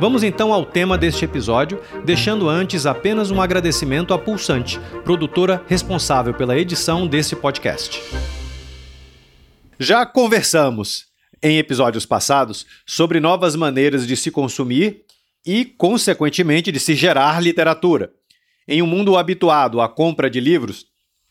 Vamos 0.00 0.22
então 0.22 0.52
ao 0.52 0.64
tema 0.64 0.96
deste 0.96 1.24
episódio, 1.24 1.80
deixando 2.04 2.48
antes 2.48 2.86
apenas 2.86 3.30
um 3.30 3.40
agradecimento 3.40 4.14
à 4.14 4.18
Pulsante, 4.18 4.80
produtora 5.04 5.62
responsável 5.66 6.32
pela 6.32 6.56
edição 6.56 7.06
desse 7.06 7.34
podcast. 7.36 8.00
Já 9.78 10.06
conversamos 10.06 11.06
em 11.42 11.58
episódios 11.58 12.06
passados 12.06 12.66
sobre 12.86 13.20
novas 13.20 13.54
maneiras 13.54 14.06
de 14.06 14.16
se 14.16 14.30
consumir 14.30 15.02
e, 15.44 15.64
consequentemente, 15.64 16.72
de 16.72 16.80
se 16.80 16.94
gerar 16.94 17.42
literatura. 17.42 18.10
Em 18.66 18.82
um 18.82 18.86
mundo 18.86 19.16
habituado 19.16 19.80
à 19.80 19.88
compra 19.88 20.28
de 20.28 20.40
livros, 20.40 20.86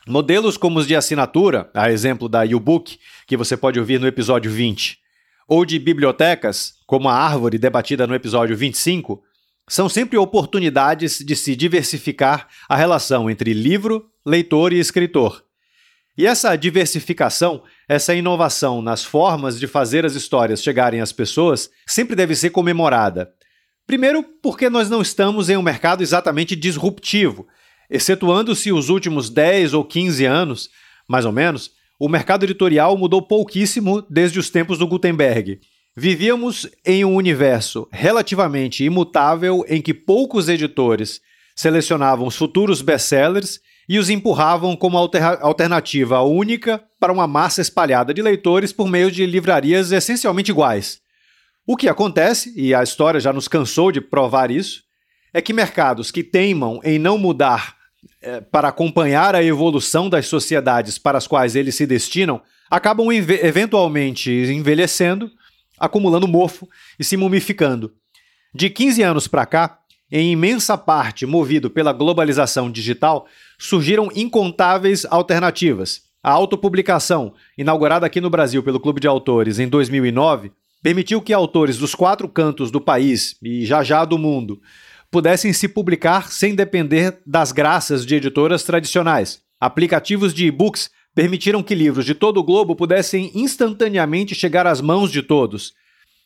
modelos 0.07 0.57
como 0.57 0.79
os 0.79 0.87
de 0.87 0.95
assinatura, 0.95 1.69
a 1.73 1.91
exemplo 1.91 2.29
da 2.29 2.43
U-Book, 2.43 2.99
que 3.25 3.37
você 3.37 3.57
pode 3.57 3.79
ouvir 3.79 3.99
no 3.99 4.07
episódio 4.07 4.51
20, 4.51 4.97
ou 5.47 5.65
de 5.65 5.79
bibliotecas, 5.79 6.73
como 6.85 7.07
a 7.07 7.15
árvore 7.15 7.57
debatida 7.57 8.05
no 8.05 8.13
episódio 8.13 8.55
25, 8.55 9.23
são 9.69 9.89
sempre 9.89 10.17
oportunidades 10.17 11.19
de 11.19 11.35
se 11.35 11.55
diversificar 11.55 12.47
a 12.67 12.75
relação 12.75 13.29
entre 13.29 13.53
livro, 13.53 14.09
leitor 14.25 14.73
e 14.73 14.79
escritor. 14.79 15.43
E 16.17 16.25
essa 16.25 16.55
diversificação, 16.55 17.63
essa 17.87 18.15
inovação 18.15 18.81
nas 18.81 19.03
formas 19.03 19.59
de 19.59 19.67
fazer 19.67 20.05
as 20.05 20.15
histórias 20.15 20.63
chegarem 20.63 20.99
às 20.99 21.11
pessoas, 21.11 21.69
sempre 21.85 22.15
deve 22.15 22.35
ser 22.35 22.49
comemorada. 22.49 23.31
Primeiro, 23.85 24.23
porque 24.41 24.69
nós 24.69 24.89
não 24.89 25.01
estamos 25.01 25.49
em 25.49 25.55
um 25.55 25.61
mercado 25.61 26.01
exatamente 26.01 26.55
disruptivo. 26.55 27.47
Excetuando-se 27.89 28.71
os 28.71 28.89
últimos 28.89 29.29
10 29.29 29.73
ou 29.73 29.85
15 29.85 30.25
anos, 30.25 30.69
mais 31.07 31.23
ou 31.23 31.31
menos, 31.31 31.71
o 31.99 32.07
mercado 32.07 32.43
editorial 32.43 32.95
mudou 32.97 33.21
pouquíssimo 33.21 34.03
desde 34.09 34.39
os 34.39 34.49
tempos 34.49 34.77
do 34.77 34.87
Gutenberg. 34.87 35.59
Vivíamos 35.95 36.69
em 36.85 37.03
um 37.03 37.15
universo 37.15 37.87
relativamente 37.91 38.83
imutável 38.83 39.65
em 39.67 39.81
que 39.81 39.93
poucos 39.93 40.47
editores 40.47 41.19
selecionavam 41.55 42.27
os 42.27 42.35
futuros 42.35 42.83
best-sellers 42.83 43.59
e 43.89 43.97
os 43.97 44.09
empurravam 44.09 44.75
como 44.75 44.97
alter 44.97 45.23
alternativa 45.41 46.21
única 46.21 46.83
para 46.99 47.11
uma 47.11 47.25
massa 47.25 47.61
espalhada 47.61 48.13
de 48.13 48.21
leitores 48.21 48.71
por 48.71 48.87
meio 48.87 49.09
de 49.09 49.25
livrarias 49.25 49.91
essencialmente 49.91 50.51
iguais. 50.51 50.99
O 51.65 51.75
que 51.75 51.89
acontece, 51.89 52.53
e 52.55 52.75
a 52.75 52.83
história 52.83 53.19
já 53.19 53.33
nos 53.33 53.47
cansou 53.47 53.91
de 53.91 53.99
provar 53.99 54.51
isso, 54.51 54.83
é 55.33 55.41
que 55.41 55.53
mercados 55.53 56.11
que 56.11 56.23
teimam 56.23 56.79
em 56.83 56.99
não 56.99 57.17
mudar 57.17 57.76
é, 58.21 58.41
para 58.41 58.69
acompanhar 58.69 59.35
a 59.35 59.43
evolução 59.43 60.09
das 60.09 60.27
sociedades 60.27 60.97
para 60.97 61.17
as 61.17 61.27
quais 61.27 61.55
eles 61.55 61.75
se 61.75 61.85
destinam 61.85 62.41
acabam 62.69 63.11
eventualmente 63.11 64.29
envelhecendo, 64.31 65.31
acumulando 65.79 66.27
mofo 66.27 66.67
e 66.99 67.03
se 67.03 67.15
mumificando. 67.15 67.93
De 68.53 68.69
15 68.69 69.03
anos 69.03 69.27
para 69.27 69.45
cá, 69.45 69.79
em 70.11 70.31
imensa 70.31 70.77
parte 70.77 71.25
movido 71.25 71.69
pela 71.69 71.93
globalização 71.93 72.71
digital, 72.71 73.27
surgiram 73.57 74.09
incontáveis 74.15 75.05
alternativas. 75.05 76.01
A 76.23 76.31
autopublicação, 76.31 77.33
inaugurada 77.57 78.05
aqui 78.05 78.19
no 78.19 78.29
Brasil 78.29 78.63
pelo 78.63 78.79
Clube 78.79 78.99
de 78.99 79.07
Autores 79.07 79.59
em 79.59 79.67
2009, 79.67 80.51
permitiu 80.81 81.21
que 81.21 81.33
autores 81.33 81.77
dos 81.77 81.93
quatro 81.93 82.27
cantos 82.27 82.71
do 82.71 82.81
país 82.81 83.37
e 83.41 83.65
já 83.65 83.83
já 83.83 84.05
do 84.05 84.17
mundo 84.17 84.61
pudessem 85.11 85.53
se 85.53 85.67
publicar 85.67 86.31
sem 86.31 86.53
depender 86.53 87.19
das 87.25 87.51
graças 87.51 88.05
de 88.05 88.15
editoras 88.15 88.63
tradicionais. 88.63 89.41
Aplicativos 89.59 90.33
de 90.33 90.45
e-books 90.45 90.89
permitiram 91.15 91.63
que 91.63 91.73
livros 91.73 92.05
de 92.05 92.13
todo 92.13 92.39
o 92.39 92.43
globo 92.43 92.75
pudessem 92.75 93.31
instantaneamente 93.33 94.35
chegar 94.35 94.67
às 94.67 94.81
mãos 94.81 95.11
de 95.11 95.23
todos. 95.23 95.73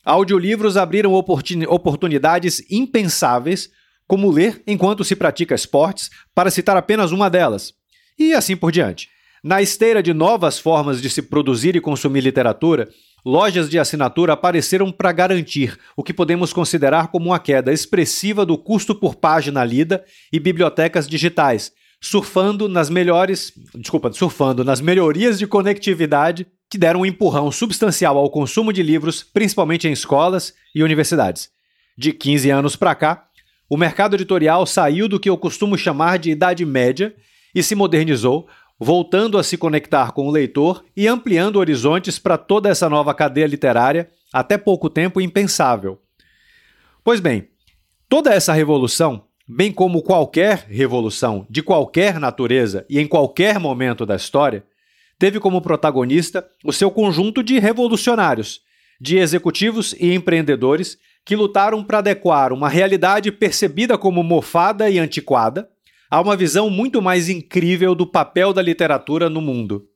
Audiolivros 0.04 0.76
abriram 0.78 1.14
oportunidades 1.14 2.66
impensáveis, 2.70 3.70
como 4.08 4.32
ler 4.32 4.62
enquanto 4.68 5.04
se 5.04 5.16
pratica 5.16 5.56
esportes, 5.56 6.10
para 6.36 6.52
citar 6.52 6.76
apenas 6.76 7.12
uma 7.12 7.30
delas. 7.30 7.74
E 8.20 8.34
assim 8.34 8.58
por 8.58 8.72
diante. 8.72 9.08
Na 9.44 9.62
esteira 9.62 10.04
de 10.04 10.14
novas 10.14 10.60
formas 10.60 11.02
de 11.02 11.10
se 11.10 11.22
produzir 11.22 11.76
e 11.76 11.82
consumir 11.82 12.22
literatura, 12.22 12.90
lojas 13.26 13.70
de 13.70 13.78
assinatura 13.78 14.34
apareceram 14.34 14.92
para 14.92 15.12
garantir 15.12 15.78
o 15.96 16.04
que 16.04 16.14
podemos 16.14 16.52
considerar 16.52 17.08
como 17.08 17.28
uma 17.28 17.40
queda 17.40 17.72
expressiva 17.72 18.46
do 18.46 18.58
custo 18.58 18.96
por 18.96 19.16
página 19.16 19.64
lida 19.64 20.04
e 20.32 20.40
bibliotecas 20.40 21.08
digitais, 21.08 21.72
surfando 22.02 22.68
nas 22.68 22.90
melhores, 22.90 23.54
desculpa, 23.76 24.12
surfando 24.12 24.64
nas 24.64 24.82
melhorias 24.82 25.38
de 25.38 25.46
conectividade 25.46 26.48
que 26.70 26.78
deram 26.78 27.02
um 27.02 27.06
empurrão 27.06 27.52
substancial 27.52 28.18
ao 28.18 28.30
consumo 28.30 28.72
de 28.72 28.82
livros, 28.82 29.24
principalmente 29.24 29.88
em 29.88 29.92
escolas 29.92 30.54
e 30.74 30.82
universidades. 30.82 31.50
De 31.98 32.14
15 32.14 32.50
anos 32.50 32.76
para 32.76 32.96
cá, 32.96 33.26
o 33.70 33.78
mercado 33.78 34.16
editorial 34.16 34.66
saiu 34.66 35.08
do 35.08 35.20
que 35.20 35.30
eu 35.30 35.38
costumo 35.38 35.78
chamar 35.78 36.18
de 36.18 36.32
idade 36.32 36.66
média 36.66 37.14
e 37.54 37.62
se 37.62 37.76
modernizou, 37.76 38.48
voltando 38.84 39.38
a 39.38 39.44
se 39.44 39.60
conectar 39.60 40.12
com 40.12 40.28
o 40.28 40.32
leitor 40.32 40.84
e 40.98 41.08
ampliando 41.08 41.58
horizontes 41.58 42.18
para 42.18 42.36
toda 42.36 42.68
essa 42.68 42.90
nova 42.90 43.14
cadeia 43.14 43.46
literária, 43.46 44.10
até 44.34 44.58
pouco 44.58 44.90
tempo 44.90 45.22
impensável. 45.22 46.02
Pois 47.04 47.20
bem, 47.20 47.48
toda 48.10 48.34
essa 48.34 48.54
revolução, 48.54 49.26
bem 49.48 49.72
como 49.72 50.02
qualquer 50.02 50.66
revolução 50.68 51.46
de 51.48 51.62
qualquer 51.62 52.20
natureza 52.20 52.84
e 52.90 53.00
em 53.00 53.06
qualquer 53.06 53.60
momento 53.60 54.04
da 54.04 54.16
história, 54.16 54.64
teve 55.20 55.40
como 55.40 55.62
protagonista 55.62 56.44
o 56.66 56.74
seu 56.74 56.90
conjunto 56.90 57.44
de 57.44 57.60
revolucionários, 57.60 58.62
de 59.00 59.20
executivos 59.20 59.94
e 60.00 60.12
empreendedores 60.16 60.98
que 61.24 61.36
lutaram 61.36 61.84
para 61.84 62.00
adequar 62.00 62.52
uma 62.52 62.68
realidade 62.68 63.32
percebida 63.32 63.96
como 63.96 64.24
mofada 64.24 64.90
e 64.90 64.98
antiquada 64.98 65.70
há 66.12 66.20
uma 66.20 66.36
visão 66.36 66.70
muito 66.70 67.02
mais 67.02 67.30
incrível 67.30 67.96
do 67.96 68.06
papel 68.06 68.52
da 68.52 68.62
literatura 68.62 69.30
no 69.30 69.40
mundo. 69.40 69.88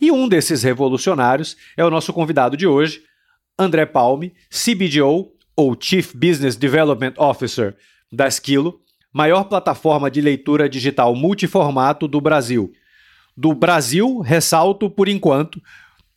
E 0.00 0.12
um 0.12 0.28
desses 0.28 0.62
revolucionários 0.62 1.56
é 1.76 1.84
o 1.84 1.90
nosso 1.90 2.12
convidado 2.12 2.56
de 2.56 2.68
hoje, 2.68 3.02
André 3.58 3.84
Palme, 3.84 4.32
CBDO, 4.48 5.32
ou 5.56 5.76
Chief 5.78 6.14
Business 6.14 6.54
Development 6.54 7.14
Officer 7.16 7.76
da 8.12 8.28
Esquilo, 8.28 8.80
maior 9.12 9.44
plataforma 9.44 10.08
de 10.08 10.20
leitura 10.20 10.68
digital 10.68 11.16
multiformato 11.16 12.06
do 12.06 12.20
Brasil. 12.20 12.70
Do 13.36 13.52
Brasil, 13.52 14.20
ressalto 14.20 14.88
por 14.88 15.08
enquanto, 15.08 15.60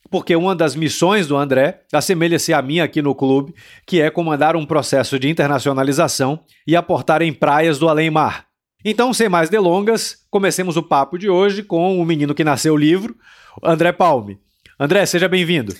porque 0.08 0.36
uma 0.36 0.54
das 0.54 0.76
missões 0.76 1.26
do 1.26 1.36
André 1.36 1.80
assemelha-se 1.92 2.52
à 2.52 2.62
minha 2.62 2.84
aqui 2.84 3.02
no 3.02 3.14
clube, 3.16 3.52
que 3.84 4.00
é 4.00 4.10
comandar 4.10 4.54
um 4.54 4.64
processo 4.64 5.18
de 5.18 5.28
internacionalização 5.28 6.38
e 6.64 6.76
aportar 6.76 7.20
em 7.22 7.32
praias 7.32 7.80
do 7.80 7.88
além-mar. 7.88 8.51
Então, 8.84 9.12
sem 9.12 9.28
mais 9.28 9.48
delongas, 9.48 10.16
comecemos 10.30 10.76
o 10.76 10.82
papo 10.82 11.16
de 11.16 11.30
hoje 11.30 11.62
com 11.62 11.98
o 12.00 12.04
menino 12.04 12.34
que 12.34 12.42
nasceu 12.42 12.74
o 12.74 12.76
livro, 12.76 13.16
André 13.62 13.92
Palme. 13.92 14.40
André, 14.78 15.06
seja 15.06 15.28
bem-vindo. 15.28 15.74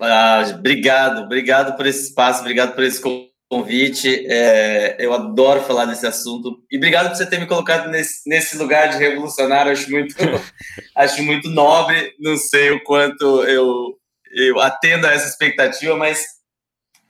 Ah, 0.00 0.42
obrigado, 0.54 1.22
obrigado 1.22 1.76
por 1.76 1.86
esse 1.86 2.08
espaço, 2.08 2.40
obrigado 2.40 2.74
por 2.74 2.82
esse 2.82 3.02
convite. 3.50 4.26
É, 4.26 4.96
eu 4.98 5.12
adoro 5.12 5.60
falar 5.60 5.84
desse 5.84 6.06
assunto 6.06 6.62
e 6.70 6.78
obrigado 6.78 7.08
por 7.08 7.16
você 7.16 7.26
ter 7.26 7.38
me 7.38 7.46
colocado 7.46 7.90
nesse, 7.90 8.26
nesse 8.26 8.56
lugar 8.56 8.88
de 8.88 8.96
revolucionário. 8.96 9.72
Acho 9.72 9.90
muito, 9.90 10.14
acho 10.96 11.22
muito 11.22 11.50
nobre. 11.50 12.14
Não 12.18 12.36
sei 12.38 12.70
o 12.70 12.82
quanto 12.84 13.42
eu, 13.44 13.98
eu 14.32 14.58
atendo 14.60 15.06
a 15.06 15.12
essa 15.12 15.28
expectativa, 15.28 15.94
mas 15.96 16.24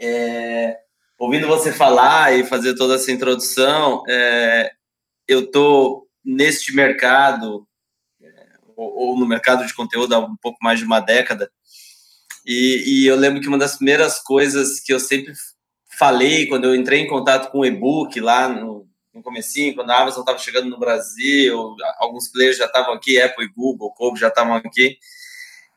é, 0.00 0.76
ouvindo 1.16 1.46
você 1.46 1.70
falar 1.70 2.36
e 2.36 2.44
fazer 2.44 2.74
toda 2.74 2.96
essa 2.96 3.12
introdução, 3.12 4.02
é, 4.08 4.72
eu 5.32 5.40
estou 5.40 6.06
neste 6.24 6.74
mercado, 6.74 7.66
ou, 8.76 9.10
ou, 9.10 9.18
no 9.18 9.26
mercado 9.26 9.66
de 9.66 9.74
conteúdo 9.74 10.14
há 10.14 10.18
um 10.18 10.36
pouco 10.36 10.58
mais 10.62 10.78
de 10.78 10.84
uma 10.84 11.00
década, 11.00 11.50
e, 12.46 12.82
e 12.86 13.06
eu 13.06 13.16
lembro 13.16 13.40
que 13.40 13.48
uma 13.48 13.58
das 13.58 13.76
primeiras 13.76 14.18
coisas 14.18 14.80
que 14.80 14.92
eu 14.92 15.00
sempre 15.00 15.32
falei 15.98 16.46
quando 16.46 16.64
eu 16.64 16.74
entrei 16.74 17.00
em 17.00 17.06
contato 17.06 17.50
com 17.50 17.58
o 17.58 17.66
e-book 17.66 18.18
lá 18.20 18.48
no, 18.48 18.88
no 19.12 19.22
comecinho, 19.22 19.74
quando 19.74 19.90
a 19.90 20.00
Amazon 20.00 20.20
estava 20.20 20.38
chegando 20.38 20.70
no 20.70 20.78
Brasil, 20.78 21.76
alguns 21.98 22.28
players 22.28 22.56
já 22.56 22.66
estavam 22.66 22.94
aqui, 22.94 23.20
Apple 23.20 23.44
e 23.44 23.52
Google, 23.52 23.92
Kobo 23.92 24.16
já 24.16 24.28
estavam 24.28 24.54
aqui, 24.54 24.96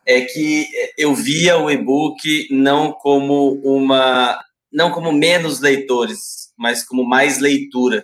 é 0.06 0.22
que 0.22 0.68
eu 0.98 1.14
via 1.14 1.58
o 1.58 1.70
e-book 1.70 2.48
não 2.52 2.92
como 2.92 3.54
uma 3.64 4.40
não 4.72 4.92
como 4.92 5.12
menos 5.12 5.60
leitores, 5.60 6.52
mas 6.58 6.84
como 6.84 7.06
mais 7.06 7.38
leitura. 7.40 8.04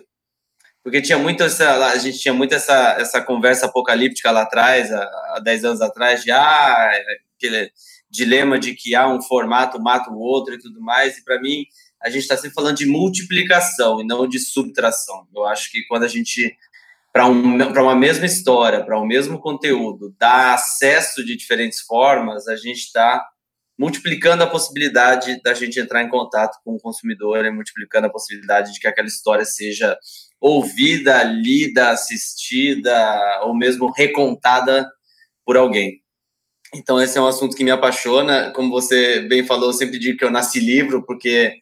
Porque 0.82 1.02
tinha 1.02 1.18
muito 1.18 1.42
essa, 1.42 1.88
a 1.88 1.98
gente 1.98 2.18
tinha 2.18 2.32
muito 2.32 2.54
essa, 2.54 2.96
essa 2.98 3.20
conversa 3.20 3.66
apocalíptica 3.66 4.30
lá 4.30 4.42
atrás, 4.42 4.90
há, 4.90 5.02
há 5.34 5.40
10 5.44 5.64
anos 5.64 5.80
atrás, 5.82 6.22
de 6.22 6.30
ah, 6.30 6.90
aquele 7.36 7.70
dilema 8.10 8.58
de 8.58 8.74
que 8.74 8.94
há 8.94 9.08
um 9.08 9.22
formato 9.22 9.80
mata 9.80 10.10
o 10.10 10.18
outro 10.18 10.54
e 10.54 10.58
tudo 10.58 10.80
mais. 10.80 11.18
E 11.18 11.24
para 11.24 11.40
mim, 11.40 11.64
a 12.02 12.08
gente 12.08 12.22
está 12.22 12.36
sempre 12.36 12.54
falando 12.54 12.76
de 12.76 12.86
multiplicação 12.86 14.00
e 14.00 14.06
não 14.06 14.26
de 14.26 14.38
subtração. 14.38 15.26
Eu 15.34 15.44
acho 15.44 15.70
que 15.70 15.84
quando 15.86 16.04
a 16.04 16.08
gente, 16.08 16.56
para 17.12 17.26
um, 17.26 17.56
uma 17.56 17.94
mesma 17.94 18.26
história, 18.26 18.84
para 18.84 18.98
o 18.98 19.02
um 19.02 19.06
mesmo 19.06 19.38
conteúdo, 19.38 20.14
dá 20.18 20.54
acesso 20.54 21.24
de 21.24 21.36
diferentes 21.36 21.80
formas, 21.80 22.48
a 22.48 22.56
gente 22.56 22.78
está 22.78 23.22
multiplicando 23.78 24.42
a 24.42 24.46
possibilidade 24.46 25.40
da 25.42 25.54
gente 25.54 25.78
entrar 25.78 26.02
em 26.02 26.08
contato 26.08 26.58
com 26.64 26.74
o 26.74 26.80
consumidor 26.80 27.44
e 27.44 27.50
multiplicando 27.50 28.06
a 28.06 28.10
possibilidade 28.10 28.72
de 28.72 28.80
que 28.80 28.86
aquela 28.86 29.08
história 29.08 29.44
seja 29.44 29.96
ouvida, 30.40 31.22
lida, 31.22 31.90
assistida 31.90 33.40
ou 33.42 33.54
mesmo 33.54 33.90
recontada 33.92 34.90
por 35.44 35.56
alguém. 35.56 36.00
Então, 36.74 37.00
esse 37.00 37.18
é 37.18 37.20
um 37.20 37.26
assunto 37.26 37.56
que 37.56 37.64
me 37.64 37.70
apaixona. 37.70 38.52
Como 38.52 38.70
você 38.70 39.20
bem 39.22 39.44
falou, 39.44 39.70
eu 39.70 39.72
sempre 39.72 39.98
digo 39.98 40.16
que 40.16 40.24
eu 40.24 40.30
nasci 40.30 40.60
livro, 40.60 41.04
porque 41.04 41.54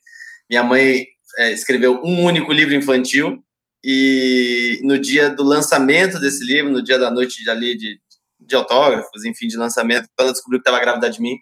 minha 0.48 0.62
mãe 0.62 1.06
é, 1.38 1.52
escreveu 1.52 2.00
um 2.04 2.24
único 2.24 2.52
livro 2.52 2.74
infantil 2.74 3.42
e 3.82 4.80
no 4.82 4.98
dia 4.98 5.30
do 5.30 5.42
lançamento 5.42 6.20
desse 6.20 6.44
livro, 6.44 6.70
no 6.70 6.82
dia 6.82 6.98
da 6.98 7.10
noite 7.10 7.42
de, 7.42 7.50
ali 7.50 7.76
de, 7.76 7.98
de 8.40 8.54
autógrafos, 8.54 9.24
enfim, 9.24 9.46
de 9.46 9.56
lançamento, 9.56 10.08
ela 10.18 10.32
descobriu 10.32 10.60
que 10.60 10.68
estava 10.68 10.82
grávida 10.82 11.08
de 11.10 11.20
mim 11.20 11.36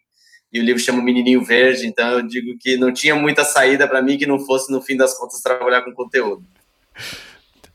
e 0.53 0.61
o 0.61 0.63
livro 0.63 0.81
chama 0.81 1.03
Menininho 1.03 1.45
Verde, 1.45 1.87
então 1.87 2.13
eu 2.13 2.23
digo 2.23 2.57
que 2.61 2.77
não 2.77 2.93
tinha 2.93 3.15
muita 3.15 3.45
saída 3.45 3.87
para 3.89 4.01
mim 4.01 4.17
que 4.17 4.27
não 4.27 4.39
fosse, 4.39 4.71
no 4.71 4.81
fim 4.81 4.97
das 4.97 5.17
contas, 5.17 5.41
trabalhar 5.41 5.83
com 5.83 5.93
conteúdo. 5.93 6.47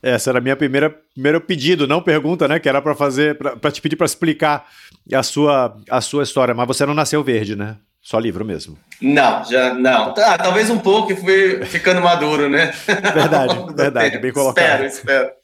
Essa 0.02 0.30
era 0.30 0.38
a 0.38 0.42
minha 0.42 0.56
primeira 0.56 0.90
primeiro 1.14 1.40
pedido, 1.40 1.86
não 1.86 2.02
pergunta, 2.02 2.48
né? 2.48 2.58
Que 2.58 2.68
era 2.68 2.82
para 2.82 2.94
fazer, 2.94 3.38
para 3.38 3.70
te 3.70 3.80
pedir 3.80 3.96
para 3.96 4.06
explicar 4.06 4.66
a 5.12 5.22
sua, 5.22 5.76
a 5.88 6.00
sua 6.00 6.22
história, 6.22 6.54
mas 6.54 6.66
você 6.66 6.84
não 6.84 6.94
nasceu 6.94 7.22
verde, 7.22 7.54
né? 7.54 7.76
Só 8.00 8.18
livro 8.18 8.44
mesmo. 8.44 8.76
Não, 9.00 9.44
já 9.44 9.74
não. 9.74 10.12
Ah, 10.18 10.36
talvez 10.36 10.68
um 10.70 10.78
pouco 10.78 11.12
e 11.12 11.16
fui 11.16 11.64
ficando 11.66 12.00
maduro, 12.00 12.48
né? 12.48 12.72
Verdade, 13.14 13.56
verdade, 13.76 14.18
bem 14.18 14.32
colocado. 14.32 14.84
Espero, 14.84 14.86
espero. 14.86 15.42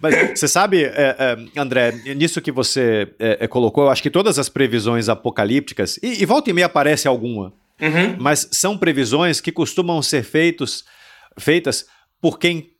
Mas 0.00 0.38
você 0.38 0.48
sabe, 0.48 0.84
é, 0.84 1.16
é, 1.18 1.60
André, 1.60 1.92
nisso 2.16 2.40
que 2.40 2.52
você 2.52 3.12
é, 3.18 3.38
é, 3.40 3.48
colocou, 3.48 3.84
eu 3.84 3.90
acho 3.90 4.02
que 4.02 4.08
todas 4.08 4.38
as 4.38 4.48
previsões 4.48 5.08
apocalípticas, 5.08 5.98
e, 6.02 6.22
e 6.22 6.24
volta 6.24 6.48
e 6.48 6.52
meia 6.52 6.66
aparece 6.66 7.08
alguma, 7.08 7.52
uhum. 7.80 8.16
mas 8.18 8.48
são 8.52 8.78
previsões 8.78 9.40
que 9.40 9.50
costumam 9.50 10.00
ser 10.00 10.22
feitos, 10.22 10.84
feitas 11.36 11.86
por 12.20 12.38
quem 12.38 12.70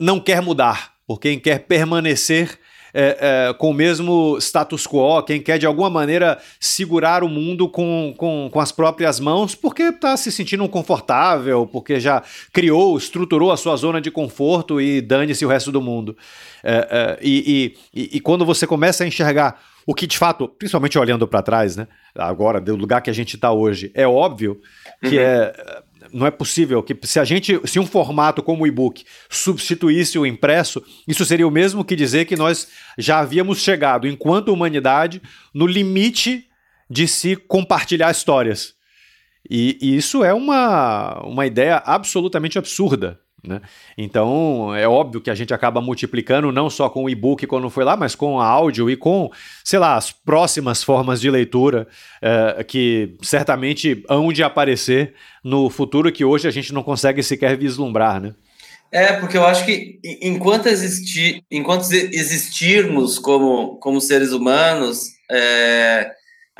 não 0.00 0.18
quer 0.18 0.40
mudar, 0.40 0.94
por 1.06 1.20
quem 1.20 1.38
quer 1.38 1.66
permanecer 1.66 2.58
é, 2.92 3.48
é, 3.50 3.54
com 3.54 3.70
o 3.70 3.74
mesmo 3.74 4.36
status 4.38 4.86
quo, 4.86 5.22
quem 5.22 5.40
quer 5.40 5.58
de 5.58 5.66
alguma 5.66 5.90
maneira 5.90 6.38
segurar 6.58 7.22
o 7.22 7.28
mundo 7.28 7.68
com, 7.68 8.14
com, 8.16 8.48
com 8.50 8.60
as 8.60 8.72
próprias 8.72 9.20
mãos, 9.20 9.54
porque 9.54 9.84
está 9.84 10.16
se 10.16 10.32
sentindo 10.32 10.68
confortável, 10.68 11.66
porque 11.66 12.00
já 12.00 12.22
criou, 12.52 12.96
estruturou 12.96 13.52
a 13.52 13.56
sua 13.56 13.76
zona 13.76 14.00
de 14.00 14.10
conforto 14.10 14.80
e 14.80 15.00
dane-se 15.00 15.44
o 15.44 15.48
resto 15.48 15.70
do 15.70 15.80
mundo. 15.80 16.16
É, 16.64 16.88
é 16.90 17.18
e, 17.22 17.76
e, 17.94 18.16
e 18.16 18.20
quando 18.20 18.44
você 18.44 18.66
começa 18.66 19.04
a 19.04 19.06
enxergar 19.06 19.60
o 19.86 19.94
que 19.94 20.06
de 20.06 20.18
fato, 20.18 20.48
principalmente 20.48 20.98
olhando 20.98 21.26
para 21.26 21.42
trás, 21.42 21.76
né, 21.76 21.88
agora 22.14 22.60
do 22.60 22.76
lugar 22.76 23.00
que 23.00 23.10
a 23.10 23.14
gente 23.14 23.36
está 23.36 23.52
hoje, 23.52 23.90
é 23.94 24.06
óbvio 24.06 24.60
que 25.00 25.16
uhum. 25.16 25.22
é 25.22 25.82
não 26.12 26.26
é 26.26 26.30
possível 26.30 26.82
que 26.82 26.96
se 27.02 27.18
a 27.18 27.24
gente, 27.24 27.60
se 27.64 27.78
um 27.78 27.86
formato 27.86 28.42
como 28.42 28.64
o 28.64 28.66
e-book 28.66 29.04
substituísse 29.28 30.18
o 30.18 30.26
impresso, 30.26 30.82
isso 31.06 31.24
seria 31.24 31.46
o 31.46 31.50
mesmo 31.50 31.84
que 31.84 31.96
dizer 31.96 32.24
que 32.24 32.36
nós 32.36 32.68
já 32.98 33.20
havíamos 33.20 33.58
chegado, 33.58 34.06
enquanto 34.06 34.52
humanidade, 34.52 35.22
no 35.54 35.66
limite 35.66 36.46
de 36.88 37.06
se 37.06 37.36
compartilhar 37.36 38.10
histórias. 38.10 38.74
E, 39.48 39.78
e 39.80 39.96
isso 39.96 40.22
é 40.24 40.34
uma, 40.34 41.20
uma 41.24 41.46
ideia 41.46 41.82
absolutamente 41.84 42.58
absurda. 42.58 43.20
Né? 43.46 43.60
Então, 43.96 44.74
é 44.74 44.86
óbvio 44.86 45.20
que 45.20 45.30
a 45.30 45.34
gente 45.34 45.54
acaba 45.54 45.80
multiplicando 45.80 46.52
não 46.52 46.68
só 46.68 46.90
com 46.90 47.04
o 47.04 47.10
e-book 47.10 47.46
quando 47.46 47.70
foi 47.70 47.84
lá, 47.84 47.96
mas 47.96 48.14
com 48.14 48.40
áudio 48.40 48.90
e 48.90 48.96
com, 48.96 49.30
sei 49.64 49.78
lá, 49.78 49.96
as 49.96 50.12
próximas 50.12 50.82
formas 50.82 51.20
de 51.20 51.30
leitura 51.30 51.88
é, 52.20 52.62
que 52.62 53.16
certamente 53.22 54.04
hão 54.08 54.32
de 54.32 54.42
aparecer 54.42 55.14
no 55.42 55.70
futuro 55.70 56.12
que 56.12 56.24
hoje 56.24 56.46
a 56.46 56.50
gente 56.50 56.74
não 56.74 56.82
consegue 56.82 57.22
sequer 57.22 57.56
vislumbrar, 57.56 58.20
né? 58.20 58.34
É, 58.92 59.12
porque 59.12 59.36
eu 59.36 59.46
acho 59.46 59.64
que 59.64 60.00
enquanto, 60.20 60.68
enquanto 61.48 61.92
existirmos 61.92 63.20
como, 63.20 63.76
como 63.76 64.00
seres 64.00 64.32
humanos, 64.32 65.12
é, 65.30 66.10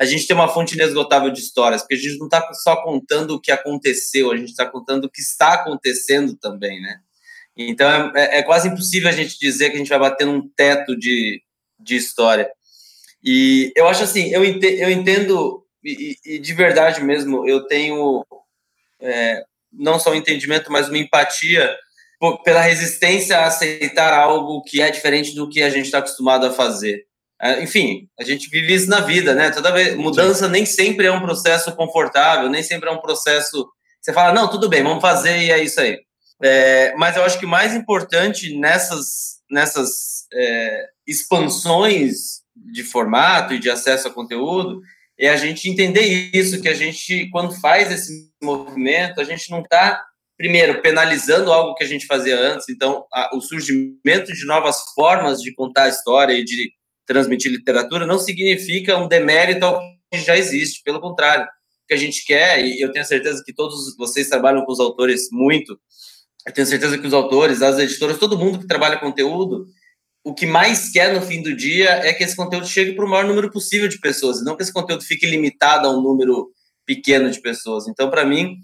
a 0.00 0.06
gente 0.06 0.26
tem 0.26 0.34
uma 0.34 0.48
fonte 0.48 0.74
inesgotável 0.74 1.30
de 1.30 1.40
histórias, 1.40 1.82
porque 1.82 1.94
a 1.94 1.98
gente 1.98 2.18
não 2.18 2.26
está 2.26 2.42
só 2.54 2.82
contando 2.82 3.32
o 3.32 3.40
que 3.40 3.52
aconteceu, 3.52 4.32
a 4.32 4.36
gente 4.36 4.48
está 4.48 4.64
contando 4.64 5.04
o 5.04 5.10
que 5.10 5.20
está 5.20 5.52
acontecendo 5.52 6.34
também, 6.36 6.80
né? 6.80 7.00
Então 7.54 7.86
é, 7.86 8.12
é, 8.14 8.38
é, 8.38 8.42
quase 8.42 8.68
impossível 8.68 9.10
a 9.10 9.12
gente 9.12 9.38
dizer 9.38 9.68
que 9.68 9.76
a 9.76 9.78
gente 9.78 9.90
vai 9.90 9.98
bater 9.98 10.26
num 10.26 10.48
teto 10.56 10.96
de, 10.96 11.42
de 11.78 11.96
história. 11.96 12.50
E 13.22 13.70
eu 13.76 13.86
acho 13.86 14.02
assim, 14.02 14.32
eu 14.32 14.42
entendo, 14.42 14.78
eu 14.78 14.90
entendo 14.90 15.66
e, 15.84 16.16
e 16.24 16.38
de 16.38 16.54
verdade 16.54 17.04
mesmo, 17.04 17.46
eu 17.46 17.66
tenho 17.66 18.24
é, 19.02 19.42
não 19.70 20.00
só 20.00 20.12
um 20.12 20.14
entendimento, 20.14 20.72
mas 20.72 20.88
uma 20.88 20.96
empatia 20.96 21.76
pela 22.42 22.62
resistência 22.62 23.36
a 23.36 23.46
aceitar 23.48 24.14
algo 24.14 24.62
que 24.62 24.80
é 24.80 24.90
diferente 24.90 25.34
do 25.34 25.46
que 25.46 25.62
a 25.62 25.68
gente 25.68 25.86
está 25.86 25.98
acostumado 25.98 26.46
a 26.46 26.52
fazer. 26.52 27.04
É, 27.42 27.62
enfim, 27.62 28.06
a 28.18 28.24
gente 28.24 28.50
vive 28.50 28.74
isso 28.74 28.88
na 28.88 29.00
vida, 29.00 29.34
né? 29.34 29.50
Toda 29.50 29.72
vez, 29.72 29.96
mudança 29.96 30.46
Sim. 30.46 30.52
nem 30.52 30.66
sempre 30.66 31.06
é 31.06 31.12
um 31.12 31.22
processo 31.22 31.74
confortável, 31.74 32.50
nem 32.50 32.62
sempre 32.62 32.88
é 32.88 32.92
um 32.92 33.00
processo. 33.00 33.66
Você 34.00 34.12
fala, 34.12 34.34
não, 34.34 34.48
tudo 34.48 34.68
bem, 34.68 34.82
vamos 34.82 35.00
fazer 35.00 35.38
e 35.38 35.50
é 35.50 35.62
isso 35.62 35.80
aí. 35.80 35.98
É, 36.42 36.94
mas 36.96 37.16
eu 37.16 37.24
acho 37.24 37.38
que 37.38 37.46
mais 37.46 37.74
importante 37.74 38.58
nessas, 38.58 39.40
nessas 39.50 40.26
é, 40.32 40.86
expansões 41.06 42.40
de 42.72 42.82
formato 42.82 43.54
e 43.54 43.58
de 43.58 43.70
acesso 43.70 44.08
a 44.08 44.12
conteúdo 44.12 44.80
é 45.18 45.28
a 45.28 45.36
gente 45.36 45.68
entender 45.68 46.30
isso, 46.34 46.60
que 46.62 46.68
a 46.68 46.74
gente, 46.74 47.28
quando 47.30 47.58
faz 47.60 47.92
esse 47.92 48.30
movimento, 48.42 49.20
a 49.20 49.24
gente 49.24 49.50
não 49.50 49.60
está, 49.60 50.02
primeiro, 50.36 50.80
penalizando 50.80 51.52
algo 51.52 51.74
que 51.74 51.84
a 51.84 51.86
gente 51.86 52.06
fazia 52.06 52.38
antes, 52.38 52.70
então 52.70 53.04
a, 53.12 53.36
o 53.36 53.40
surgimento 53.42 54.32
de 54.32 54.46
novas 54.46 54.80
formas 54.94 55.40
de 55.42 55.52
contar 55.54 55.84
a 55.84 55.88
história 55.88 56.32
e 56.32 56.42
de 56.42 56.72
transmitir 57.10 57.50
literatura 57.50 58.06
não 58.06 58.20
significa 58.20 58.96
um 58.96 59.08
demérito 59.08 59.64
ao 59.64 59.80
que 60.12 60.20
já 60.20 60.36
existe, 60.36 60.80
pelo 60.84 61.00
contrário. 61.00 61.44
O 61.44 61.88
que 61.88 61.94
a 61.94 61.96
gente 61.96 62.24
quer, 62.24 62.64
e 62.64 62.80
eu 62.80 62.92
tenho 62.92 63.04
certeza 63.04 63.42
que 63.44 63.52
todos 63.52 63.96
vocês 63.96 64.28
trabalham 64.28 64.64
com 64.64 64.70
os 64.70 64.78
autores 64.78 65.28
muito, 65.32 65.76
eu 66.46 66.52
tenho 66.52 66.66
certeza 66.68 66.96
que 66.96 67.06
os 67.06 67.12
autores, 67.12 67.62
as 67.62 67.80
editoras, 67.80 68.16
todo 68.16 68.38
mundo 68.38 68.60
que 68.60 68.66
trabalha 68.68 68.96
conteúdo, 68.96 69.66
o 70.24 70.32
que 70.32 70.46
mais 70.46 70.92
quer 70.92 71.12
no 71.12 71.20
fim 71.20 71.42
do 71.42 71.54
dia 71.54 71.90
é 71.90 72.12
que 72.12 72.22
esse 72.22 72.36
conteúdo 72.36 72.66
chegue 72.66 72.92
para 72.92 73.04
o 73.04 73.08
maior 73.08 73.26
número 73.26 73.50
possível 73.50 73.88
de 73.88 73.98
pessoas, 73.98 74.44
não 74.44 74.56
que 74.56 74.62
esse 74.62 74.72
conteúdo 74.72 75.02
fique 75.02 75.26
limitado 75.26 75.88
a 75.88 75.90
um 75.90 76.00
número 76.00 76.48
pequeno 76.86 77.28
de 77.28 77.40
pessoas. 77.40 77.88
Então, 77.88 78.08
para 78.08 78.24
mim, 78.24 78.56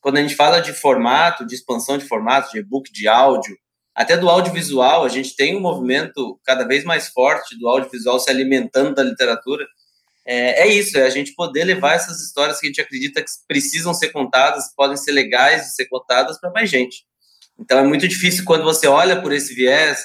quando 0.00 0.16
a 0.16 0.22
gente 0.22 0.34
fala 0.34 0.60
de 0.60 0.72
formato, 0.72 1.46
de 1.46 1.54
expansão 1.54 1.98
de 1.98 2.06
formato, 2.06 2.50
de 2.50 2.60
e-book, 2.60 2.90
de 2.90 3.06
áudio, 3.06 3.54
até 4.00 4.16
do 4.16 4.30
audiovisual, 4.30 5.04
a 5.04 5.10
gente 5.10 5.36
tem 5.36 5.54
um 5.54 5.60
movimento 5.60 6.40
cada 6.42 6.66
vez 6.66 6.84
mais 6.84 7.08
forte 7.08 7.54
do 7.58 7.68
audiovisual 7.68 8.18
se 8.18 8.30
alimentando 8.30 8.94
da 8.94 9.02
literatura. 9.02 9.66
É, 10.26 10.62
é 10.62 10.68
isso, 10.68 10.96
é 10.96 11.02
a 11.02 11.10
gente 11.10 11.34
poder 11.34 11.64
levar 11.64 11.96
essas 11.96 12.18
histórias 12.22 12.58
que 12.58 12.66
a 12.66 12.70
gente 12.70 12.80
acredita 12.80 13.20
que 13.20 13.28
precisam 13.46 13.92
ser 13.92 14.08
contadas, 14.08 14.74
podem 14.74 14.96
ser 14.96 15.12
legais 15.12 15.64
de 15.64 15.74
ser 15.74 15.84
contadas 15.84 16.40
para 16.40 16.50
mais 16.50 16.70
gente. 16.70 17.04
Então 17.58 17.78
é 17.78 17.82
muito 17.82 18.08
difícil 18.08 18.42
quando 18.46 18.64
você 18.64 18.86
olha 18.86 19.20
por 19.20 19.34
esse 19.34 19.54
viés 19.54 20.02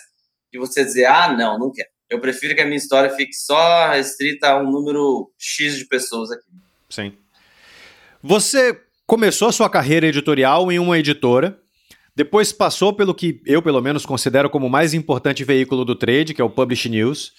de 0.51 0.59
você 0.59 0.83
dizer, 0.83 1.05
ah, 1.05 1.31
não, 1.31 1.57
não 1.57 1.71
quero. 1.71 1.87
Eu 2.09 2.19
prefiro 2.19 2.53
que 2.53 2.59
a 2.59 2.65
minha 2.65 2.75
história 2.75 3.09
fique 3.11 3.33
só 3.33 3.91
restrita 3.91 4.49
a 4.49 4.59
um 4.61 4.69
número 4.69 5.31
X 5.39 5.77
de 5.77 5.85
pessoas 5.85 6.31
aqui. 6.31 6.51
Sim. 6.89 7.17
Você 8.21 8.77
começou 9.07 9.47
a 9.47 9.53
sua 9.53 9.69
carreira 9.69 10.05
editorial 10.05 10.69
em 10.69 10.79
uma 10.79 10.99
editora 10.99 11.57
depois 12.15 12.53
passou 12.53 12.93
pelo 12.93 13.13
que 13.13 13.41
eu, 13.45 13.61
pelo 13.61 13.81
menos, 13.81 14.05
considero 14.05 14.49
como 14.49 14.67
o 14.67 14.69
mais 14.69 14.93
importante 14.93 15.43
veículo 15.43 15.83
do 15.83 15.95
trade, 15.95 16.33
que 16.33 16.41
é 16.41 16.45
o 16.45 16.49
Publish 16.49 16.87
News. 16.87 17.33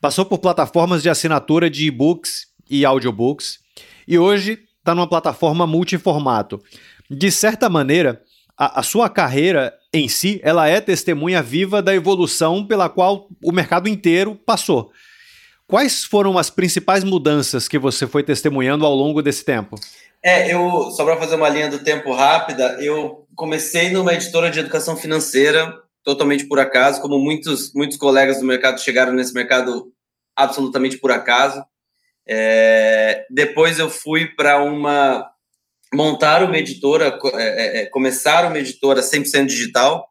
Passou 0.00 0.24
por 0.24 0.38
plataformas 0.38 1.02
de 1.02 1.08
assinatura 1.08 1.70
de 1.70 1.86
e-books 1.86 2.48
e 2.68 2.84
audiobooks. 2.84 3.60
E 4.06 4.18
hoje 4.18 4.58
está 4.78 4.94
numa 4.94 5.08
plataforma 5.08 5.64
multiformato. 5.64 6.60
De 7.08 7.30
certa 7.30 7.68
maneira, 7.68 8.20
a, 8.58 8.80
a, 8.80 8.82
sua 8.82 9.08
carreira 9.08 9.72
em 9.92 10.08
si, 10.08 10.40
ela 10.42 10.68
é 10.68 10.80
testemunha 10.80 11.40
viva 11.40 11.80
da 11.80 11.94
evolução 11.94 12.66
pela 12.66 12.88
qual 12.88 13.28
o 13.44 13.52
mercado 13.52 13.88
inteiro 13.88 14.34
passou. 14.34 14.90
Quais 15.68 16.04
foram 16.04 16.36
as 16.36 16.50
principais 16.50 17.04
mudanças 17.04 17.68
que 17.68 17.78
você 17.78 18.06
foi 18.06 18.22
testemunhando 18.22 18.84
ao 18.84 18.94
longo 18.94 19.22
desse 19.22 19.44
tempo? 19.44 19.76
É, 20.22 20.52
eu 20.52 20.90
só 20.90 21.04
para 21.04 21.16
fazer 21.16 21.36
uma 21.36 21.48
linha 21.48 21.68
do 21.68 21.78
tempo 21.80 22.12
rápida, 22.12 22.78
eu 22.80 23.25
comecei 23.36 23.90
numa 23.90 24.14
editora 24.14 24.50
de 24.50 24.58
educação 24.58 24.96
financeira, 24.96 25.80
totalmente 26.02 26.46
por 26.46 26.58
acaso, 26.58 27.00
como 27.00 27.18
muitos, 27.18 27.72
muitos 27.74 27.96
colegas 27.96 28.40
do 28.40 28.46
mercado 28.46 28.80
chegaram 28.80 29.12
nesse 29.12 29.34
mercado 29.34 29.92
absolutamente 30.34 30.98
por 30.98 31.12
acaso. 31.12 31.64
É, 32.26 33.24
depois 33.30 33.78
eu 33.78 33.88
fui 33.88 34.26
para 34.26 34.60
uma 34.62 35.30
montar 35.94 36.42
uma 36.42 36.58
editora, 36.58 37.18
é, 37.34 37.42
é, 37.42 37.82
é, 37.82 37.86
começar 37.86 38.46
uma 38.46 38.58
editora 38.58 39.00
100% 39.00 39.46
digital, 39.46 40.08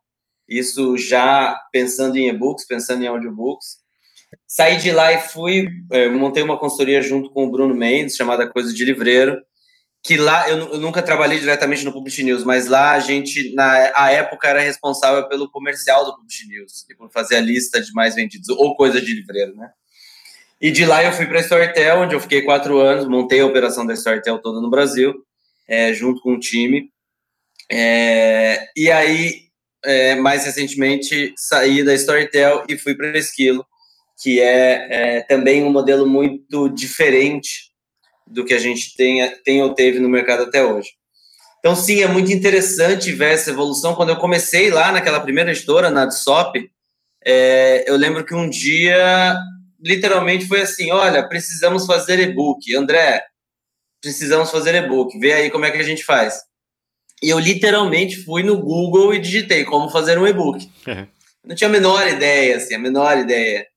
isso 0.47 0.97
já 0.97 1.59
pensando 1.71 2.15
em 2.17 2.29
e-books, 2.29 2.65
pensando 2.65 3.03
em 3.03 3.07
audiobooks. 3.07 3.83
Saí 4.47 4.77
de 4.77 4.91
lá 4.91 5.11
e 5.11 5.19
fui, 5.19 5.67
é, 5.91 6.07
montei 6.07 6.43
uma 6.43 6.57
consultoria 6.57 7.01
junto 7.01 7.29
com 7.29 7.45
o 7.45 7.51
Bruno 7.51 7.75
Mendes, 7.75 8.15
chamada 8.15 8.47
Coisa 8.47 8.73
de 8.73 8.85
Livreiro, 8.85 9.41
que 10.05 10.17
lá 10.17 10.47
eu, 10.47 10.59
eu, 10.73 10.79
nunca 10.79 11.01
trabalhei 11.01 11.39
diretamente 11.39 11.83
no 11.83 11.91
Publish 11.91 12.23
News, 12.23 12.43
mas 12.43 12.67
lá 12.67 12.91
a 12.91 12.99
gente, 12.99 13.51
na 13.55 13.91
a 13.95 14.11
época, 14.11 14.47
era 14.47 14.59
responsável 14.59 15.27
pelo 15.27 15.49
comercial 15.49 16.05
do 16.05 16.15
Publish 16.15 16.47
News 16.47 16.85
e 16.87 16.95
por 16.95 17.11
fazer 17.11 17.37
a 17.37 17.41
lista 17.41 17.81
de 17.81 17.91
mais 17.91 18.13
vendidos, 18.13 18.49
ou 18.49 18.75
coisa 18.75 19.01
de 19.01 19.11
livreiro, 19.15 19.55
né? 19.55 19.67
E 20.61 20.69
de 20.69 20.85
lá 20.85 21.03
eu 21.03 21.11
fui 21.11 21.25
para 21.25 21.39
a 21.39 21.41
Storytel, 21.41 22.01
onde 22.01 22.13
eu 22.13 22.19
fiquei 22.19 22.43
quatro 22.43 22.77
anos, 22.77 23.07
montei 23.07 23.39
a 23.39 23.47
operação 23.47 23.83
da 23.83 23.95
Storytel 23.95 24.37
toda 24.37 24.61
no 24.61 24.69
Brasil, 24.69 25.11
é, 25.67 25.91
junto 25.91 26.21
com 26.21 26.35
o 26.35 26.39
time. 26.39 26.91
É, 27.71 28.63
e 28.77 28.91
aí, 28.91 29.47
é, 29.83 30.13
mais 30.13 30.45
recentemente, 30.45 31.33
saí 31.35 31.83
da 31.83 31.95
Storytel 31.95 32.63
e 32.69 32.77
fui 32.77 32.93
para 32.93 33.09
a 33.09 33.17
Esquilo, 33.17 33.65
que 34.21 34.39
é, 34.39 35.17
é 35.17 35.21
também 35.21 35.63
um 35.63 35.71
modelo 35.71 36.05
muito 36.05 36.69
diferente 36.69 37.73
do 38.27 38.45
que 38.45 38.53
a 38.53 38.59
gente 38.59 38.95
tem, 38.95 39.27
tem 39.43 39.61
ou 39.61 39.73
teve 39.73 39.99
no 39.99 40.09
mercado 40.09 40.43
até 40.43 40.63
hoje. 40.63 40.89
Então, 41.59 41.75
sim, 41.75 42.01
é 42.01 42.07
muito 42.07 42.31
interessante 42.31 43.11
ver 43.11 43.33
essa 43.33 43.49
evolução. 43.49 43.95
Quando 43.95 44.09
eu 44.09 44.17
comecei 44.17 44.69
lá 44.69 44.91
naquela 44.91 45.19
primeira 45.19 45.51
editora, 45.51 45.89
na 45.89 46.03
Adsop, 46.03 46.69
é, 47.25 47.89
eu 47.89 47.95
lembro 47.95 48.23
que 48.23 48.35
um 48.35 48.47
dia, 48.47 49.35
literalmente, 49.83 50.47
foi 50.47 50.61
assim: 50.61 50.91
olha, 50.91 51.27
precisamos 51.27 51.87
fazer 51.87 52.19
e-book. 52.19 52.75
André, 52.75 53.23
precisamos 53.99 54.51
fazer 54.51 54.75
e-book. 54.75 55.17
Vê 55.17 55.33
aí 55.33 55.49
como 55.49 55.65
é 55.65 55.71
que 55.71 55.79
a 55.79 55.83
gente 55.83 56.03
faz. 56.03 56.39
E 57.23 57.29
eu 57.29 57.39
literalmente 57.39 58.17
fui 58.23 58.43
no 58.43 58.61
Google 58.61 59.13
e 59.13 59.19
digitei 59.19 59.65
como 59.65 59.89
fazer 59.89 60.19
um 60.19 60.27
e-book. 60.27 60.69
É. 60.85 61.07
Não 61.43 61.55
tinha 61.55 61.67
a 61.67 61.73
menor 61.73 62.07
ideia, 62.07 62.57
assim, 62.57 62.75
a 62.75 62.79
menor 62.79 63.17
ideia. 63.17 63.67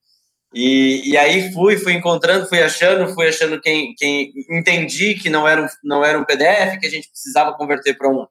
E, 0.55 1.11
e 1.11 1.17
aí 1.17 1.53
fui, 1.53 1.77
fui 1.77 1.93
encontrando, 1.93 2.49
fui 2.49 2.63
achando, 2.63 3.13
fui 3.15 3.29
achando 3.29 3.61
quem, 3.61 3.95
quem 3.95 4.33
entendi 4.51 5.15
que 5.15 5.29
não 5.29 5.47
era 5.47 5.63
um, 5.63 5.67
não 5.85 6.05
era 6.05 6.19
um 6.19 6.25
PDF, 6.25 6.79
que 6.81 6.87
a 6.87 6.91
gente 6.91 7.09
precisava 7.09 7.55
converter 7.55 7.97
para 7.97 8.09
um 8.09 8.27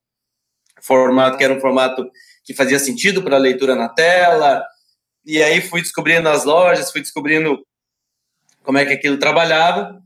formato 0.81 1.38
que 1.38 1.43
era 1.43 1.53
um 1.53 1.59
formato 1.59 2.09
que 2.43 2.53
fazia 2.53 2.79
sentido 2.79 3.21
para 3.21 3.38
leitura 3.38 3.75
na 3.75 3.89
tela. 3.89 4.63
E 5.25 5.43
aí 5.43 5.62
fui 5.62 5.81
descobrindo 5.81 6.29
as 6.29 6.45
lojas, 6.45 6.91
fui 6.91 7.01
descobrindo 7.01 7.62
como 8.63 8.77
é 8.77 8.86
que 8.86 8.93
aquilo 8.93 9.17
trabalhava. 9.17 10.01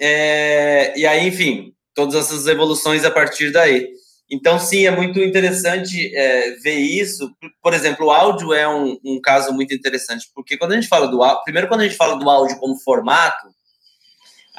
É, 0.00 0.98
e 0.98 1.06
aí, 1.06 1.26
enfim, 1.26 1.74
todas 1.94 2.14
essas 2.14 2.46
evoluções 2.46 3.04
a 3.04 3.10
partir 3.10 3.52
daí. 3.52 3.88
Então, 4.30 4.58
sim, 4.58 4.86
é 4.86 4.90
muito 4.90 5.18
interessante 5.20 6.14
é, 6.14 6.50
ver 6.56 6.76
isso. 6.76 7.34
Por 7.62 7.72
exemplo, 7.72 8.06
o 8.06 8.10
áudio 8.10 8.52
é 8.52 8.68
um, 8.68 8.98
um, 9.02 9.20
caso 9.20 9.52
muito 9.52 9.74
interessante, 9.74 10.28
porque 10.34 10.58
quando 10.58 10.72
a 10.72 10.74
gente 10.74 10.88
fala 10.88 11.08
do 11.08 11.22
áudio, 11.22 11.44
primeiro, 11.44 11.66
quando 11.66 11.80
a 11.80 11.84
gente 11.84 11.96
fala 11.96 12.18
do 12.18 12.28
áudio 12.28 12.58
como 12.58 12.78
formato, 12.78 13.48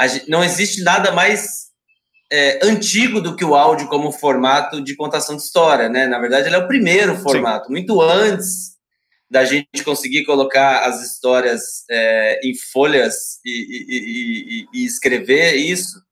gente, 0.08 0.28
não 0.28 0.44
existe 0.44 0.82
nada 0.82 1.12
mais 1.12 1.68
é, 2.32 2.60
antigo 2.66 3.22
do 3.22 3.36
que 3.36 3.46
o 3.46 3.56
áudio 3.56 3.88
como 3.88 4.12
formato 4.12 4.82
de 4.82 4.96
contação 4.96 5.36
de 5.36 5.44
história, 5.44 5.88
né? 5.88 6.08
Na 6.08 6.18
verdade, 6.18 6.48
ele 6.48 6.56
é 6.56 6.60
o 6.60 6.68
primeiro 6.68 7.16
formato, 7.18 7.68
sim. 7.68 7.72
muito 7.72 8.02
antes 8.02 8.80
da 9.30 9.46
gente 9.46 9.84
conseguir 9.84 10.26
colocar 10.26 10.86
as 10.86 11.04
histórias 11.04 11.84
é, 11.92 12.40
em 12.44 12.56
folhas 12.56 13.40
e, 13.46 13.52
e, 13.52 14.66
e, 14.74 14.82
e 14.82 14.86
escrever 14.86 15.54
isso 15.56 16.09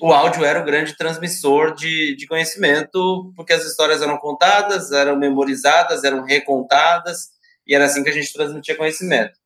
o 0.00 0.12
áudio 0.12 0.44
era 0.44 0.60
o 0.60 0.64
grande 0.64 0.96
transmissor 0.96 1.74
de, 1.74 2.16
de 2.16 2.26
conhecimento, 2.26 3.32
porque 3.36 3.52
as 3.52 3.64
histórias 3.64 4.00
eram 4.00 4.16
contadas, 4.16 4.90
eram 4.90 5.16
memorizadas, 5.16 6.02
eram 6.04 6.24
recontadas, 6.24 7.30
e 7.66 7.74
era 7.74 7.84
assim 7.84 8.02
que 8.02 8.10
a 8.10 8.14
gente 8.14 8.32
transmitia 8.32 8.76
conhecimento. 8.76 9.38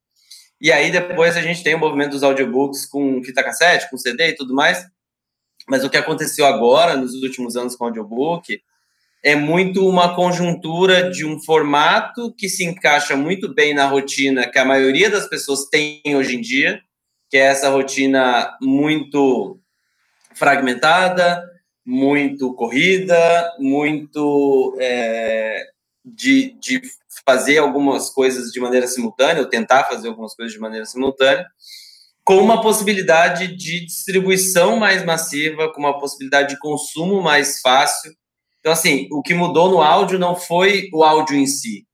E 0.59 0.71
aí 0.71 0.91
depois 0.91 1.37
a 1.37 1.41
gente 1.41 1.63
tem 1.63 1.75
o 1.75 1.79
movimento 1.79 2.11
dos 2.11 2.23
audiobooks 2.23 2.85
com 2.85 3.21
fita 3.23 3.43
cassete, 3.43 3.89
com 3.89 3.97
CD 3.97 4.29
e 4.29 4.35
tudo 4.35 4.55
mais, 4.55 4.87
mas 5.67 5.83
o 5.83 5.89
que 5.89 5.97
aconteceu 5.97 6.45
agora, 6.45 6.95
nos 6.95 7.13
últimos 7.13 7.57
anos 7.57 7.75
com 7.75 7.83
o 7.83 7.87
audiobook, 7.87 8.61
é 9.23 9.35
muito 9.35 9.87
uma 9.87 10.15
conjuntura 10.15 11.09
de 11.11 11.25
um 11.25 11.39
formato 11.39 12.33
que 12.35 12.47
se 12.47 12.63
encaixa 12.63 13.15
muito 13.15 13.53
bem 13.53 13.73
na 13.73 13.85
rotina 13.85 14.47
que 14.47 14.57
a 14.57 14.65
maioria 14.65 15.09
das 15.09 15.27
pessoas 15.27 15.67
tem 15.69 16.01
hoje 16.05 16.37
em 16.37 16.41
dia, 16.41 16.81
que 17.29 17.37
é 17.37 17.41
essa 17.41 17.69
rotina 17.69 18.55
muito 18.61 19.59
fragmentada, 20.37 21.43
muito 21.85 22.53
corrida, 22.53 23.53
muito 23.59 24.77
é, 24.79 25.65
de, 26.03 26.57
de 26.59 26.81
fazer 27.25 27.57
algumas 27.57 28.09
coisas 28.09 28.51
de 28.51 28.59
maneira 28.59 28.87
simultânea, 28.87 29.41
ou 29.41 29.49
tentar 29.49 29.85
fazer 29.85 30.07
algumas 30.07 30.35
coisas 30.35 30.53
de 30.53 30.59
maneira 30.59 30.85
simultânea, 30.85 31.45
com 32.23 32.37
uma 32.37 32.61
possibilidade 32.61 33.55
de 33.55 33.85
distribuição 33.85 34.77
mais 34.77 35.03
massiva, 35.03 35.71
com 35.73 35.79
uma 35.79 35.97
possibilidade 35.99 36.55
de 36.55 36.59
consumo 36.59 37.21
mais 37.21 37.61
fácil. 37.61 38.11
Então, 38.59 38.73
assim, 38.73 39.07
o 39.11 39.21
que 39.21 39.33
mudou 39.33 39.69
no 39.69 39.81
áudio 39.81 40.19
não 40.19 40.35
foi 40.35 40.89
o 40.93 41.03
áudio 41.03 41.37
em 41.37 41.47
si, 41.47 41.87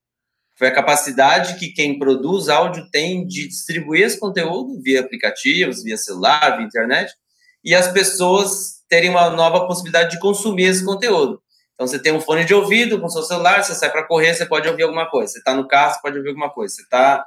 foi 0.58 0.68
a 0.68 0.74
capacidade 0.74 1.60
que 1.60 1.70
quem 1.70 1.98
produz 1.98 2.48
áudio 2.48 2.88
tem 2.92 3.26
de 3.26 3.48
distribuir 3.48 4.04
esse 4.04 4.20
conteúdo 4.20 4.82
via 4.82 5.02
aplicativos, 5.02 5.84
via 5.84 5.98
celular, 5.98 6.58
via 6.58 6.66
internet, 6.66 7.14
e 7.64 7.74
as 7.74 7.88
pessoas 7.88 8.82
terem 8.90 9.10
uma 9.10 9.30
nova 9.30 9.66
possibilidade 9.66 10.12
de 10.12 10.20
consumir 10.20 10.66
esse 10.66 10.84
conteúdo. 10.84 11.42
Então, 11.74 11.88
você 11.88 11.98
tem 11.98 12.14
um 12.14 12.22
fone 12.22 12.46
de 12.46 12.54
ouvido 12.54 13.00
com 13.00 13.10
seu 13.10 13.24
celular, 13.24 13.64
você 13.64 13.74
sai 13.74 13.92
para 13.92 14.06
correr, 14.06 14.34
você 14.34 14.46
pode 14.46 14.68
ouvir 14.70 14.84
alguma 14.84 15.10
coisa. 15.10 15.34
Você 15.34 15.40
está 15.40 15.54
no 15.54 15.68
carro, 15.68 15.94
você 15.94 16.02
pode 16.02 16.18
ouvir 16.18 16.30
alguma 16.30 16.50
coisa. 16.50 16.76
Você 16.76 16.84
está 16.84 17.26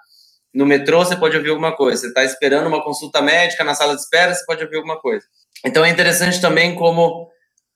no 0.55 0.65
metrô, 0.65 1.05
você 1.05 1.17
pode 1.17 1.37
ouvir 1.37 1.51
alguma 1.51 1.77
coisa. 1.77 2.03
Você 2.03 2.09
está 2.09 2.25
esperando 2.25 2.69
uma 2.69 2.83
consulta 2.83 3.21
médica 3.21 3.65
na 3.65 3.75
sala 3.75 3.95
de 3.97 4.03
espera, 4.03 4.35
você 4.35 4.45
pode 4.47 4.63
ouvir 4.63 4.77
alguma 4.77 5.01
coisa. 5.01 5.27
Então, 5.65 5.85
é 5.85 5.91
interessante 5.91 6.41
também 6.41 6.77
como, 6.77 7.29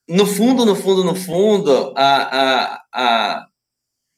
no 0.08 0.26
fundo, 0.26 0.64
no 0.64 0.76
fundo, 0.76 1.02
no 1.02 1.16
fundo, 1.16 1.92
a, 1.96 2.38
a, 2.40 2.82
a, 2.94 3.46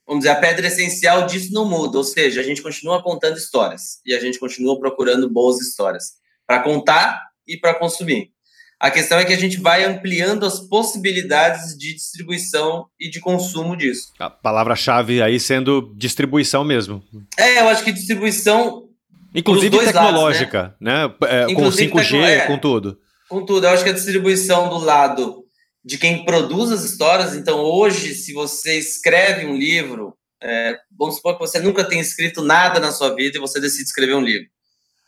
vamos 0.06 0.24
dizer, 0.24 0.36
a 0.36 0.40
pedra 0.40 0.66
essencial 0.66 1.26
disso 1.26 1.52
não 1.52 1.64
muda. 1.64 1.96
Ou 1.96 2.04
seja, 2.04 2.42
a 2.42 2.44
gente 2.44 2.62
continua 2.62 3.02
contando 3.02 3.38
histórias 3.38 4.00
e 4.04 4.14
a 4.14 4.20
gente 4.20 4.38
continua 4.38 4.78
procurando 4.78 5.30
boas 5.30 5.58
histórias 5.58 6.12
para 6.46 6.62
contar 6.62 7.31
e 7.46 7.56
para 7.58 7.74
consumir. 7.74 8.30
A 8.82 8.90
questão 8.90 9.16
é 9.16 9.24
que 9.24 9.32
a 9.32 9.38
gente 9.38 9.60
vai 9.60 9.84
ampliando 9.84 10.44
as 10.44 10.58
possibilidades 10.58 11.78
de 11.78 11.94
distribuição 11.94 12.86
e 12.98 13.08
de 13.08 13.20
consumo 13.20 13.76
disso. 13.76 14.12
A 14.18 14.28
palavra-chave 14.28 15.22
aí 15.22 15.38
sendo 15.38 15.94
distribuição 15.96 16.64
mesmo. 16.64 17.00
É, 17.38 17.60
eu 17.60 17.68
acho 17.68 17.84
que 17.84 17.92
distribuição. 17.92 18.88
Inclusive 19.32 19.78
tecnológica, 19.78 20.58
lados, 20.58 20.76
né? 20.80 21.06
né? 21.06 21.14
É, 21.28 21.54
com 21.54 21.62
5G, 21.62 22.24
é, 22.24 22.40
com 22.40 22.58
tudo. 22.58 22.98
Com 23.28 23.46
tudo. 23.46 23.68
Eu 23.68 23.70
acho 23.70 23.84
que 23.84 23.90
a 23.90 23.94
distribuição 23.94 24.68
do 24.68 24.78
lado 24.78 25.44
de 25.84 25.96
quem 25.96 26.24
produz 26.24 26.72
as 26.72 26.82
histórias. 26.82 27.36
Então, 27.36 27.60
hoje, 27.60 28.16
se 28.16 28.32
você 28.32 28.76
escreve 28.80 29.46
um 29.46 29.56
livro, 29.56 30.12
é, 30.42 30.76
vamos 30.98 31.14
supor 31.14 31.34
que 31.34 31.40
você 31.40 31.60
nunca 31.60 31.84
tenha 31.84 32.02
escrito 32.02 32.42
nada 32.42 32.80
na 32.80 32.90
sua 32.90 33.14
vida 33.14 33.38
e 33.38 33.40
você 33.40 33.60
decide 33.60 33.84
escrever 33.84 34.16
um 34.16 34.22
livro 34.22 34.48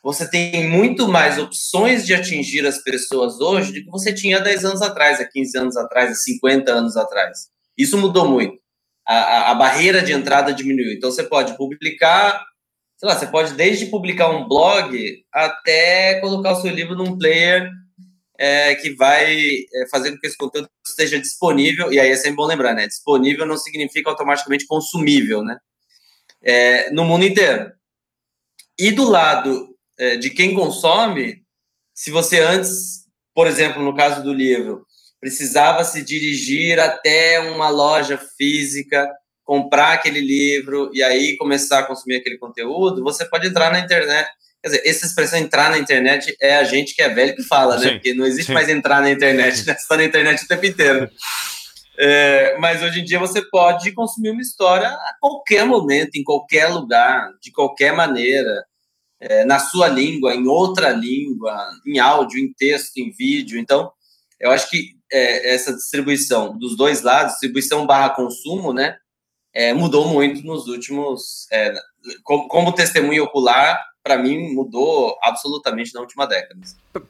você 0.05 0.31
tem 0.31 0.69
muito 0.69 1.09
mais 1.09 1.39
opções 1.39 2.05
de 2.05 2.13
atingir 2.13 2.67
as 2.67 2.77
pessoas 2.77 3.41
hoje 3.41 3.73
do 3.73 3.85
que 3.85 3.91
você 3.91 4.13
tinha 4.13 4.39
10 4.39 4.67
anos 4.67 4.83
atrás, 4.83 5.19
há 5.19 5.25
15 5.25 5.59
anos 5.59 5.77
atrás, 5.79 6.11
há 6.11 6.15
50 6.15 6.71
anos 6.71 6.95
atrás. 6.95 7.49
Isso 7.77 7.97
mudou 7.97 8.29
muito. 8.29 8.59
A, 9.09 9.15
a, 9.15 9.51
a, 9.53 9.55
barreira 9.55 10.03
de 10.03 10.13
entrada 10.13 10.53
diminuiu. 10.53 10.93
Então, 10.93 11.11
você 11.11 11.23
pode 11.23 11.57
publicar, 11.57 12.45
sei 12.99 13.09
lá, 13.09 13.19
você 13.19 13.27
pode 13.27 13.55
desde 13.55 13.87
publicar 13.87 14.29
um 14.29 14.47
blog 14.47 15.25
até 15.33 16.21
colocar 16.21 16.53
o 16.53 16.61
seu 16.61 16.71
livro 16.71 16.95
num 16.95 17.17
player 17.17 17.71
é, 18.39 18.75
que 18.75 18.95
vai 18.95 19.37
é, 19.37 19.89
fazer 19.91 20.13
com 20.13 20.19
que 20.19 20.27
esse 20.27 20.37
conteúdo 20.37 20.69
esteja 20.87 21.19
disponível. 21.19 21.91
E 21.91 21.99
aí 21.99 22.11
é 22.11 22.17
sempre 22.17 22.37
bom 22.37 22.47
lembrar, 22.47 22.75
né? 22.75 22.87
Disponível 22.87 23.47
não 23.47 23.57
significa 23.57 24.11
automaticamente 24.11 24.67
consumível, 24.67 25.43
né? 25.43 25.59
É, 26.43 26.91
no 26.91 27.07
mundo 27.07 27.25
inteiro. 27.25 27.73
E 28.79 28.91
do 28.91 29.09
lado 29.09 29.74
é, 29.99 30.17
de 30.17 30.31
quem 30.31 30.55
consome, 30.55 31.43
se 31.95 32.11
você 32.11 32.41
antes, 32.41 33.05
por 33.35 33.47
exemplo, 33.47 33.83
no 33.83 33.95
caso 33.95 34.23
do 34.23 34.33
livro, 34.33 34.85
precisava 35.21 35.85
se 35.85 36.05
dirigir 36.05 36.79
até 36.79 37.41
uma 37.41 37.69
loja 37.69 38.19
física, 38.37 39.09
comprar 39.45 39.93
aquele 39.93 40.21
livro 40.21 40.91
e 40.93 41.03
aí 41.03 41.37
começar 41.37 41.81
a 41.81 41.87
consumir 41.87 42.17
aquele 42.17 42.39
conteúdo, 42.39 43.03
você 43.03 43.25
pode 43.25 43.47
entrar 43.47 43.71
na 43.73 43.79
internet. 43.79 44.29
Quer 44.63 44.69
dizer, 44.69 44.83
essa 44.87 45.07
expressão 45.07 45.39
entrar 45.39 45.71
na 45.71 45.79
internet 45.79 46.35
é 46.41 46.57
a 46.57 46.65
gente 46.65 46.95
que 46.95 47.03
é 47.03 47.09
velho 47.09 47.37
que 47.37 47.43
fala, 47.43 47.79
né? 47.79 47.89
Sim, 47.89 47.95
Porque 47.95 48.15
não 48.15 48.27
existe 48.27 48.47
sim. 48.47 48.55
mais 48.55 48.69
entrar 48.69 49.01
na 49.03 49.11
internet, 49.11 49.65
né? 49.67 49.75
Você 49.75 49.83
está 49.83 49.97
na 49.97 50.05
internet 50.05 50.43
o 50.43 50.49
tempo 50.49 50.67
inteiro. 50.67 51.11
É, 51.97 52.57
mas 52.59 52.83
hoje 52.83 53.01
em 53.01 53.05
dia 53.05 53.19
você 53.19 53.41
pode 53.43 53.93
consumir 53.93 54.31
uma 54.31 54.41
história 54.41 54.89
a 54.89 55.15
qualquer 55.21 55.65
momento, 55.65 56.17
em 56.17 56.25
qualquer 56.25 56.67
lugar, 56.67 57.31
de 57.41 57.53
qualquer 57.53 57.93
maneira, 57.93 58.65
é, 59.25 59.45
na 59.45 59.59
sua 59.59 59.89
língua, 59.89 60.35
em 60.35 60.47
outra 60.47 60.91
língua, 60.91 61.57
em 61.87 61.99
áudio, 61.99 62.39
em 62.39 62.53
texto, 62.53 62.99
em 62.99 63.11
vídeo. 63.11 63.59
Então, 63.59 63.91
eu 64.39 64.51
acho 64.51 64.69
que 64.69 64.91
é, 65.11 65.55
essa 65.55 65.73
distribuição 65.75 66.59
dos 66.59 66.77
dois 66.77 67.03
lados, 67.03 67.33
distribuição 67.33 67.87
barra 67.87 68.11
consumo, 68.11 68.73
né, 68.73 68.97
é, 69.55 69.73
mudou 69.73 70.09
muito 70.09 70.45
nos 70.45 70.67
últimos. 70.67 71.47
É, 71.51 71.73
como, 72.23 72.49
como 72.49 72.75
testemunho 72.75 73.25
ocular, 73.25 73.81
para 74.03 74.19
mim, 74.19 74.53
mudou 74.53 75.17
absolutamente 75.23 75.95
na 75.95 76.01
última 76.01 76.27
década. 76.27 76.61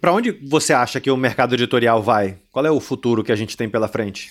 Para 0.01 0.13
onde 0.13 0.31
você 0.31 0.73
acha 0.73 1.01
que 1.01 1.11
o 1.11 1.17
mercado 1.17 1.55
editorial 1.55 2.01
vai? 2.01 2.39
Qual 2.53 2.65
é 2.65 2.71
o 2.71 2.79
futuro 2.79 3.25
que 3.25 3.33
a 3.33 3.37
gente 3.37 3.57
tem 3.57 3.69
pela 3.69 3.89
frente? 3.89 4.31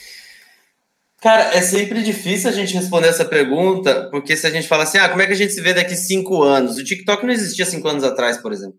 Cara, 1.24 1.56
é 1.56 1.62
sempre 1.62 2.04
difícil 2.04 2.50
a 2.50 2.52
gente 2.52 2.74
responder 2.74 3.08
essa 3.08 3.24
pergunta, 3.24 4.10
porque 4.10 4.36
se 4.36 4.46
a 4.46 4.50
gente 4.50 4.68
fala 4.68 4.84
assim, 4.84 4.98
ah, 4.98 5.08
como 5.08 5.22
é 5.22 5.26
que 5.26 5.32
a 5.32 5.38
gente 5.38 5.54
se 5.54 5.62
vê 5.62 5.74
daqui 5.74 5.96
cinco 5.96 6.44
anos? 6.44 6.76
O 6.78 6.84
TikTok 6.84 7.26
não 7.26 7.32
existia 7.32 7.66
cinco 7.66 7.88
anos 7.88 8.04
atrás, 8.04 8.36
por 8.36 8.52
exemplo. 8.52 8.78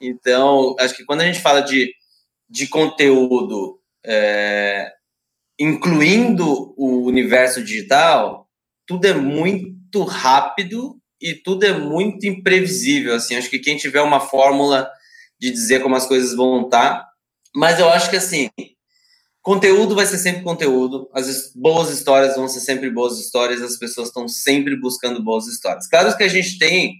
Então, 0.00 0.74
acho 0.80 0.96
que 0.96 1.04
quando 1.04 1.20
a 1.20 1.26
gente 1.26 1.42
fala 1.42 1.60
de, 1.60 1.92
de 2.48 2.66
conteúdo, 2.66 3.78
é, 4.06 4.90
incluindo 5.58 6.72
o 6.78 7.04
universo 7.04 7.62
digital, 7.62 8.48
tudo 8.86 9.04
é 9.04 9.12
muito 9.12 10.02
rápido 10.02 10.98
e 11.20 11.34
tudo 11.34 11.66
é 11.66 11.74
muito 11.74 12.26
imprevisível. 12.26 13.14
Assim, 13.14 13.36
acho 13.36 13.50
que 13.50 13.58
quem 13.58 13.76
tiver 13.76 14.00
uma 14.00 14.18
fórmula 14.18 14.90
de 15.38 15.50
dizer 15.50 15.82
como 15.82 15.94
as 15.94 16.06
coisas 16.06 16.34
vão 16.34 16.62
estar, 16.62 17.06
mas 17.54 17.78
eu 17.78 17.90
acho 17.90 18.08
que 18.08 18.16
assim 18.16 18.48
Conteúdo 19.50 19.96
vai 19.96 20.06
ser 20.06 20.18
sempre 20.18 20.44
conteúdo, 20.44 21.10
as 21.12 21.52
boas 21.56 21.90
histórias 21.90 22.36
vão 22.36 22.46
ser 22.46 22.60
sempre 22.60 22.88
boas 22.88 23.18
histórias, 23.18 23.60
as 23.60 23.76
pessoas 23.76 24.06
estão 24.06 24.28
sempre 24.28 24.76
buscando 24.76 25.20
boas 25.24 25.48
histórias. 25.48 25.88
Claro 25.88 26.16
que 26.16 26.22
a 26.22 26.28
gente 26.28 26.56
tem 26.56 26.98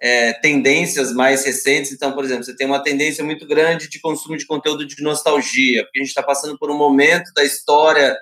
é, 0.00 0.32
tendências 0.32 1.12
mais 1.12 1.44
recentes, 1.44 1.92
então, 1.92 2.10
por 2.12 2.24
exemplo, 2.24 2.42
você 2.42 2.56
tem 2.56 2.66
uma 2.66 2.82
tendência 2.82 3.22
muito 3.22 3.46
grande 3.46 3.88
de 3.88 4.00
consumo 4.00 4.36
de 4.36 4.44
conteúdo 4.44 4.84
de 4.84 5.00
nostalgia, 5.00 5.84
porque 5.84 6.00
a 6.00 6.02
gente 6.02 6.08
está 6.08 6.24
passando 6.24 6.58
por 6.58 6.72
um 6.72 6.76
momento 6.76 7.32
da 7.36 7.44
história 7.44 8.18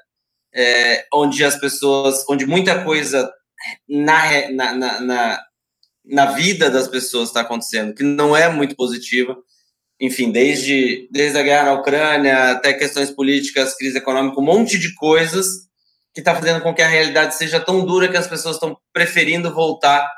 é, 0.54 1.06
onde 1.10 1.42
as 1.42 1.58
pessoas, 1.58 2.22
onde 2.28 2.44
muita 2.44 2.84
coisa 2.84 3.32
na, 3.88 4.50
na, 4.50 5.00
na, 5.00 5.40
na, 6.04 6.26
vida 6.32 6.68
das 6.68 6.86
pessoas 6.86 7.30
está 7.30 7.40
acontecendo, 7.40 7.94
que 7.94 8.02
não 8.02 8.36
é 8.36 8.46
muito 8.50 8.76
positiva 8.76 9.38
enfim, 10.00 10.32
desde, 10.32 11.08
desde 11.10 11.38
a 11.38 11.42
guerra 11.42 11.64
na 11.64 11.74
Ucrânia 11.74 12.52
até 12.52 12.72
questões 12.72 13.10
políticas, 13.10 13.76
crise 13.76 13.98
econômica, 13.98 14.40
um 14.40 14.44
monte 14.44 14.78
de 14.78 14.94
coisas 14.94 15.46
que 16.14 16.20
está 16.20 16.34
fazendo 16.34 16.62
com 16.62 16.74
que 16.74 16.82
a 16.82 16.88
realidade 16.88 17.34
seja 17.34 17.60
tão 17.60 17.84
dura 17.84 18.08
que 18.08 18.16
as 18.16 18.26
pessoas 18.26 18.56
estão 18.56 18.76
preferindo 18.92 19.52
voltar 19.52 20.08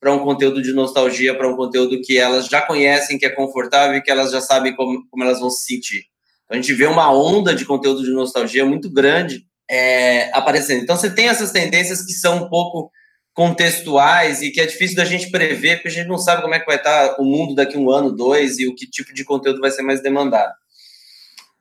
para 0.00 0.12
um 0.12 0.18
conteúdo 0.18 0.60
de 0.60 0.72
nostalgia, 0.72 1.36
para 1.36 1.48
um 1.48 1.56
conteúdo 1.56 2.00
que 2.02 2.18
elas 2.18 2.46
já 2.46 2.60
conhecem, 2.60 3.18
que 3.18 3.26
é 3.26 3.30
confortável 3.30 3.96
e 3.96 4.02
que 4.02 4.10
elas 4.10 4.30
já 4.30 4.40
sabem 4.40 4.74
como, 4.74 5.08
como 5.08 5.24
elas 5.24 5.40
vão 5.40 5.50
se 5.50 5.64
sentir. 5.64 6.04
Então, 6.44 6.56
a 6.58 6.60
gente 6.60 6.72
vê 6.74 6.86
uma 6.86 7.12
onda 7.12 7.54
de 7.54 7.64
conteúdo 7.64 8.02
de 8.02 8.10
nostalgia 8.10 8.64
muito 8.64 8.90
grande 8.90 9.44
é, 9.70 10.30
aparecendo. 10.36 10.82
Então, 10.82 10.96
você 10.96 11.10
tem 11.10 11.28
essas 11.28 11.50
tendências 11.50 12.04
que 12.04 12.12
são 12.12 12.44
um 12.44 12.48
pouco 12.48 12.90
contextuais 13.38 14.42
e 14.42 14.50
que 14.50 14.60
é 14.60 14.66
difícil 14.66 14.96
da 14.96 15.04
gente 15.04 15.30
prever, 15.30 15.76
porque 15.76 15.86
a 15.86 15.92
gente 15.92 16.08
não 16.08 16.18
sabe 16.18 16.42
como 16.42 16.54
é 16.54 16.58
que 16.58 16.66
vai 16.66 16.74
estar 16.74 17.20
o 17.20 17.24
mundo 17.24 17.54
daqui 17.54 17.78
um 17.78 17.88
ano, 17.88 18.10
dois, 18.10 18.58
e 18.58 18.66
o 18.66 18.74
que 18.74 18.84
tipo 18.84 19.14
de 19.14 19.24
conteúdo 19.24 19.60
vai 19.60 19.70
ser 19.70 19.82
mais 19.82 20.02
demandado. 20.02 20.52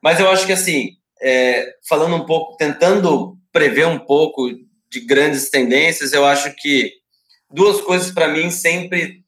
Mas 0.01 0.19
eu 0.19 0.27
acho 0.27 0.47
que, 0.47 0.53
assim, 0.53 0.93
é, 1.21 1.75
falando 1.87 2.15
um 2.15 2.25
pouco, 2.25 2.57
tentando 2.57 3.37
prever 3.51 3.85
um 3.85 3.99
pouco 3.99 4.49
de 4.89 5.01
grandes 5.01 5.51
tendências, 5.51 6.13
eu 6.13 6.25
acho 6.25 6.51
que 6.55 6.93
duas 7.47 7.79
coisas 7.81 8.09
para 8.09 8.27
mim 8.27 8.49
sempre, 8.49 9.23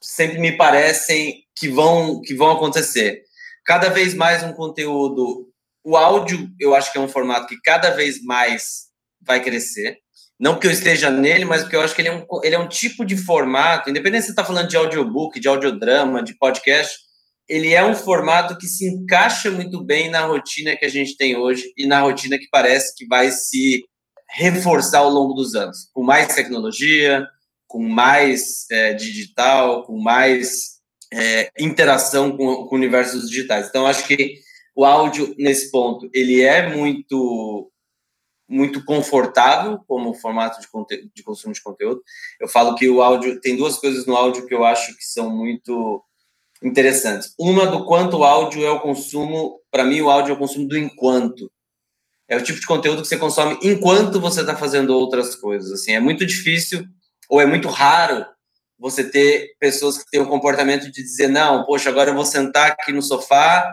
sempre 0.00 0.38
me 0.38 0.56
parecem 0.56 1.44
que 1.54 1.68
vão, 1.68 2.22
que 2.22 2.32
vão 2.32 2.52
acontecer. 2.52 3.24
Cada 3.62 3.90
vez 3.90 4.14
mais 4.14 4.42
um 4.42 4.54
conteúdo, 4.54 5.50
o 5.84 5.98
áudio, 5.98 6.48
eu 6.58 6.74
acho 6.74 6.90
que 6.90 6.96
é 6.96 7.00
um 7.02 7.08
formato 7.10 7.46
que 7.46 7.60
cada 7.60 7.90
vez 7.90 8.22
mais 8.22 8.86
vai 9.20 9.42
crescer. 9.42 9.98
Não 10.40 10.54
porque 10.54 10.68
eu 10.68 10.70
esteja 10.70 11.10
nele, 11.10 11.44
mas 11.44 11.62
porque 11.62 11.76
eu 11.76 11.82
acho 11.82 11.94
que 11.94 12.00
ele 12.00 12.08
é 12.08 12.12
um, 12.14 12.24
ele 12.42 12.54
é 12.54 12.58
um 12.58 12.68
tipo 12.68 13.04
de 13.04 13.14
formato, 13.14 13.90
independente 13.90 14.22
se 14.22 14.26
você 14.28 14.32
está 14.32 14.44
falando 14.44 14.68
de 14.68 14.76
audiobook, 14.76 15.38
de 15.38 15.46
audiodrama, 15.46 16.22
de 16.22 16.34
podcast, 16.38 16.98
ele 17.46 17.74
é 17.74 17.84
um 17.84 17.94
formato 17.94 18.56
que 18.56 18.66
se 18.66 18.88
encaixa 18.88 19.50
muito 19.50 19.84
bem 19.84 20.08
na 20.08 20.24
rotina 20.24 20.76
que 20.76 20.84
a 20.86 20.88
gente 20.88 21.14
tem 21.16 21.36
hoje 21.36 21.70
e 21.76 21.86
na 21.86 22.00
rotina 22.00 22.38
que 22.38 22.48
parece 22.50 22.94
que 22.96 23.06
vai 23.06 23.30
se 23.30 23.84
reforçar 24.30 25.00
ao 25.00 25.10
longo 25.10 25.34
dos 25.34 25.54
anos, 25.54 25.90
com 25.92 26.02
mais 26.02 26.34
tecnologia, 26.34 27.26
com 27.68 27.82
mais 27.82 28.64
é, 28.70 28.94
digital, 28.94 29.84
com 29.84 30.00
mais 30.00 30.78
é, 31.12 31.50
interação 31.58 32.36
com, 32.36 32.66
com 32.66 32.76
universos 32.76 33.28
digitais. 33.28 33.68
Então, 33.68 33.86
acho 33.86 34.06
que 34.06 34.36
o 34.74 34.84
áudio, 34.84 35.34
nesse 35.36 35.70
ponto, 35.70 36.08
ele 36.14 36.40
é 36.40 36.74
muito 36.74 37.70
muito 38.50 38.84
confortável 38.84 39.78
como 39.86 40.12
formato 40.12 40.60
de, 40.60 41.10
de 41.14 41.22
consumo 41.22 41.54
de 41.54 41.62
conteúdo. 41.62 42.02
Eu 42.40 42.48
falo 42.48 42.74
que 42.74 42.88
o 42.88 43.00
áudio 43.00 43.40
tem 43.40 43.56
duas 43.56 43.78
coisas 43.78 44.06
no 44.06 44.16
áudio 44.16 44.44
que 44.44 44.52
eu 44.52 44.64
acho 44.64 44.96
que 44.96 45.04
são 45.04 45.30
muito 45.30 46.02
interessantes. 46.60 47.32
Uma 47.38 47.66
do 47.66 47.86
quanto 47.86 48.18
o 48.18 48.24
áudio 48.24 48.66
é 48.66 48.70
o 48.70 48.80
consumo, 48.80 49.60
para 49.70 49.84
mim 49.84 50.00
o 50.00 50.10
áudio 50.10 50.32
é 50.32 50.34
o 50.34 50.38
consumo 50.38 50.66
do 50.66 50.76
enquanto. 50.76 51.50
É 52.28 52.36
o 52.36 52.42
tipo 52.42 52.58
de 52.58 52.66
conteúdo 52.66 53.02
que 53.02 53.08
você 53.08 53.16
consome 53.16 53.56
enquanto 53.62 54.20
você 54.20 54.40
está 54.40 54.56
fazendo 54.56 54.90
outras 54.96 55.36
coisas. 55.36 55.70
Assim, 55.70 55.92
é 55.92 56.00
muito 56.00 56.26
difícil 56.26 56.84
ou 57.28 57.40
é 57.40 57.46
muito 57.46 57.68
raro 57.68 58.26
você 58.76 59.08
ter 59.08 59.54
pessoas 59.60 59.96
que 59.96 60.10
têm 60.10 60.20
o 60.20 60.28
comportamento 60.28 60.90
de 60.90 61.02
dizer 61.02 61.28
não, 61.28 61.64
poxa, 61.64 61.88
agora 61.88 62.10
eu 62.10 62.14
vou 62.14 62.24
sentar 62.24 62.72
aqui 62.72 62.92
no 62.92 63.02
sofá, 63.02 63.72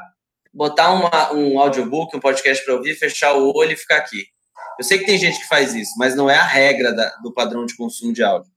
botar 0.53 0.91
uma, 0.91 1.33
um 1.33 1.59
audiobook, 1.59 2.15
um 2.15 2.19
podcast 2.19 2.63
para 2.63 2.75
ouvir, 2.75 2.93
fechar 2.95 3.33
o 3.33 3.51
olho 3.55 3.71
e 3.71 3.77
ficar 3.77 3.97
aqui. 3.97 4.25
Eu 4.77 4.83
sei 4.83 4.99
que 4.99 5.05
tem 5.05 5.17
gente 5.17 5.39
que 5.39 5.47
faz 5.47 5.73
isso, 5.73 5.93
mas 5.97 6.15
não 6.15 6.29
é 6.29 6.35
a 6.35 6.45
regra 6.45 6.93
da, 6.93 7.09
do 7.17 7.33
padrão 7.33 7.65
de 7.65 7.75
consumo 7.75 8.13
de 8.13 8.23
áudio. 8.23 8.51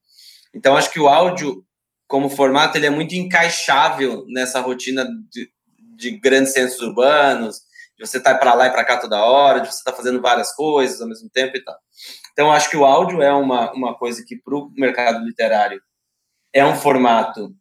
Então, 0.54 0.76
acho 0.76 0.90
que 0.90 1.00
o 1.00 1.08
áudio, 1.08 1.64
como 2.06 2.28
formato, 2.28 2.76
ele 2.76 2.86
é 2.86 2.90
muito 2.90 3.14
encaixável 3.14 4.24
nessa 4.28 4.60
rotina 4.60 5.06
de, 5.30 5.48
de 5.96 6.10
grandes 6.18 6.52
centros 6.52 6.80
urbanos, 6.80 7.60
de 7.96 8.06
você 8.06 8.18
estar 8.18 8.34
tá 8.34 8.38
para 8.38 8.54
lá 8.54 8.66
e 8.66 8.70
para 8.70 8.84
cá 8.84 8.98
toda 8.98 9.24
hora, 9.24 9.60
de 9.60 9.68
você 9.68 9.78
estar 9.78 9.92
tá 9.92 9.96
fazendo 9.96 10.20
várias 10.20 10.52
coisas 10.54 11.00
ao 11.00 11.08
mesmo 11.08 11.28
tempo 11.30 11.56
e 11.56 11.62
tal. 11.62 11.76
Então, 12.32 12.50
acho 12.50 12.70
que 12.70 12.76
o 12.76 12.84
áudio 12.84 13.22
é 13.22 13.32
uma, 13.32 13.72
uma 13.72 13.96
coisa 13.96 14.24
que, 14.26 14.36
para 14.36 14.56
o 14.56 14.70
mercado 14.76 15.24
literário, 15.24 15.80
é 16.52 16.64
um 16.64 16.74
formato 16.74 17.54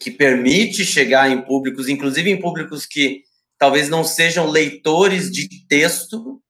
que 0.00 0.10
permite 0.10 0.84
chegar 0.84 1.30
em 1.30 1.42
públicos, 1.42 1.88
inclusive 1.88 2.30
em 2.30 2.40
públicos 2.40 2.86
que 2.86 3.22
talvez 3.58 3.88
não 3.88 4.02
sejam 4.02 4.46
leitores 4.46 5.30
de 5.30 5.46
texto, 5.68 6.40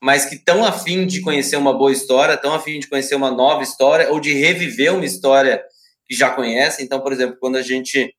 mas 0.00 0.24
que 0.24 0.36
estão 0.36 0.64
afim 0.64 1.06
de 1.06 1.20
conhecer 1.20 1.56
uma 1.56 1.76
boa 1.76 1.92
história, 1.92 2.34
estão 2.34 2.54
afim 2.54 2.78
de 2.78 2.88
conhecer 2.88 3.14
uma 3.14 3.30
nova 3.30 3.62
história 3.62 4.10
ou 4.10 4.20
de 4.20 4.32
reviver 4.32 4.94
uma 4.94 5.04
história 5.04 5.62
que 6.06 6.14
já 6.14 6.30
conhecem. 6.30 6.84
Então, 6.84 7.00
por 7.00 7.12
exemplo, 7.12 7.36
quando 7.40 7.56
a 7.56 7.62
gente 7.62 8.14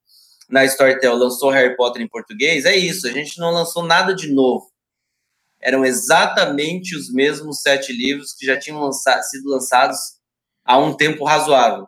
na 0.50 0.65
Storytel 0.65 1.15
lançou 1.15 1.52
Harry 1.52 1.76
Potter 1.76 2.02
em 2.02 2.08
português, 2.08 2.65
é 2.65 2.76
isso, 2.76 3.08
a 3.08 3.12
gente 3.12 3.39
não 3.39 3.52
lançou 3.52 3.84
nada 3.84 4.13
de 4.13 4.32
novo. 4.34 4.70
Eram 5.62 5.86
exatamente 5.86 6.96
os 6.96 7.12
mesmos 7.12 7.62
sete 7.62 7.94
livros 7.94 8.34
que 8.34 8.46
já 8.46 8.58
tinham 8.58 8.80
lança 8.80 9.22
sido 9.24 9.50
lançados 9.50 9.98
há 10.65 10.78
um 10.78 10.96
tempo 10.96 11.24
razoável. 11.24 11.88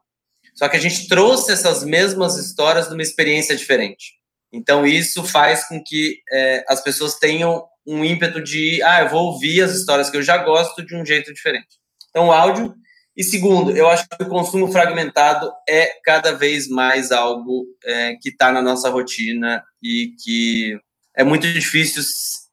Só 0.54 0.68
que 0.68 0.78
a 0.78 0.80
gente 0.80 1.08
trouxe 1.08 1.52
essas 1.52 1.84
mesmas 1.84 2.38
histórias 2.38 2.88
de 2.88 2.94
uma 2.94 3.02
experiência 3.02 3.56
diferente. 3.56 4.14
Então, 4.52 4.86
isso 4.86 5.24
faz 5.24 5.68
com 5.68 5.82
que 5.82 6.20
é, 6.32 6.66
as 6.68 6.84
pessoas 6.84 7.16
tenham 7.16 7.66
um 7.86 8.04
ímpeto 8.04 8.42
de, 8.42 8.82
ah, 8.84 9.02
eu 9.02 9.10
vou 9.10 9.28
ouvir 9.28 9.62
as 9.62 9.74
histórias 9.74 10.10
que 10.10 10.18
eu 10.18 10.22
já 10.22 10.38
gosto 10.38 10.86
de 10.86 10.96
um 10.96 11.06
jeito 11.06 11.34
diferente. 11.34 11.68
Então, 12.10 12.28
o 12.28 12.32
áudio. 12.32 12.74
E 13.16 13.24
segundo, 13.24 13.76
eu 13.76 13.90
acho 13.90 14.08
que 14.08 14.24
o 14.24 14.30
consumo 14.30 14.72
fragmentado 14.72 15.52
é 15.68 15.92
cada 16.04 16.32
vez 16.32 16.70
mais 16.70 17.12
algo 17.12 17.66
é, 17.84 18.16
que 18.22 18.30
está 18.30 18.52
na 18.52 18.62
nossa 18.62 18.90
rotina 18.90 19.62
e 19.84 20.14
que 20.24 20.78
é 21.16 21.24
muito 21.24 21.46
difícil, 21.52 22.02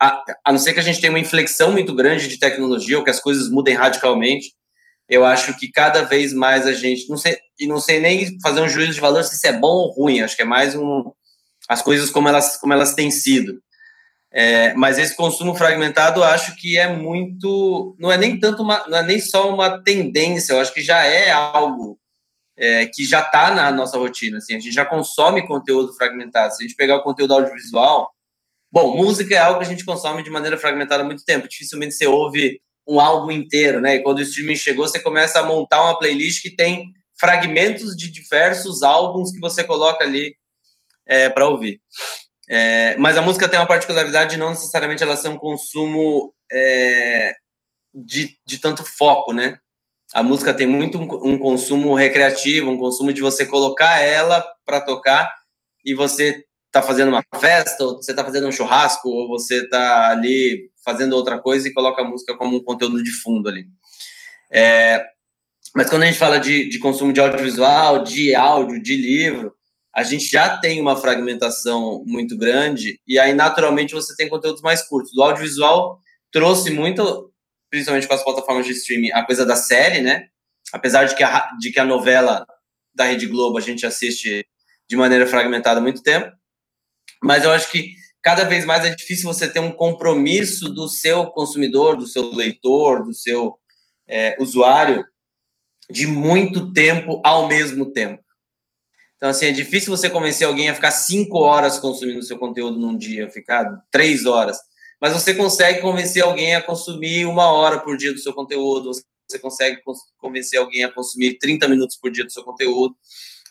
a, 0.01 0.23
a 0.45 0.53
não 0.53 0.59
ser 0.59 0.73
que 0.73 0.81
a 0.81 0.83
gente 0.83 1.01
tenha 1.01 1.13
uma 1.13 1.19
inflexão 1.19 1.71
muito 1.71 1.95
grande 1.95 2.27
de 2.27 2.39
tecnologia 2.39 2.99
ou 2.99 3.05
que 3.05 3.11
as 3.11 3.21
coisas 3.21 3.49
mudem 3.49 3.75
radicalmente. 3.75 4.53
Eu 5.09 5.25
acho 5.25 5.57
que 5.57 5.71
cada 5.71 6.03
vez 6.03 6.33
mais 6.33 6.67
a 6.67 6.73
gente, 6.73 7.09
não 7.09 7.17
sei, 7.17 7.39
e 7.59 7.67
não 7.67 7.81
sei 7.81 8.01
nem 8.01 8.39
fazer 8.41 8.61
um 8.61 8.69
juízo 8.69 8.95
de 8.95 9.01
valor 9.01 9.23
se 9.25 9.37
isso 9.37 9.47
é 9.47 9.53
bom 9.53 9.69
ou 9.69 9.93
ruim, 9.93 10.21
acho 10.21 10.37
que 10.37 10.43
é 10.43 10.45
mais 10.45 10.75
um, 10.75 11.05
as 11.69 11.83
coisas 11.83 12.11
como 12.11 12.29
elas, 12.29 12.57
como 12.57 12.73
elas 12.73 12.95
têm 12.95 13.11
sido. 13.11 13.61
É, 14.31 14.75
mas 14.75 14.99
esse 14.99 15.17
consumo 15.17 15.55
fragmentado, 15.55 16.21
eu 16.21 16.25
acho 16.25 16.55
que 16.57 16.79
é 16.79 16.95
muito, 16.95 17.97
não 17.99 18.13
é 18.13 18.19
nem 18.19 18.39
tanto 18.39 18.63
uma, 18.63 18.87
não 18.87 18.99
é 18.99 19.03
nem 19.03 19.19
só 19.21 19.53
uma 19.53 19.83
tendência, 19.83 20.53
eu 20.53 20.61
acho 20.61 20.73
que 20.73 20.83
já 20.83 21.03
é 21.03 21.31
algo 21.31 21.99
é, 22.59 22.87
que 22.87 23.05
já 23.05 23.21
está 23.21 23.55
na 23.55 23.71
nossa 23.71 23.97
rotina. 23.97 24.39
Assim, 24.39 24.57
a 24.57 24.61
gente 24.61 24.75
já 24.75 24.85
consome 24.85 25.47
conteúdo 25.47 25.95
fragmentado. 25.95 26.55
Se 26.55 26.63
a 26.63 26.67
gente 26.67 26.77
pegar 26.77 26.97
o 26.97 27.03
conteúdo 27.03 27.35
audiovisual, 27.35 28.13
bom, 28.71 28.97
música 28.97 29.35
é 29.35 29.39
algo 29.39 29.61
que 29.61 29.65
a 29.65 29.69
gente 29.69 29.85
consome 29.85 30.23
de 30.23 30.31
maneira 30.31 30.59
fragmentada 30.59 31.03
há 31.03 31.07
muito 31.07 31.25
tempo. 31.25 31.49
Dificilmente 31.49 31.95
você 31.95 32.07
ouve 32.07 32.61
um 32.87 33.01
álbum 33.01 33.31
inteiro, 33.31 33.81
né? 33.81 33.97
E 33.97 34.03
quando 34.03 34.19
o 34.19 34.23
streaming 34.23 34.57
chegou, 34.57 34.89
você 34.89 34.99
começa 34.99 35.39
a 35.39 35.45
montar 35.45 35.83
uma 35.83 35.99
playlist 35.99 36.43
que 36.43 36.55
tem 36.55 36.93
fragmentos 37.19 37.97
de 37.97 38.11
diversos 38.11 38.83
álbuns 38.83 39.31
que 39.31 39.41
você 39.41 39.63
coloca 39.63 40.05
ali 40.05 40.35
é, 41.07 41.29
para 41.29 41.49
ouvir. 41.49 41.81
É, 42.49 42.97
mas 42.97 43.17
a 43.17 43.23
música 43.23 43.49
tem 43.49 43.59
uma 43.59 43.67
particularidade 43.67 44.33
de 44.33 44.37
não 44.39 44.51
necessariamente 44.51 45.03
ela 45.03 45.17
ser 45.17 45.29
um 45.29 45.37
consumo 45.37 46.33
é, 46.51 47.35
de, 47.95 48.37
de 48.47 48.59
tanto 48.59 48.83
foco, 48.85 49.33
né? 49.33 49.59
A 50.15 50.23
música 50.23 50.55
tem 50.55 50.67
muito 50.67 50.99
um, 50.99 51.35
um 51.35 51.39
consumo 51.39 51.95
recreativo, 51.95 52.71
um 52.71 52.79
consumo 52.79 53.13
de 53.13 53.21
você 53.21 53.45
colocar 53.45 53.99
ela 54.01 54.43
para 54.65 54.81
tocar 54.81 55.31
e 55.85 55.95
você 55.95 56.43
tá 56.73 56.81
fazendo 56.81 57.09
uma 57.09 57.23
festa, 57.39 57.85
ou 57.85 57.97
você 57.97 58.15
tá 58.15 58.25
fazendo 58.25 58.49
um 58.49 58.53
churrasco, 58.53 59.09
ou 59.09 59.29
você 59.29 59.69
tá 59.69 60.11
ali 60.11 60.71
fazendo 60.83 61.15
outra 61.15 61.39
coisa 61.39 61.69
e 61.69 61.73
coloca 61.73 62.01
a 62.01 62.05
música 62.05 62.37
como 62.37 62.57
um 62.57 62.65
conteúdo 62.65 63.03
de 63.03 63.11
fundo 63.11 63.49
ali. 63.49 63.67
É, 64.51 65.05
mas 65.75 65.91
quando 65.91 66.05
a 66.05 66.07
gente 66.07 66.19
fala 66.19 66.39
de, 66.39 66.69
de 66.69 66.79
consumo 66.79 67.13
de 67.13 67.21
audiovisual, 67.21 68.03
de 68.03 68.35
áudio, 68.35 68.83
de 68.83 68.97
livro, 68.97 69.55
a 69.95 70.03
gente 70.03 70.27
já 70.27 70.57
tem 70.59 70.81
uma 70.81 70.97
fragmentação 70.97 72.03
muito 72.07 72.37
grande 72.37 73.01
e 73.07 73.19
aí 73.19 73.35
naturalmente 73.35 73.95
você 73.95 74.15
tem 74.15 74.29
conteúdos 74.29 74.63
mais 74.63 74.87
curtos. 74.87 75.13
O 75.17 75.23
audiovisual 75.23 75.99
trouxe 76.31 76.71
muito, 76.71 77.33
principalmente 77.71 78.07
com 78.07 78.15
as 78.15 78.23
plataformas 78.23 78.67
de 78.67 78.73
streaming, 78.73 79.13
a 79.13 79.25
coisa 79.25 79.45
da 79.45 79.57
série, 79.57 80.01
né? 80.01 80.29
Apesar 80.73 81.05
de 81.05 81.17
que 81.17 81.23
a, 81.23 81.51
de 81.59 81.73
que 81.73 81.81
a 81.81 81.85
novela 81.85 82.47
da 82.95 83.05
Rede 83.05 83.27
Globo 83.27 83.59
a 83.59 83.61
gente 83.61 83.87
assiste 83.87 84.47
de 84.89 84.97
maneira 84.97 85.27
fragmentada 85.27 85.81
há 85.81 85.83
muito 85.83 86.03
tempo, 86.03 86.31
mas 87.23 87.45
eu 87.45 87.51
acho 87.51 87.71
que 87.71 87.95
cada 88.23 88.45
vez 88.45 88.65
mais 88.65 88.85
é 88.85 88.95
difícil 88.95 89.33
você 89.33 89.49
ter 89.49 89.61
um 89.61 89.73
compromisso 89.73 90.69
do 90.69 90.89
seu 90.89 91.27
consumidor, 91.27 91.97
do 91.97 92.07
seu 92.07 92.31
leitor, 92.35 93.05
do 93.05 93.15
seu 93.15 93.59
é, 94.07 94.37
usuário 94.41 95.05
de 95.91 96.07
muito 96.07 96.73
tempo 96.73 97.21
ao 97.25 97.49
mesmo 97.49 97.93
tempo. 97.93 98.23
Então, 99.19 99.31
assim, 99.31 99.47
é 99.47 99.53
difícil 99.53 99.95
você 99.95 100.09
convencer 100.09 100.47
alguém 100.47 100.71
a 100.71 100.75
ficar 100.75 100.93
cinco 100.93 101.39
horas 101.39 101.79
consumindo 101.79 102.23
seu 102.23 102.39
conteúdo 102.39 102.79
num 102.79 102.97
dia, 102.97 103.29
ficar 103.29 103.67
três 103.91 104.25
horas. 104.25 104.57
Mas 105.01 105.13
você 105.13 105.35
consegue 105.35 105.81
convencer 105.81 106.23
alguém 106.23 106.55
a 106.55 106.63
consumir 106.63 107.27
uma 107.27 107.51
hora 107.51 107.81
por 107.81 107.97
dia 107.97 108.13
do 108.13 108.19
seu 108.21 108.33
conteúdo, 108.33 108.93
você 109.29 109.39
consegue 109.41 109.81
convencer 110.17 110.59
alguém 110.59 110.85
a 110.85 110.93
consumir 110.93 111.37
30 111.39 111.69
minutos 111.69 111.97
por 111.97 112.11
dia 112.11 112.25
do 112.25 112.33
seu 112.33 112.45
conteúdo. 112.45 112.95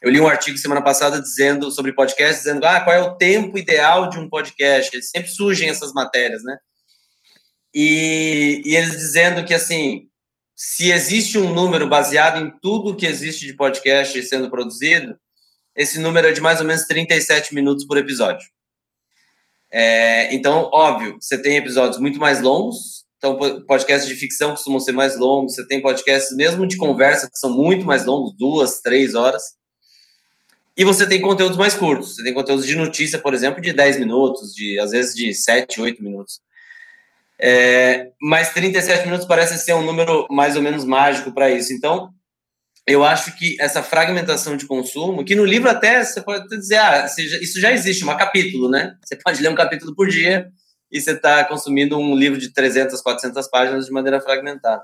Eu 0.01 0.09
li 0.09 0.21
um 0.21 0.27
artigo 0.27 0.57
semana 0.57 0.81
passada 0.81 1.21
dizendo 1.21 1.69
sobre 1.69 1.93
podcast, 1.93 2.43
dizendo 2.43 2.65
ah, 2.65 2.79
qual 2.79 2.95
é 2.95 3.01
o 3.01 3.15
tempo 3.15 3.57
ideal 3.57 4.09
de 4.09 4.17
um 4.17 4.29
podcast. 4.29 5.01
sempre 5.03 5.29
surgem 5.29 5.69
essas 5.69 5.91
matérias, 5.91 6.43
né? 6.43 6.57
E, 7.73 8.61
e 8.65 8.75
eles 8.75 8.91
dizendo 8.91 9.43
que 9.43 9.53
assim, 9.53 10.07
se 10.55 10.91
existe 10.91 11.37
um 11.37 11.53
número 11.53 11.87
baseado 11.87 12.43
em 12.43 12.51
tudo 12.61 12.95
que 12.95 13.05
existe 13.05 13.45
de 13.45 13.55
podcast 13.55 14.21
sendo 14.23 14.49
produzido, 14.49 15.17
esse 15.77 15.99
número 15.99 16.27
é 16.27 16.31
de 16.31 16.41
mais 16.41 16.59
ou 16.59 16.65
menos 16.65 16.83
37 16.85 17.53
minutos 17.53 17.85
por 17.85 17.97
episódio. 17.97 18.45
É, 19.71 20.33
então, 20.33 20.69
óbvio, 20.73 21.17
você 21.21 21.41
tem 21.41 21.57
episódios 21.57 21.99
muito 21.99 22.19
mais 22.19 22.41
longos, 22.41 23.05
então 23.17 23.37
podcasts 23.65 24.07
de 24.07 24.15
ficção 24.15 24.51
costumam 24.51 24.79
ser 24.79 24.93
mais 24.93 25.17
longos, 25.17 25.55
você 25.55 25.67
tem 25.67 25.81
podcasts 25.81 26.35
mesmo 26.35 26.65
de 26.65 26.77
conversa 26.77 27.29
que 27.29 27.37
são 27.37 27.51
muito 27.51 27.85
mais 27.85 28.05
longos, 28.05 28.33
duas, 28.35 28.81
três 28.81 29.13
horas, 29.13 29.43
e 30.75 30.83
você 30.83 31.07
tem 31.07 31.21
conteúdos 31.21 31.57
mais 31.57 31.73
curtos, 31.73 32.15
você 32.15 32.23
tem 32.23 32.33
conteúdos 32.33 32.65
de 32.65 32.75
notícia, 32.75 33.19
por 33.19 33.33
exemplo, 33.33 33.61
de 33.61 33.73
10 33.73 33.99
minutos, 33.99 34.53
de 34.53 34.79
às 34.79 34.91
vezes 34.91 35.15
de 35.15 35.33
7, 35.33 35.81
8 35.81 36.03
minutos. 36.03 36.39
É, 37.39 38.11
mas 38.21 38.53
37 38.53 39.05
minutos 39.05 39.27
parece 39.27 39.57
ser 39.57 39.73
um 39.73 39.83
número 39.83 40.27
mais 40.29 40.55
ou 40.55 40.61
menos 40.61 40.85
mágico 40.85 41.31
para 41.31 41.49
isso. 41.49 41.73
Então, 41.73 42.13
eu 42.87 43.03
acho 43.03 43.37
que 43.37 43.57
essa 43.59 43.83
fragmentação 43.83 44.55
de 44.55 44.65
consumo, 44.65 45.25
que 45.25 45.35
no 45.35 45.43
livro 45.43 45.69
até 45.69 46.01
você 46.01 46.21
pode 46.21 46.47
dizer, 46.47 46.77
ah, 46.77 47.05
isso 47.41 47.59
já 47.59 47.73
existe, 47.73 48.05
um 48.05 48.17
capítulo, 48.17 48.69
né? 48.69 48.95
Você 49.03 49.17
pode 49.17 49.41
ler 49.41 49.49
um 49.49 49.55
capítulo 49.55 49.93
por 49.93 50.07
dia 50.07 50.47
e 50.89 51.01
você 51.01 51.11
está 51.11 51.43
consumindo 51.43 51.97
um 51.97 52.15
livro 52.15 52.39
de 52.39 52.53
300, 52.53 53.01
400 53.01 53.45
páginas 53.49 53.87
de 53.87 53.91
maneira 53.91 54.21
fragmentada. 54.21 54.81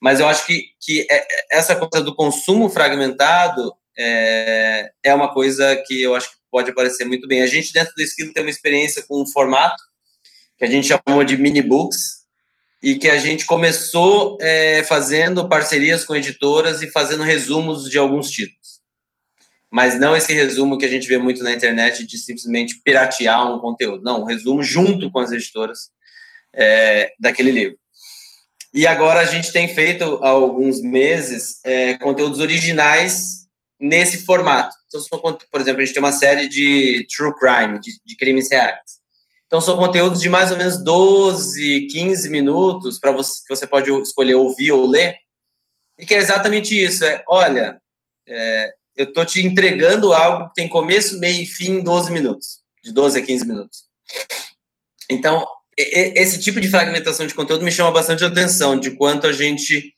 Mas 0.00 0.18
eu 0.18 0.26
acho 0.26 0.46
que, 0.46 0.64
que 0.80 1.06
é, 1.10 1.16
é, 1.16 1.26
essa 1.52 1.76
coisa 1.76 2.02
do 2.02 2.16
consumo 2.16 2.70
fragmentado 2.70 3.72
é, 3.98 4.90
é 5.04 5.14
uma 5.14 5.32
coisa 5.32 5.76
que 5.86 6.02
eu 6.02 6.14
acho 6.14 6.30
que 6.30 6.36
pode 6.50 6.70
aparecer 6.70 7.04
muito 7.04 7.28
bem. 7.28 7.42
A 7.42 7.46
gente, 7.46 7.70
dentro 7.70 7.92
do 7.94 8.02
Esquilo, 8.02 8.32
tem 8.32 8.42
uma 8.42 8.50
experiência 8.50 9.04
com 9.06 9.22
um 9.22 9.26
formato 9.26 9.82
que 10.56 10.64
a 10.64 10.68
gente 10.68 10.88
chamou 10.88 11.22
de 11.22 11.36
mini 11.36 11.60
books, 11.60 12.21
e 12.82 12.96
que 12.96 13.08
a 13.08 13.16
gente 13.16 13.46
começou 13.46 14.36
é, 14.40 14.82
fazendo 14.82 15.48
parcerias 15.48 16.04
com 16.04 16.16
editoras 16.16 16.82
e 16.82 16.90
fazendo 16.90 17.22
resumos 17.22 17.88
de 17.88 17.96
alguns 17.96 18.30
títulos. 18.30 18.80
Mas 19.70 19.98
não 19.98 20.16
esse 20.16 20.32
resumo 20.34 20.76
que 20.76 20.84
a 20.84 20.88
gente 20.88 21.06
vê 21.06 21.16
muito 21.16 21.42
na 21.44 21.52
internet 21.52 22.04
de 22.04 22.18
simplesmente 22.18 22.80
piratear 22.84 23.54
um 23.54 23.60
conteúdo. 23.60 24.02
Não, 24.02 24.22
um 24.22 24.24
resumo 24.24 24.62
junto 24.62 25.10
com 25.10 25.20
as 25.20 25.30
editoras 25.30 25.90
é, 26.52 27.12
daquele 27.18 27.52
livro. 27.52 27.78
E 28.74 28.86
agora 28.86 29.20
a 29.20 29.26
gente 29.26 29.52
tem 29.52 29.68
feito 29.68 30.18
há 30.22 30.30
alguns 30.30 30.82
meses 30.82 31.60
é, 31.64 31.94
conteúdos 31.98 32.40
originais 32.40 33.46
nesse 33.80 34.24
formato. 34.24 34.74
Então, 34.86 35.20
por 35.50 35.60
exemplo, 35.60 35.82
a 35.82 35.84
gente 35.84 35.94
tem 35.94 36.02
uma 36.02 36.12
série 36.12 36.48
de 36.48 37.06
true 37.14 37.32
crime, 37.38 37.78
de, 37.78 37.92
de 38.04 38.16
crimes 38.16 38.50
reais. 38.50 39.01
Então, 39.52 39.60
são 39.60 39.76
conteúdos 39.76 40.18
de 40.18 40.30
mais 40.30 40.50
ou 40.50 40.56
menos 40.56 40.82
12, 40.82 41.86
15 41.88 42.30
minutos 42.30 42.98
para 42.98 43.12
você 43.12 43.42
que 43.46 43.54
você 43.54 43.66
pode 43.66 43.90
escolher 44.00 44.34
ouvir 44.34 44.72
ou 44.72 44.88
ler. 44.88 45.14
E 45.98 46.06
que 46.06 46.14
é 46.14 46.16
exatamente 46.16 46.74
isso: 46.74 47.04
é, 47.04 47.22
olha, 47.28 47.78
é, 48.26 48.72
eu 48.96 49.04
estou 49.04 49.26
te 49.26 49.44
entregando 49.44 50.14
algo 50.14 50.48
que 50.48 50.54
tem 50.54 50.66
começo, 50.66 51.20
meio 51.20 51.42
e 51.42 51.44
fim 51.44 51.72
em 51.72 51.82
12 51.82 52.10
minutos, 52.10 52.62
de 52.82 52.94
12 52.94 53.18
a 53.18 53.22
15 53.22 53.46
minutos. 53.46 53.80
Então, 55.10 55.46
esse 55.76 56.40
tipo 56.40 56.58
de 56.58 56.70
fragmentação 56.70 57.26
de 57.26 57.34
conteúdo 57.34 57.62
me 57.62 57.70
chama 57.70 57.90
bastante 57.90 58.24
atenção, 58.24 58.80
de 58.80 58.92
quanto 58.92 59.26
a 59.26 59.32
gente 59.32 59.94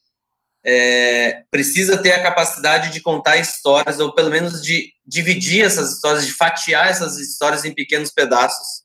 é, 0.67 1.45
precisa 1.49 1.97
ter 1.97 2.11
a 2.11 2.23
capacidade 2.25 2.93
de 2.93 3.01
contar 3.01 3.37
histórias, 3.37 4.01
ou 4.01 4.13
pelo 4.13 4.31
menos 4.31 4.61
de 4.61 4.93
dividir 5.07 5.65
essas 5.65 5.93
histórias, 5.93 6.27
de 6.27 6.33
fatiar 6.33 6.89
essas 6.89 7.19
histórias 7.19 7.65
em 7.65 7.73
pequenos 7.73 8.11
pedaços, 8.11 8.83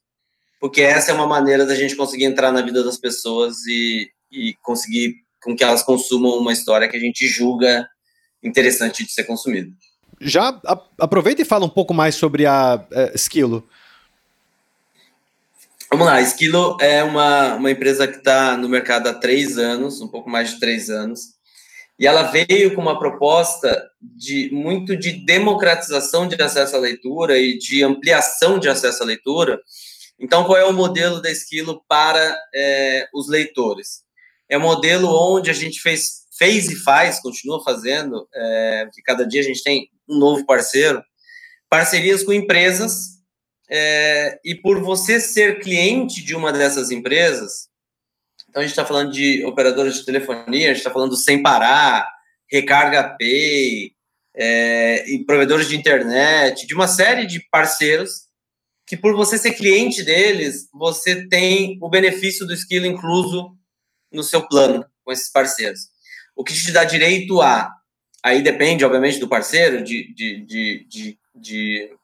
porque 0.60 0.82
essa 0.82 1.10
é 1.10 1.14
uma 1.14 1.26
maneira 1.26 1.64
da 1.64 1.74
gente 1.74 1.96
conseguir 1.96 2.24
entrar 2.24 2.52
na 2.52 2.60
vida 2.60 2.84
das 2.84 2.98
pessoas 2.98 3.66
e, 3.66 4.10
e 4.30 4.54
conseguir 4.62 5.14
com 5.42 5.56
que 5.56 5.64
elas 5.64 5.82
consumam 5.82 6.36
uma 6.36 6.52
história 6.52 6.86
que 6.86 6.96
a 6.96 7.00
gente 7.00 7.26
julga 7.26 7.88
interessante 8.42 9.04
de 9.04 9.10
ser 9.10 9.24
consumida. 9.24 9.70
Já 10.20 10.60
a, 10.66 10.78
aproveita 10.98 11.40
e 11.40 11.46
fala 11.46 11.64
um 11.64 11.70
pouco 11.70 11.94
mais 11.94 12.14
sobre 12.14 12.44
a 12.44 12.86
é, 12.92 13.12
Esquilo. 13.14 13.66
Vamos 15.90 16.06
lá, 16.06 16.20
Esquilo 16.20 16.76
é 16.80 17.02
uma, 17.02 17.54
uma 17.54 17.70
empresa 17.70 18.06
que 18.06 18.18
está 18.18 18.56
no 18.56 18.68
mercado 18.68 19.08
há 19.08 19.14
três 19.14 19.58
anos, 19.58 20.00
um 20.00 20.08
pouco 20.08 20.28
mais 20.28 20.50
de 20.50 20.60
três 20.60 20.90
anos, 20.90 21.34
e 21.98 22.06
ela 22.06 22.22
veio 22.24 22.74
com 22.74 22.80
uma 22.80 22.98
proposta 22.98 23.90
de 24.00 24.50
muito 24.52 24.96
de 24.96 25.12
democratização 25.24 26.28
de 26.28 26.40
acesso 26.40 26.76
à 26.76 26.78
leitura 26.78 27.38
e 27.38 27.58
de 27.58 27.82
ampliação 27.82 28.58
de 28.58 28.68
acesso 28.68 29.02
à 29.02 29.06
leitura, 29.06 29.60
então, 30.20 30.44
qual 30.44 30.58
é 30.58 30.64
o 30.66 30.72
modelo 30.72 31.22
da 31.22 31.30
Esquilo 31.30 31.82
para 31.88 32.38
é, 32.54 33.08
os 33.14 33.26
leitores? 33.26 34.02
É 34.50 34.58
um 34.58 34.60
modelo 34.60 35.08
onde 35.08 35.50
a 35.50 35.54
gente 35.54 35.80
fez, 35.80 36.26
fez 36.36 36.68
e 36.68 36.76
faz, 36.76 37.20
continua 37.20 37.64
fazendo, 37.64 38.28
é, 38.34 38.88
que 38.92 39.00
cada 39.00 39.26
dia 39.26 39.40
a 39.40 39.44
gente 39.44 39.62
tem 39.62 39.88
um 40.06 40.18
novo 40.18 40.44
parceiro, 40.44 41.02
parcerias 41.70 42.22
com 42.22 42.34
empresas, 42.34 43.20
é, 43.70 44.38
e 44.44 44.54
por 44.54 44.82
você 44.82 45.18
ser 45.18 45.60
cliente 45.60 46.22
de 46.22 46.36
uma 46.36 46.52
dessas 46.52 46.90
empresas, 46.90 47.70
então 48.48 48.60
a 48.60 48.66
gente 48.66 48.72
está 48.72 48.84
falando 48.84 49.12
de 49.12 49.44
operadoras 49.44 49.94
de 49.94 50.04
telefonia, 50.04 50.66
a 50.66 50.68
gente 50.68 50.78
está 50.78 50.90
falando 50.90 51.10
do 51.10 51.16
Sem 51.16 51.40
Parar, 51.40 52.06
Recarga 52.50 53.16
Pay, 53.16 53.92
é, 54.34 55.08
e 55.08 55.24
provedores 55.24 55.68
de 55.68 55.76
internet, 55.76 56.66
de 56.66 56.74
uma 56.74 56.88
série 56.88 57.26
de 57.26 57.40
parceiros 57.48 58.29
que 58.90 58.96
por 58.96 59.14
você 59.14 59.38
ser 59.38 59.52
cliente 59.52 60.02
deles, 60.02 60.68
você 60.74 61.24
tem 61.28 61.78
o 61.80 61.88
benefício 61.88 62.44
do 62.44 62.52
esquilo 62.52 62.86
incluso 62.86 63.56
no 64.12 64.24
seu 64.24 64.44
plano 64.48 64.84
com 65.04 65.12
esses 65.12 65.30
parceiros. 65.30 65.82
O 66.34 66.42
que 66.42 66.52
te 66.52 66.72
dá 66.72 66.82
direito 66.82 67.40
a, 67.40 67.72
aí 68.20 68.42
depende, 68.42 68.84
obviamente, 68.84 69.20
do 69.20 69.28
parceiro, 69.28 69.84
de, 69.84 70.12
de, 70.12 70.44
de, 70.44 70.86
de, 70.88 71.18
de 71.36 71.96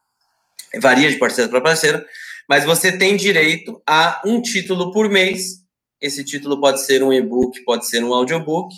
varia 0.80 1.10
de 1.10 1.18
parceiro 1.18 1.50
para 1.50 1.60
parceiro, 1.60 2.06
mas 2.48 2.64
você 2.64 2.96
tem 2.96 3.16
direito 3.16 3.82
a 3.84 4.22
um 4.24 4.40
título 4.40 4.92
por 4.92 5.10
mês. 5.10 5.64
Esse 6.00 6.22
título 6.22 6.60
pode 6.60 6.86
ser 6.86 7.02
um 7.02 7.12
e-book, 7.12 7.64
pode 7.64 7.88
ser 7.88 8.04
um 8.04 8.14
audiobook, 8.14 8.72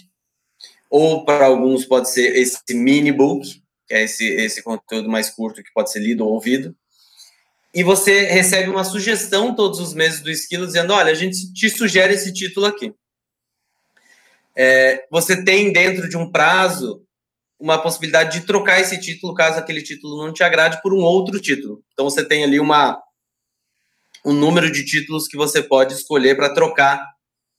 ou 0.89 1.27
para 1.27 1.45
alguns 1.45 1.85
pode 1.85 2.09
ser 2.09 2.35
esse 2.35 2.73
mini 2.73 3.13
book, 3.13 3.63
que 3.87 3.95
é 3.95 4.05
esse, 4.05 4.27
esse 4.27 4.63
conteúdo 4.63 5.11
mais 5.11 5.29
curto 5.29 5.63
que 5.63 5.73
pode 5.75 5.93
ser 5.93 5.99
lido 5.99 6.25
ou 6.25 6.33
ouvido 6.33 6.75
e 7.75 7.83
você 7.83 8.23
recebe 8.23 8.71
uma 8.71 8.85
sugestão 8.85 9.55
todos 9.55 9.79
os 9.79 9.95
meses 9.95 10.21
do 10.21 10.31
Esquilo 10.31 10.67
dizendo: 10.67 10.93
olha, 10.93 11.13
a 11.13 11.15
gente 11.15 11.53
te 11.53 11.69
sugere 11.69 12.15
esse 12.15 12.33
título 12.33 12.67
aqui. 12.67 12.93
é, 14.57 15.07
você 15.11 15.45
tem 15.45 15.73
dentro 15.73 16.09
de 16.09 16.17
um 16.17 16.31
prazo 16.31 17.05
uma 17.61 17.79
possibilidade 17.81 18.41
de 18.41 18.47
trocar 18.47 18.81
esse 18.81 18.99
título 19.01 19.35
caso 19.35 19.59
aquele 19.59 19.83
título 19.83 20.25
não 20.25 20.33
te 20.33 20.43
agrade 20.45 20.81
por 20.83 20.95
um 20.95 21.01
outro 21.01 21.41
título. 21.41 21.83
Então 21.93 22.09
você 22.09 22.25
tem 22.27 22.45
ali 22.45 22.61
uma 22.61 23.01
um 24.25 24.33
número 24.33 24.71
de 24.71 24.85
títulos 24.85 25.29
que 25.29 25.37
você 25.37 25.63
pode 25.63 25.95
escolher 25.95 26.37
para 26.37 26.53
trocar 26.53 27.05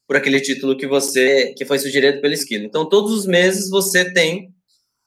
por 0.06 0.16
aquele 0.16 0.40
título 0.40 0.76
que 0.76 0.86
você 0.86 1.54
que 1.56 1.64
foi 1.64 1.78
sugerido 1.78 2.20
pelo 2.20 2.34
Esquilo. 2.34 2.64
Então 2.64 2.88
todos 2.88 3.12
os 3.12 3.26
meses 3.26 3.70
você 3.70 4.12
tem 4.12 4.52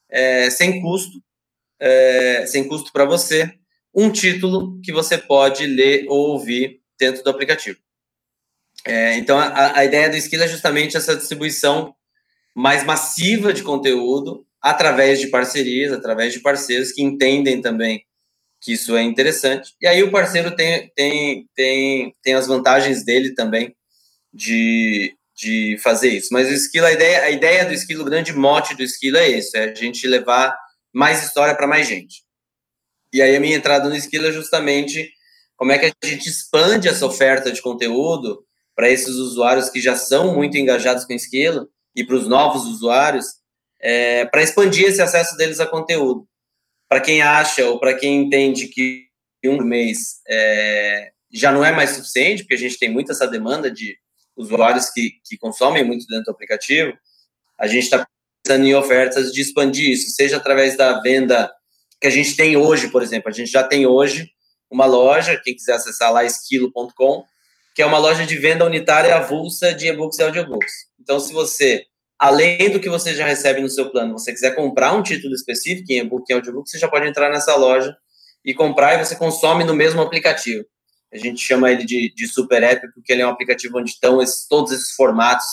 é, 0.10 0.50
sem 0.50 0.82
custo 0.82 1.22
é, 1.80 2.46
sem 2.48 2.68
custo 2.68 2.92
para 2.92 3.06
você 3.06 3.54
um 3.94 4.10
título 4.12 4.80
que 4.82 4.92
você 4.92 5.18
pode 5.18 5.66
ler 5.66 6.06
ou 6.08 6.32
ouvir 6.32 6.82
dentro 7.00 7.24
do 7.24 7.30
aplicativo. 7.30 7.78
É, 8.86 9.16
então 9.16 9.38
a, 9.38 9.78
a 9.78 9.86
ideia 9.86 10.10
do 10.10 10.16
Esquilo 10.16 10.44
é 10.44 10.48
justamente 10.48 10.98
essa 10.98 11.16
distribuição 11.16 11.96
mais 12.56 12.84
massiva 12.84 13.54
de 13.54 13.64
conteúdo 13.64 14.46
através 14.62 15.20
de 15.20 15.28
parcerias, 15.28 15.92
através 15.92 16.34
de 16.34 16.40
parceiros 16.40 16.92
que 16.92 17.02
entendem 17.02 17.62
também 17.62 18.04
que 18.62 18.74
isso 18.74 18.96
é 18.96 19.04
interessante. 19.04 19.74
E 19.82 19.86
aí 19.86 20.02
o 20.02 20.12
parceiro 20.12 20.56
tem, 20.56 20.90
tem, 20.96 21.50
tem, 21.54 22.16
tem 22.24 22.34
as 22.34 22.48
vantagens 22.48 23.04
dele 23.04 23.34
também 23.34 23.76
de, 24.34 25.16
de 25.36 25.78
fazer 25.84 26.10
isso. 26.10 26.30
Mas 26.32 26.48
o 26.48 26.54
esquilo, 26.54 26.86
a 26.86 26.94
ideia, 26.94 27.24
a 27.24 27.30
ideia 27.30 27.66
do 27.66 27.74
esquilo, 27.74 28.04
o 28.04 28.06
grande 28.06 28.32
mote 28.32 28.76
do 28.76 28.82
esquilo 28.82 29.18
é 29.18 29.30
isso, 29.30 29.56
é 29.58 29.66
a 29.66 29.76
gente 29.76 30.08
levar 30.08 30.56
mais 30.94 31.24
história 31.24 31.56
para 31.56 31.68
mais 31.68 31.88
gente. 31.88 32.23
E 33.14 33.22
aí 33.22 33.36
a 33.36 33.40
minha 33.40 33.56
entrada 33.56 33.88
no 33.88 33.96
esquilo 33.96 34.26
é 34.26 34.32
justamente 34.32 35.14
como 35.56 35.72
é 35.72 35.78
que 35.78 35.86
a 35.86 36.08
gente 36.08 36.28
expande 36.28 36.88
essa 36.88 37.06
oferta 37.06 37.52
de 37.52 37.62
conteúdo 37.62 38.44
para 38.76 38.90
esses 38.90 39.16
usuários 39.16 39.70
que 39.70 39.80
já 39.80 39.96
são 39.96 40.34
muito 40.34 40.58
engajados 40.58 41.06
com 41.06 41.14
esquilo 41.14 41.70
e 41.96 42.04
para 42.04 42.16
os 42.16 42.28
novos 42.28 42.64
usuários, 42.64 43.26
é, 43.80 44.26
para 44.26 44.42
expandir 44.42 44.88
esse 44.88 45.02
acesso 45.02 45.38
deles 45.38 45.60
a 45.60 45.68
conteúdo. 45.68 46.28
Para 46.90 47.00
quem 47.00 47.22
acha 47.22 47.64
ou 47.70 47.80
para 47.80 47.94
quem 47.94 48.24
entende 48.24 48.68
que 48.68 49.06
um 49.46 49.62
mês 49.62 50.22
é, 50.28 51.12
já 51.32 51.52
não 51.52 51.64
é 51.64 51.72
mais 51.72 51.92
suficiente, 51.92 52.44
porque 52.44 52.56
a 52.56 52.58
gente 52.58 52.80
tem 52.80 52.90
muito 52.90 53.12
essa 53.12 53.28
demanda 53.28 53.70
de 53.70 53.96
usuários 54.36 54.90
que, 54.90 55.12
que 55.24 55.38
consomem 55.38 55.84
muito 55.84 56.08
dentro 56.08 56.26
do 56.26 56.32
aplicativo, 56.32 56.94
a 57.60 57.68
gente 57.68 57.84
está 57.84 58.08
pensando 58.44 58.66
em 58.66 58.74
ofertas 58.74 59.32
de 59.32 59.42
expandir 59.42 59.92
isso, 59.92 60.10
seja 60.16 60.38
através 60.38 60.76
da 60.76 61.00
venda 61.02 61.52
que 62.04 62.08
a 62.08 62.12
gente 62.12 62.36
tem 62.36 62.58
hoje, 62.58 62.90
por 62.90 63.02
exemplo. 63.02 63.30
A 63.30 63.32
gente 63.32 63.50
já 63.50 63.64
tem 63.64 63.88
hoje 63.88 64.30
uma 64.70 64.86
loja, 64.86 65.40
quem 65.42 65.56
quiser 65.56 65.72
acessar 65.72 66.12
lá, 66.12 66.26
esquilo.com, 66.26 67.24
que 67.74 67.82
é 67.82 67.86
uma 67.86 67.98
loja 67.98 68.26
de 68.26 68.36
venda 68.36 68.66
unitária 68.66 69.16
avulsa 69.16 69.74
de 69.74 69.88
e-books 69.88 70.20
e 70.20 70.24
audiobooks. 70.24 70.74
Então, 71.00 71.18
se 71.18 71.32
você 71.32 71.86
além 72.20 72.70
do 72.70 72.80
que 72.80 72.90
você 72.90 73.16
já 73.16 73.26
recebe 73.26 73.62
no 73.62 73.70
seu 73.70 73.90
plano, 73.90 74.20
você 74.20 74.34
quiser 74.34 74.54
comprar 74.54 74.92
um 74.92 75.02
título 75.02 75.34
específico 75.34 75.94
em 75.94 76.00
e-book 76.00 76.30
e 76.30 76.34
audiobook, 76.34 76.70
você 76.70 76.78
já 76.78 76.90
pode 76.90 77.08
entrar 77.08 77.30
nessa 77.30 77.56
loja 77.56 77.96
e 78.44 78.54
comprar 78.54 78.96
e 78.96 79.06
você 79.06 79.16
consome 79.16 79.64
no 79.64 79.74
mesmo 79.74 80.02
aplicativo. 80.02 80.66
A 81.14 81.18
gente 81.18 81.42
chama 81.42 81.72
ele 81.72 81.86
de, 81.86 82.14
de 82.14 82.28
Super 82.28 82.64
App 82.64 82.86
porque 82.94 83.14
ele 83.14 83.22
é 83.22 83.26
um 83.28 83.30
aplicativo 83.30 83.78
onde 83.78 83.92
estão 83.92 84.22
esses, 84.22 84.46
todos 84.46 84.74
esses 84.74 84.92
formatos 84.92 85.46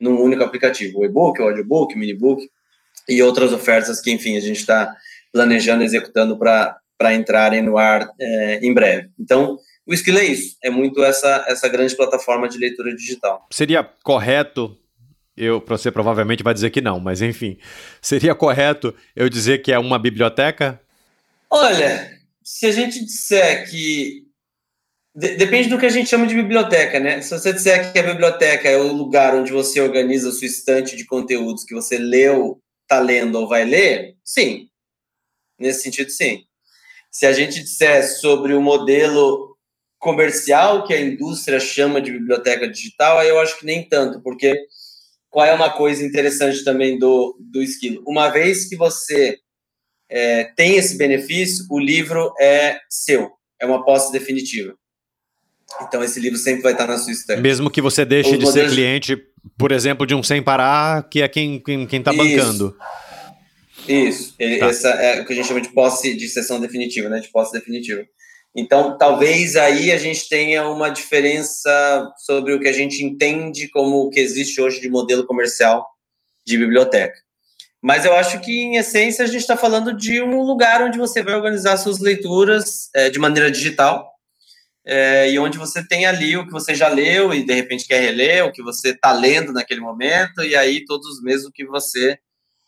num 0.00 0.20
único 0.20 0.42
aplicativo. 0.42 0.98
O 0.98 1.04
e-book, 1.04 1.40
o 1.40 1.44
audiobook, 1.44 1.94
o 1.94 1.98
minibook 1.98 2.42
e 3.08 3.22
outras 3.22 3.52
ofertas 3.52 4.00
que, 4.00 4.10
enfim, 4.10 4.36
a 4.36 4.40
gente 4.40 4.58
está 4.58 4.92
planejando, 5.36 5.84
executando 5.84 6.38
para 6.38 7.14
entrarem 7.14 7.62
no 7.62 7.76
ar 7.76 8.10
é, 8.18 8.60
em 8.62 8.72
breve. 8.72 9.10
Então, 9.20 9.58
o 9.86 9.92
Skill 9.92 10.18
é 10.18 10.24
isso, 10.24 10.56
é 10.64 10.70
muito 10.70 11.04
essa, 11.04 11.44
essa 11.46 11.68
grande 11.68 11.94
plataforma 11.94 12.48
de 12.48 12.58
leitura 12.58 12.94
digital. 12.96 13.46
Seria 13.52 13.84
correto 14.02 14.76
eu, 15.36 15.62
você 15.66 15.90
provavelmente 15.90 16.42
vai 16.42 16.54
dizer 16.54 16.70
que 16.70 16.80
não, 16.80 16.98
mas 16.98 17.20
enfim. 17.20 17.58
Seria 18.00 18.34
correto 18.34 18.94
eu 19.14 19.28
dizer 19.28 19.58
que 19.58 19.70
é 19.70 19.78
uma 19.78 19.98
biblioteca? 19.98 20.80
Olha, 21.50 22.10
se 22.42 22.64
a 22.64 22.72
gente 22.72 23.04
disser 23.04 23.70
que. 23.70 24.24
De 25.14 25.36
depende 25.36 25.68
do 25.68 25.78
que 25.78 25.84
a 25.84 25.90
gente 25.90 26.08
chama 26.08 26.26
de 26.26 26.34
biblioteca, 26.34 26.98
né? 26.98 27.20
Se 27.20 27.38
você 27.38 27.52
disser 27.52 27.92
que 27.92 27.98
a 27.98 28.02
biblioteca 28.02 28.66
é 28.68 28.78
o 28.78 28.92
lugar 28.92 29.34
onde 29.34 29.52
você 29.52 29.80
organiza 29.80 30.30
a 30.30 30.32
sua 30.32 30.46
estante 30.46 30.96
de 30.96 31.04
conteúdos 31.04 31.64
que 31.64 31.74
você 31.74 31.98
leu, 31.98 32.58
está 32.82 32.98
lendo 32.98 33.36
ou 33.36 33.48
vai 33.48 33.64
ler, 33.64 34.14
sim. 34.24 34.68
Nesse 35.58 35.82
sentido, 35.82 36.10
sim. 36.10 36.44
Se 37.10 37.26
a 37.26 37.32
gente 37.32 37.62
disser 37.62 38.06
sobre 38.20 38.54
o 38.54 38.60
modelo 38.60 39.56
comercial 39.98 40.86
que 40.86 40.92
a 40.92 41.00
indústria 41.00 41.58
chama 41.58 42.00
de 42.00 42.12
biblioteca 42.12 42.68
digital, 42.68 43.18
aí 43.18 43.28
eu 43.28 43.38
acho 43.40 43.58
que 43.58 43.66
nem 43.66 43.88
tanto, 43.88 44.20
porque 44.20 44.54
qual 45.30 45.46
é 45.46 45.52
uma 45.52 45.70
coisa 45.70 46.04
interessante 46.04 46.62
também 46.62 46.98
do, 46.98 47.36
do 47.40 47.62
esquilo? 47.62 48.02
Uma 48.06 48.28
vez 48.28 48.68
que 48.68 48.76
você 48.76 49.38
é, 50.10 50.44
tem 50.56 50.76
esse 50.76 50.96
benefício, 50.96 51.66
o 51.70 51.78
livro 51.78 52.32
é 52.40 52.78
seu, 52.88 53.32
é 53.60 53.66
uma 53.66 53.84
posse 53.84 54.12
definitiva. 54.12 54.74
Então 55.82 56.02
esse 56.02 56.20
livro 56.20 56.38
sempre 56.38 56.62
vai 56.62 56.72
estar 56.72 56.86
na 56.86 56.98
sua 56.98 57.12
estante. 57.12 57.42
Mesmo 57.42 57.70
que 57.70 57.82
você 57.82 58.04
deixe 58.04 58.36
Os 58.36 58.38
de 58.38 58.52
ser 58.52 58.70
cliente, 58.70 59.16
por 59.58 59.72
exemplo, 59.72 60.06
de 60.06 60.14
um 60.14 60.22
sem 60.22 60.42
parar, 60.42 61.08
que 61.08 61.20
é 61.20 61.28
quem 61.28 61.58
quem 61.60 61.84
está 61.84 62.12
bancando. 62.12 62.68
Isso, 62.68 62.76
Ele, 64.38 64.58
tá. 64.58 64.66
essa 64.66 64.88
é 64.88 65.20
o 65.20 65.26
que 65.26 65.32
a 65.32 65.36
gente 65.36 65.48
chama 65.48 65.60
de 65.60 65.68
posse 65.70 66.14
de 66.14 66.28
sessão 66.28 66.60
definitiva, 66.60 67.08
né? 67.08 67.20
De 67.20 67.28
posse 67.28 67.52
definitiva. 67.52 68.04
Então, 68.54 68.96
talvez 68.96 69.54
aí 69.54 69.92
a 69.92 69.98
gente 69.98 70.28
tenha 70.28 70.66
uma 70.66 70.88
diferença 70.88 72.10
sobre 72.24 72.54
o 72.54 72.60
que 72.60 72.68
a 72.68 72.72
gente 72.72 73.04
entende 73.04 73.68
como 73.68 73.98
o 73.98 74.10
que 74.10 74.18
existe 74.18 74.60
hoje 74.60 74.80
de 74.80 74.88
modelo 74.88 75.26
comercial 75.26 75.86
de 76.46 76.56
biblioteca. 76.56 77.18
Mas 77.82 78.04
eu 78.04 78.14
acho 78.14 78.40
que, 78.40 78.50
em 78.50 78.76
essência, 78.76 79.24
a 79.24 79.28
gente 79.28 79.42
está 79.42 79.56
falando 79.56 79.92
de 79.92 80.22
um 80.22 80.40
lugar 80.42 80.82
onde 80.82 80.96
você 80.96 81.22
vai 81.22 81.34
organizar 81.34 81.76
suas 81.76 81.98
leituras 81.98 82.88
é, 82.94 83.10
de 83.10 83.18
maneira 83.18 83.50
digital 83.50 84.10
é, 84.86 85.30
e 85.30 85.38
onde 85.38 85.58
você 85.58 85.86
tem 85.86 86.06
ali 86.06 86.36
o 86.36 86.46
que 86.46 86.52
você 86.52 86.74
já 86.74 86.88
leu 86.88 87.34
e, 87.34 87.44
de 87.44 87.52
repente, 87.52 87.86
quer 87.86 88.00
reler, 88.00 88.44
o 88.44 88.52
que 88.52 88.62
você 88.62 88.90
está 88.90 89.12
lendo 89.12 89.52
naquele 89.52 89.80
momento, 89.80 90.42
e 90.42 90.56
aí 90.56 90.84
todos 90.84 91.06
os 91.06 91.22
meses 91.22 91.44
o 91.44 91.52
que 91.52 91.66
você 91.66 92.18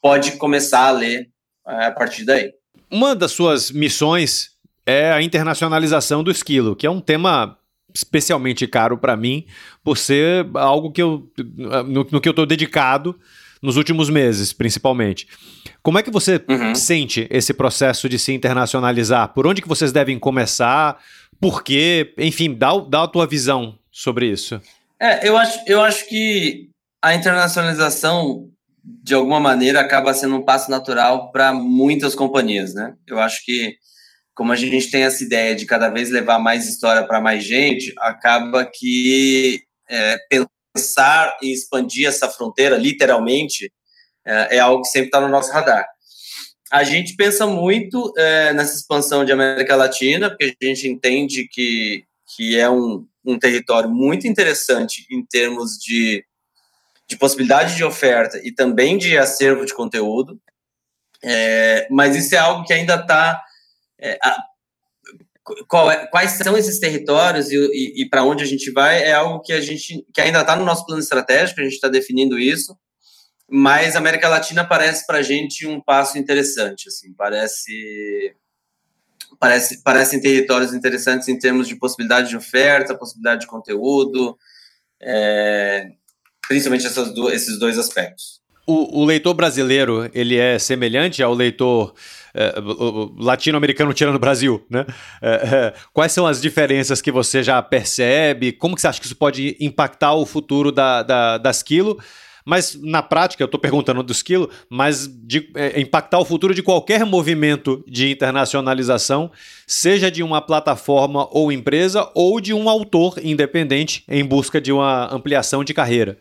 pode 0.02 0.32
começar 0.32 0.86
a 0.86 0.90
ler 0.90 1.28
é, 1.66 1.86
a 1.86 1.90
partir 1.90 2.24
daí. 2.24 2.52
Uma 2.90 3.14
das 3.14 3.32
suas 3.32 3.70
missões 3.70 4.50
é 4.86 5.12
a 5.12 5.20
internacionalização 5.20 6.22
do 6.22 6.30
esquilo, 6.30 6.74
que 6.74 6.86
é 6.86 6.90
um 6.90 7.00
tema 7.00 7.58
especialmente 7.94 8.66
caro 8.66 8.96
para 8.98 9.16
mim, 9.16 9.46
por 9.82 9.96
ser 9.98 10.46
algo 10.54 10.92
que 10.92 11.02
eu, 11.02 11.30
no, 11.86 12.06
no 12.10 12.20
que 12.20 12.28
eu 12.28 12.30
estou 12.30 12.46
dedicado 12.46 13.18
nos 13.62 13.76
últimos 13.76 14.08
meses, 14.08 14.52
principalmente. 14.52 15.26
Como 15.82 15.98
é 15.98 16.02
que 16.02 16.10
você 16.10 16.42
uhum. 16.48 16.74
sente 16.74 17.26
esse 17.30 17.52
processo 17.52 18.08
de 18.08 18.18
se 18.18 18.32
internacionalizar? 18.32 19.32
Por 19.32 19.46
onde 19.46 19.62
que 19.62 19.68
vocês 19.68 19.90
devem 19.90 20.18
começar? 20.18 20.98
Por 21.40 21.62
quê? 21.62 22.14
Enfim, 22.18 22.54
dá, 22.54 22.70
dá 22.78 23.04
a 23.04 23.08
tua 23.08 23.26
visão 23.26 23.78
sobre 23.90 24.26
isso. 24.26 24.60
É, 25.00 25.28
eu 25.28 25.36
acho, 25.36 25.58
eu 25.66 25.80
acho 25.80 26.08
que 26.08 26.68
a 27.02 27.14
internacionalização, 27.14 28.48
de 29.02 29.14
alguma 29.14 29.38
maneira, 29.38 29.80
acaba 29.80 30.14
sendo 30.14 30.36
um 30.36 30.44
passo 30.44 30.70
natural 30.70 31.30
para 31.30 31.52
muitas 31.52 32.14
companhias, 32.14 32.74
né? 32.74 32.94
Eu 33.06 33.18
acho 33.18 33.44
que 33.44 33.76
como 34.34 34.52
a 34.52 34.56
gente 34.56 34.90
tem 34.90 35.02
essa 35.02 35.22
ideia 35.24 35.54
de 35.54 35.66
cada 35.66 35.90
vez 35.90 36.10
levar 36.10 36.38
mais 36.38 36.68
história 36.68 37.04
para 37.04 37.20
mais 37.20 37.42
gente, 37.44 37.92
acaba 37.98 38.64
que 38.64 39.60
é, 39.90 40.16
pensar 40.74 41.36
em 41.42 41.52
expandir 41.52 42.06
essa 42.06 42.28
fronteira, 42.28 42.76
literalmente, 42.76 43.72
é, 44.24 44.56
é 44.56 44.58
algo 44.60 44.82
que 44.82 44.88
sempre 44.88 45.08
está 45.08 45.20
no 45.20 45.28
nosso 45.28 45.50
radar. 45.50 45.84
A 46.70 46.84
gente 46.84 47.16
pensa 47.16 47.46
muito 47.46 48.12
é, 48.16 48.52
nessa 48.52 48.76
expansão 48.76 49.24
de 49.24 49.32
América 49.32 49.74
Latina, 49.74 50.30
porque 50.30 50.54
a 50.62 50.66
gente 50.66 50.86
entende 50.86 51.48
que, 51.50 52.04
que 52.36 52.56
é 52.56 52.70
um, 52.70 53.04
um 53.24 53.38
território 53.38 53.90
muito 53.90 54.28
interessante 54.28 55.04
em 55.10 55.24
termos 55.26 55.72
de, 55.78 56.24
de 57.08 57.16
possibilidade 57.16 57.74
de 57.74 57.84
oferta 57.84 58.38
e 58.44 58.52
também 58.52 58.98
de 58.98 59.16
acervo 59.16 59.64
de 59.64 59.74
conteúdo. 59.74 60.38
É, 61.24 61.88
mas 61.90 62.14
isso 62.14 62.34
é 62.34 62.38
algo 62.38 62.64
que 62.64 62.72
ainda 62.72 62.94
está 62.94 63.42
é, 63.98 64.12
é, 64.12 64.36
quais 66.10 66.32
são 66.32 66.56
esses 66.56 66.78
territórios 66.78 67.50
e, 67.50 67.56
e, 67.56 68.02
e 68.02 68.08
para 68.08 68.22
onde 68.22 68.44
a 68.44 68.46
gente 68.46 68.70
vai 68.70 69.02
é 69.02 69.12
algo 69.12 69.40
que 69.40 69.52
a 69.52 69.60
gente 69.60 70.06
que 70.14 70.20
ainda 70.20 70.40
está 70.40 70.54
no 70.54 70.64
nosso 70.64 70.84
plano 70.86 71.02
estratégico, 71.02 71.60
a 71.60 71.64
gente 71.64 71.74
está 71.74 71.88
definindo 71.88 72.38
isso, 72.38 72.76
mas 73.50 73.96
a 73.96 73.98
América 73.98 74.28
Latina 74.28 74.64
parece 74.64 75.06
para 75.06 75.18
a 75.18 75.22
gente 75.22 75.66
um 75.66 75.80
passo 75.80 76.18
interessante, 76.18 76.88
assim, 76.88 77.12
parece 77.14 78.36
parece 79.40 79.82
parecem 79.82 80.20
territórios 80.20 80.74
interessantes 80.74 81.28
em 81.28 81.38
termos 81.38 81.66
de 81.66 81.76
possibilidade 81.76 82.28
de 82.28 82.36
oferta, 82.36 82.96
possibilidade 82.96 83.42
de 83.42 83.46
conteúdo, 83.46 84.36
é, 85.00 85.88
principalmente 86.48 86.86
esses 87.32 87.58
dois 87.58 87.78
aspectos. 87.78 88.40
O, 88.66 89.02
o 89.02 89.04
leitor 89.04 89.32
brasileiro 89.34 90.10
ele 90.12 90.36
é 90.36 90.58
semelhante 90.58 91.22
ao 91.22 91.32
leitor 91.32 91.94
é, 92.34 92.54
latino-americano 93.16 93.94
tirando 93.94 94.16
o 94.16 94.18
Brasil, 94.18 94.64
né? 94.68 94.84
É, 95.22 95.30
é, 95.30 95.74
quais 95.92 96.12
são 96.12 96.26
as 96.26 96.40
diferenças 96.40 97.00
que 97.00 97.10
você 97.10 97.42
já 97.42 97.62
percebe? 97.62 98.52
Como 98.52 98.74
que 98.74 98.80
você 98.80 98.88
acha 98.88 99.00
que 99.00 99.06
isso 99.06 99.16
pode 99.16 99.56
impactar 99.58 100.14
o 100.14 100.26
futuro 100.26 100.70
da, 100.70 101.02
da, 101.02 101.38
das 101.38 101.62
Quilo? 101.62 101.98
Mas 102.48 102.74
na 102.80 103.02
prática, 103.02 103.42
eu 103.42 103.44
estou 103.44 103.60
perguntando 103.60 104.02
do 104.02 104.10
esquilo, 104.10 104.48
mas 104.70 105.06
de 105.06 105.50
é, 105.54 105.78
impactar 105.78 106.18
o 106.18 106.24
futuro 106.24 106.54
de 106.54 106.62
qualquer 106.62 107.04
movimento 107.04 107.84
de 107.86 108.10
internacionalização, 108.10 109.30
seja 109.66 110.10
de 110.10 110.22
uma 110.22 110.40
plataforma 110.40 111.28
ou 111.30 111.52
empresa, 111.52 112.10
ou 112.14 112.40
de 112.40 112.54
um 112.54 112.70
autor 112.70 113.20
independente 113.22 114.02
em 114.08 114.24
busca 114.24 114.62
de 114.62 114.72
uma 114.72 115.14
ampliação 115.14 115.62
de 115.62 115.74
carreira. 115.74 116.16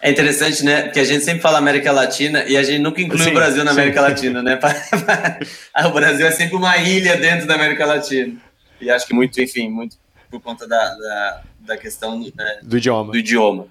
É 0.00 0.08
interessante, 0.08 0.64
né? 0.64 0.88
Que 0.88 1.00
a 1.00 1.04
gente 1.04 1.24
sempre 1.24 1.42
fala 1.42 1.58
América 1.58 1.90
Latina 1.90 2.44
e 2.44 2.56
a 2.56 2.62
gente 2.62 2.78
nunca 2.78 3.02
inclui 3.02 3.24
sim, 3.24 3.30
o 3.30 3.34
Brasil 3.34 3.64
na 3.64 3.72
América 3.72 3.98
sim. 3.98 4.08
Latina, 4.08 4.40
né? 4.40 4.60
o 5.84 5.90
Brasil 5.90 6.24
é 6.24 6.30
sempre 6.30 6.54
uma 6.54 6.76
ilha 6.76 7.16
dentro 7.16 7.44
da 7.44 7.56
América 7.56 7.84
Latina. 7.84 8.36
E 8.80 8.88
acho 8.88 9.04
que 9.04 9.14
muito, 9.14 9.40
enfim, 9.40 9.68
muito 9.68 9.96
por 10.30 10.40
conta 10.40 10.64
da, 10.64 10.94
da, 10.94 11.42
da 11.58 11.76
questão 11.76 12.24
é, 12.38 12.60
do 12.62 12.78
idioma. 12.78 13.10
Do 13.10 13.18
idioma. 13.18 13.66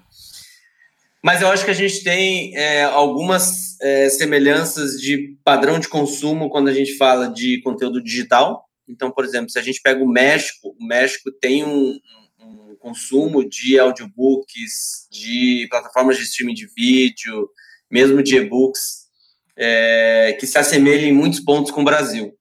Mas 1.22 1.40
eu 1.40 1.48
acho 1.48 1.64
que 1.64 1.70
a 1.70 1.74
gente 1.74 2.02
tem 2.02 2.56
é, 2.56 2.82
algumas 2.82 3.80
é, 3.80 4.08
semelhanças 4.08 5.00
de 5.00 5.36
padrão 5.44 5.78
de 5.78 5.88
consumo 5.88 6.50
quando 6.50 6.68
a 6.68 6.74
gente 6.74 6.96
fala 6.96 7.28
de 7.28 7.60
conteúdo 7.62 8.02
digital. 8.02 8.64
Então, 8.88 9.10
por 9.10 9.24
exemplo, 9.24 9.48
se 9.48 9.58
a 9.58 9.62
gente 9.62 9.80
pega 9.80 10.02
o 10.02 10.08
México, 10.08 10.74
o 10.78 10.84
México 10.84 11.30
tem 11.40 11.64
um, 11.64 11.96
um 12.40 12.76
consumo 12.76 13.48
de 13.48 13.78
audiobooks, 13.78 15.06
de 15.10 15.68
plataformas 15.70 16.16
de 16.16 16.24
streaming 16.24 16.54
de 16.54 16.66
vídeo, 16.76 17.48
mesmo 17.88 18.20
de 18.20 18.36
e-books, 18.36 19.02
é, 19.56 20.36
que 20.40 20.46
se 20.46 20.58
assemelha 20.58 21.06
em 21.06 21.12
muitos 21.12 21.38
pontos 21.38 21.70
com 21.70 21.82
o 21.82 21.84
Brasil. 21.84 22.36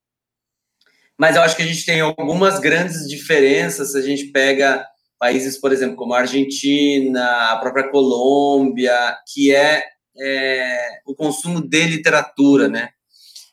Mas 1.19 1.35
eu 1.35 1.43
acho 1.43 1.55
que 1.55 1.61
a 1.61 1.67
gente 1.67 1.85
tem 1.85 2.01
algumas 2.01 2.57
grandes 2.59 3.07
diferenças 3.07 3.91
se 3.91 3.97
a 3.97 4.01
gente 4.01 4.31
pega 4.31 4.87
países, 5.21 5.55
por 5.55 5.71
exemplo, 5.71 5.95
como 5.95 6.15
a 6.15 6.21
Argentina, 6.21 7.51
a 7.51 7.57
própria 7.57 7.91
Colômbia, 7.91 9.15
que 9.31 9.53
é, 9.53 9.83
é 10.19 10.99
o 11.05 11.13
consumo 11.13 11.61
de 11.61 11.83
literatura, 11.83 12.67
né? 12.67 12.89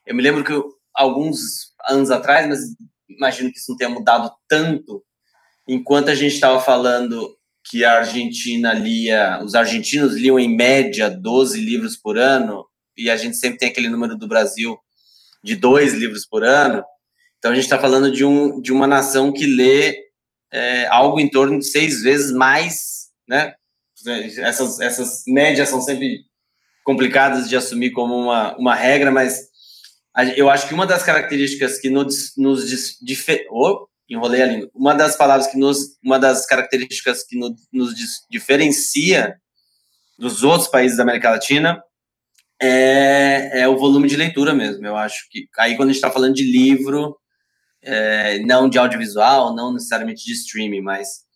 Eu 0.07 0.15
me 0.15 0.23
lembro 0.23 0.43
que 0.43 0.51
eu, 0.51 0.67
alguns 0.95 1.75
anos 1.87 2.11
atrás, 2.11 2.49
mas 2.49 2.61
imagino 3.07 3.53
que 3.53 3.59
isso 3.59 3.71
não 3.71 3.77
tenha 3.77 3.91
mudado 3.91 4.33
tanto, 4.49 5.05
enquanto 5.69 6.09
a 6.09 6.15
gente 6.15 6.33
estava 6.33 6.59
falando 6.59 7.37
que 7.71 7.85
a 7.85 7.99
Argentina 7.99 8.73
lia, 8.73 9.39
os 9.45 9.55
argentinos 9.55 10.15
liam 10.15 10.41
em 10.41 10.57
média 10.57 11.11
12 11.11 11.61
livros 11.61 11.99
por 11.99 12.17
ano, 12.17 12.65
e 12.97 13.11
a 13.11 13.17
gente 13.19 13.37
sempre 13.37 13.59
tem 13.59 13.69
aquele 13.69 13.91
número 13.91 14.17
do 14.17 14.27
Brasil 14.27 14.75
de 15.45 15.55
dois 15.55 15.93
livros 15.93 16.25
por 16.25 16.43
ano, 16.43 16.83
então 17.37 17.53
a 17.53 17.55
gente 17.55 17.65
está 17.65 17.79
falando 17.79 18.11
de, 18.11 18.25
um, 18.25 18.59
de 18.59 18.73
uma 18.73 18.87
nação 18.87 19.31
que 19.31 19.45
lê 19.45 20.08
é, 20.53 20.87
algo 20.87 21.21
em 21.21 21.29
torno 21.29 21.59
de 21.59 21.67
seis 21.67 22.03
vezes 22.03 22.33
mais, 22.33 23.09
né? 23.29 23.55
Essas, 24.39 24.81
essas 24.81 25.23
médias 25.27 25.69
são 25.69 25.81
sempre 25.81 26.21
complicadas 26.85 27.49
de 27.49 27.57
assumir 27.57 27.91
como 27.91 28.15
uma, 28.15 28.57
uma 28.57 28.75
regra, 28.75 29.11
mas 29.11 29.49
eu 30.37 30.49
acho 30.49 30.67
que 30.67 30.75
uma 30.75 30.87
das 30.87 31.03
características 31.03 31.79
que 31.79 31.91
nos, 31.91 32.33
nos 32.37 32.65
difer... 33.03 33.47
oh, 33.51 33.87
enrolei 34.09 34.43
a 34.43 34.47
língua. 34.47 34.71
Uma 34.75 34.95
das 34.95 35.17
palavras 35.17 35.47
que 35.49 35.59
nos, 35.59 35.99
uma 36.03 36.19
das 36.19 36.47
características 36.47 37.25
que 37.25 37.39
nos, 37.39 37.53
nos 37.73 37.95
diferencia 38.31 39.37
dos 40.19 40.43
outros 40.43 40.69
países 40.69 40.97
da 40.97 41.03
América 41.03 41.31
Latina 41.31 41.81
é, 42.61 43.61
é 43.61 43.69
o 43.69 43.77
volume 43.77 44.09
de 44.09 44.17
leitura 44.17 44.55
mesmo. 44.55 44.85
Eu 44.87 44.97
acho 44.97 45.29
que 45.31 45.47
aí 45.59 45.77
quando 45.77 45.91
a 45.91 45.93
gente 45.93 46.03
está 46.03 46.11
falando 46.11 46.35
de 46.35 46.45
livro, 46.45 47.17
é, 47.89 48.39
não 48.41 48.69
de 48.69 48.79
audiovisual, 48.79 49.57
não 49.57 49.73
necessariamente 49.73 50.25
de 50.25 50.33
streaming, 50.33 50.83
mas 50.83 51.27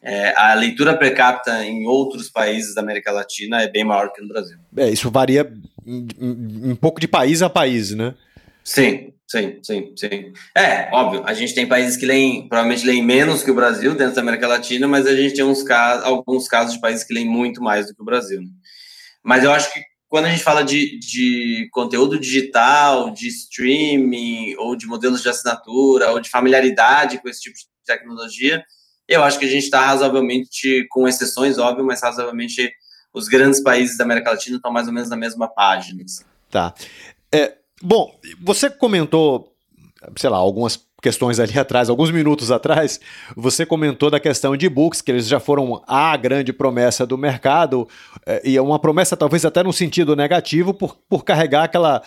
é, 0.00 0.32
a 0.36 0.54
leitura 0.54 0.96
per 0.96 1.14
capita 1.16 1.64
em 1.64 1.84
outros 1.86 2.30
países 2.30 2.74
da 2.74 2.80
América 2.80 3.10
Latina 3.10 3.60
é 3.62 3.68
bem 3.68 3.84
maior 3.84 4.12
que 4.12 4.22
no 4.22 4.28
Brasil. 4.28 4.56
É, 4.76 4.88
isso 4.88 5.10
varia 5.10 5.52
um 5.84 6.76
pouco 6.76 7.00
de 7.00 7.08
país 7.08 7.42
a 7.42 7.50
país, 7.50 7.90
né? 7.90 8.14
Sim, 8.62 9.12
sim, 9.26 9.58
sim, 9.62 9.92
sim. 9.96 10.32
É, 10.56 10.88
óbvio, 10.92 11.22
a 11.26 11.34
gente 11.34 11.54
tem 11.54 11.66
países 11.66 11.96
que 11.96 12.06
leem, 12.06 12.48
provavelmente 12.48 12.86
leem 12.86 13.02
menos 13.02 13.42
que 13.42 13.50
o 13.50 13.54
Brasil 13.54 13.94
dentro 13.94 14.14
da 14.14 14.20
América 14.20 14.46
Latina, 14.46 14.86
mas 14.86 15.06
a 15.06 15.14
gente 15.14 15.34
tem 15.34 15.44
uns 15.44 15.62
casos, 15.62 16.04
alguns 16.04 16.46
casos 16.46 16.74
de 16.74 16.80
países 16.80 17.04
que 17.04 17.14
leem 17.14 17.26
muito 17.26 17.60
mais 17.60 17.86
do 17.86 17.94
que 17.94 18.02
o 18.02 18.04
Brasil. 18.04 18.40
Né? 18.40 18.48
Mas 19.24 19.42
eu 19.42 19.50
acho 19.50 19.72
que 19.72 19.80
quando 20.08 20.26
a 20.26 20.30
gente 20.30 20.42
fala 20.42 20.62
de, 20.62 20.98
de 20.98 21.68
conteúdo 21.72 22.18
digital, 22.18 23.10
de 23.10 23.28
streaming, 23.28 24.54
ou 24.56 24.76
de 24.76 24.86
modelos 24.86 25.22
de 25.22 25.28
assinatura, 25.28 26.12
ou 26.12 26.20
de 26.20 26.30
familiaridade 26.30 27.20
com 27.20 27.28
esse 27.28 27.42
tipo 27.42 27.56
de 27.56 27.64
tecnologia, 27.84 28.64
eu 29.08 29.22
acho 29.22 29.38
que 29.38 29.44
a 29.44 29.48
gente 29.48 29.64
está 29.64 29.84
razoavelmente, 29.84 30.86
com 30.90 31.06
exceções, 31.08 31.58
óbvio, 31.58 31.84
mas 31.84 32.02
razoavelmente 32.02 32.72
os 33.12 33.28
grandes 33.28 33.62
países 33.62 33.96
da 33.96 34.04
América 34.04 34.30
Latina 34.30 34.56
estão 34.56 34.72
mais 34.72 34.86
ou 34.86 34.92
menos 34.92 35.08
na 35.08 35.16
mesma 35.16 35.48
página. 35.48 36.04
Assim. 36.04 36.24
Tá. 36.50 36.74
É, 37.32 37.56
bom, 37.82 38.18
você 38.42 38.68
comentou, 38.68 39.56
sei 40.16 40.30
lá, 40.30 40.36
algumas 40.36 40.85
questões 41.02 41.38
ali 41.38 41.56
atrás, 41.58 41.88
alguns 41.88 42.10
minutos 42.10 42.50
atrás, 42.50 43.00
você 43.36 43.66
comentou 43.66 44.10
da 44.10 44.20
questão 44.20 44.56
de 44.56 44.66
e-books, 44.66 45.00
que 45.00 45.10
eles 45.10 45.26
já 45.26 45.38
foram 45.38 45.82
a 45.86 46.16
grande 46.16 46.52
promessa 46.52 47.06
do 47.06 47.18
mercado, 47.18 47.88
é, 48.24 48.42
e 48.44 48.56
é 48.56 48.62
uma 48.62 48.78
promessa 48.78 49.16
talvez 49.16 49.44
até 49.44 49.62
no 49.62 49.72
sentido 49.72 50.16
negativo, 50.16 50.72
por, 50.72 50.96
por 51.08 51.24
carregar 51.24 51.64
aquela 51.64 52.02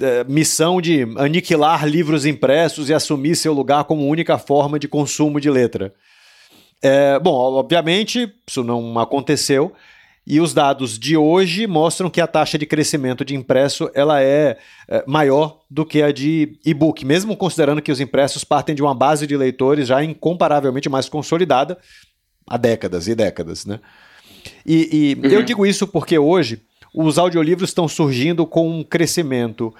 é, 0.00 0.24
missão 0.24 0.80
de 0.80 1.06
aniquilar 1.16 1.86
livros 1.86 2.26
impressos 2.26 2.88
e 2.88 2.94
assumir 2.94 3.36
seu 3.36 3.52
lugar 3.52 3.84
como 3.84 4.06
única 4.06 4.38
forma 4.38 4.78
de 4.78 4.88
consumo 4.88 5.40
de 5.40 5.50
letra. 5.50 5.94
É, 6.82 7.18
bom, 7.18 7.32
obviamente, 7.32 8.32
isso 8.46 8.62
não 8.62 8.98
aconteceu. 8.98 9.72
E 10.26 10.40
os 10.40 10.52
dados 10.52 10.98
de 10.98 11.16
hoje 11.16 11.68
mostram 11.68 12.10
que 12.10 12.20
a 12.20 12.26
taxa 12.26 12.58
de 12.58 12.66
crescimento 12.66 13.24
de 13.24 13.36
impresso 13.36 13.88
ela 13.94 14.20
é, 14.20 14.58
é 14.88 15.04
maior 15.06 15.60
do 15.70 15.86
que 15.86 16.02
a 16.02 16.10
de 16.10 16.58
e-book, 16.64 17.04
mesmo 17.04 17.36
considerando 17.36 17.80
que 17.80 17.92
os 17.92 18.00
impressos 18.00 18.42
partem 18.42 18.74
de 18.74 18.82
uma 18.82 18.92
base 18.92 19.24
de 19.24 19.36
leitores 19.36 19.86
já 19.86 20.02
incomparavelmente 20.02 20.88
mais 20.88 21.08
consolidada 21.08 21.78
há 22.44 22.56
décadas 22.56 23.06
e 23.06 23.14
décadas, 23.14 23.64
né? 23.64 23.78
E, 24.64 25.14
e 25.22 25.26
uhum. 25.26 25.32
eu 25.32 25.42
digo 25.44 25.64
isso 25.64 25.86
porque 25.86 26.18
hoje 26.18 26.60
os 26.92 27.18
audiolivros 27.18 27.70
estão 27.70 27.86
surgindo 27.86 28.44
com 28.44 28.68
um 28.68 28.82
crescimento 28.82 29.72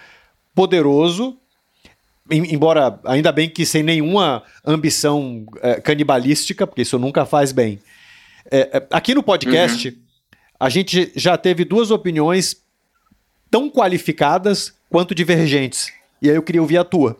poderoso, 0.54 1.36
embora 2.30 3.00
ainda 3.04 3.32
bem 3.32 3.48
que 3.48 3.66
sem 3.66 3.82
nenhuma 3.82 4.44
ambição 4.64 5.44
é, 5.60 5.80
canibalística, 5.80 6.68
porque 6.68 6.82
isso 6.82 7.00
nunca 7.00 7.26
faz 7.26 7.50
bem. 7.50 7.80
É, 8.48 8.78
é 8.78 8.86
aqui 8.92 9.12
no 9.12 9.24
podcast 9.24 9.88
uhum 9.88 10.05
a 10.58 10.68
gente 10.68 11.12
já 11.14 11.36
teve 11.36 11.64
duas 11.64 11.90
opiniões 11.90 12.62
tão 13.50 13.70
qualificadas 13.70 14.74
quanto 14.90 15.14
divergentes. 15.14 15.92
E 16.20 16.30
aí 16.30 16.36
eu 16.36 16.42
queria 16.42 16.62
ouvir 16.62 16.78
a 16.78 16.84
tua. 16.84 17.16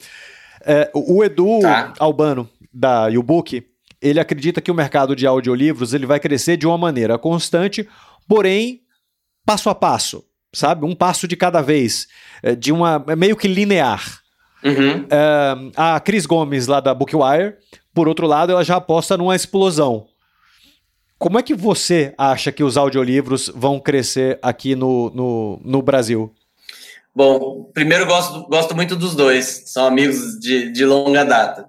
É, 0.65 0.91
o 0.95 1.23
Edu 1.23 1.61
tá. 1.61 1.93
Albano, 1.99 2.49
da 2.73 3.09
YouBook, 3.09 3.65
ele 4.01 4.21
acredita 4.21 4.61
que 4.61 4.71
o 4.71 4.75
mercado 4.75 5.15
de 5.15 5.27
audiolivros 5.27 5.95
ele 5.95 6.07
vai 6.07 6.21
crescer 6.21 6.57
de 6.57 6.67
uma 6.67 6.77
maneira 6.77 7.19
constante, 7.19 7.89
porém 8.29 8.83
passo 9.45 9.71
a 9.71 9.75
passo, 9.75 10.25
sabe? 10.53 10.85
Um 10.85 10.95
passo 10.95 11.29
de 11.29 11.37
cada 11.37 11.63
vez, 11.63 12.09
é, 12.43 12.55
de 12.55 12.73
uma 12.73 13.05
é 13.07 13.17
meio 13.17 13.37
que 13.37 13.49
linear. 13.49 14.21
Uhum. 14.65 15.07
É, 15.09 15.55
a 15.77 16.01
Cris 16.01 16.27
Gomes, 16.27 16.67
lá 16.67 16.81
da 16.81 16.93
Bookwire, 16.93 17.55
por 17.95 18.09
outro 18.09 18.27
lado, 18.27 18.53
ela 18.53 18.65
já 18.65 18.77
aposta 18.77 19.17
numa 19.17 19.37
explosão. 19.37 20.07
Como 21.19 21.39
é 21.39 21.43
que 21.43 21.55
você 21.55 22.15
acha 22.19 22.53
que 22.53 22.63
os 22.63 22.77
audiolivros 22.77 23.49
vão 23.55 23.81
crescer 23.81 24.39
aqui 24.43 24.75
no, 24.75 25.11
no, 25.11 25.61
no 25.65 25.83
Brasil? 25.83 26.35
Bom, 27.15 27.71
primeiro 27.73 28.05
gosto, 28.05 28.47
gosto 28.47 28.77
muito 28.77 28.95
dos 28.95 29.15
dois, 29.15 29.63
são 29.67 29.87
amigos 29.87 30.39
de, 30.39 30.71
de 30.71 30.85
longa 30.85 31.25
data. 31.25 31.67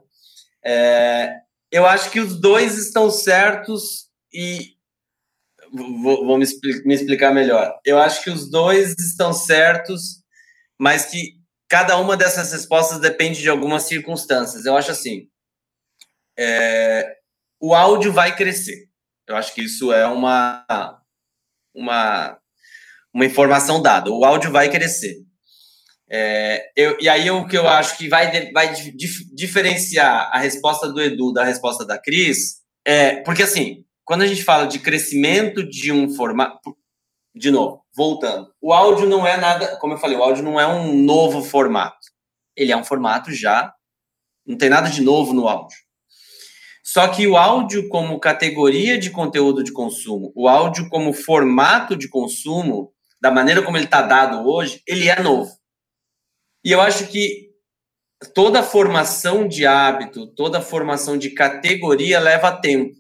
É, 0.64 1.32
eu 1.72 1.86
acho 1.86 2.12
que 2.12 2.20
os 2.20 2.40
dois 2.40 2.78
estão 2.78 3.10
certos 3.10 4.10
e 4.34 4.76
vou, 5.72 6.26
vou 6.26 6.38
me, 6.38 6.46
me, 6.86 6.94
explicar 6.94 7.34
melhor. 7.34 7.74
Eu 7.86 7.98
acho 7.98 8.22
que 8.22 8.30
os 8.30 8.50
dois 8.50 8.96
estão 9.00 9.32
certos, 9.32 10.22
mas 10.78 11.06
que 11.06 11.38
cada 11.70 11.98
uma 11.98 12.18
dessas 12.18 12.52
respostas 12.52 13.00
depende 13.00 13.42
de 13.42 13.50
algumas 13.50 13.84
circunstâncias. 13.84 14.66
Eu 14.66 14.76
acho 14.76 14.92
assim: 14.92 15.30
é, 16.38 17.16
o 17.62 17.74
áudio 17.74 18.12
vai 18.12 18.36
crescer. 18.36 18.90
Eu 19.28 19.36
acho 19.36 19.54
que 19.54 19.62
isso 19.62 19.92
é 19.92 20.08
uma, 20.08 20.66
uma, 21.76 22.38
uma 23.14 23.26
informação 23.26 23.82
dada. 23.82 24.10
O 24.12 24.24
áudio 24.24 24.52
vai 24.52 24.70
crescer. 24.70 25.18
É, 26.10 26.72
eu, 26.76 26.98
e 27.02 27.10
aí 27.10 27.30
o 27.30 27.46
que 27.46 27.58
eu 27.58 27.68
acho 27.68 27.98
que 27.98 28.08
vai, 28.08 28.52
vai 28.52 28.74
dif, 28.74 29.26
diferenciar 29.36 30.30
a 30.32 30.40
resposta 30.40 30.88
do 30.88 31.02
Edu 31.02 31.34
da 31.34 31.44
resposta 31.44 31.86
da 31.86 31.98
Cris 31.98 32.62
é 32.86 33.18
porque 33.24 33.44
assim, 33.44 33.84
quando 34.06 34.22
a 34.22 34.28
gente 34.28 34.42
fala 34.42 34.66
de 34.66 34.80
crescimento 34.80 35.68
de 35.68 35.92
um 35.92 36.10
formato, 36.16 36.78
de 37.36 37.52
novo, 37.52 37.84
voltando, 37.94 38.50
o 38.62 38.72
áudio 38.72 39.06
não 39.06 39.28
é 39.28 39.36
nada, 39.36 39.76
como 39.78 39.94
eu 39.94 39.98
falei, 39.98 40.16
o 40.16 40.24
áudio 40.24 40.44
não 40.44 40.58
é 40.58 40.66
um 40.66 41.04
novo 41.04 41.44
formato. 41.44 41.98
Ele 42.56 42.72
é 42.72 42.78
um 42.78 42.86
formato 42.86 43.34
já, 43.34 43.74
não 44.46 44.58
tem 44.58 44.70
nada 44.70 44.90
de 44.90 45.02
novo 45.02 45.34
no 45.34 45.46
áudio. 45.46 45.78
Só 46.98 47.08
que 47.10 47.28
o 47.28 47.38
áudio 47.38 47.90
como 47.90 48.20
categoria 48.20 48.98
de 48.98 49.12
conteúdo 49.12 49.64
de 49.64 49.72
consumo, 49.72 50.34
o 50.36 50.48
áudio 50.48 50.90
como 50.90 51.14
formato 51.14 51.96
de 51.96 52.10
consumo, 52.10 52.92
da 53.22 53.30
maneira 53.30 53.62
como 53.62 53.78
ele 53.78 53.86
está 53.86 54.02
dado 54.02 54.50
hoje, 54.50 54.82
ele 54.88 55.08
é 55.08 55.22
novo. 55.22 55.56
E 56.66 56.72
eu 56.72 56.82
acho 56.82 57.06
que 57.06 57.52
toda 58.34 58.64
formação 58.64 59.48
de 59.48 59.64
hábito, 59.64 60.26
toda 60.34 60.60
formação 60.60 61.20
de 61.20 61.30
categoria 61.30 62.20
leva 62.20 62.60
tempo. 62.60 62.96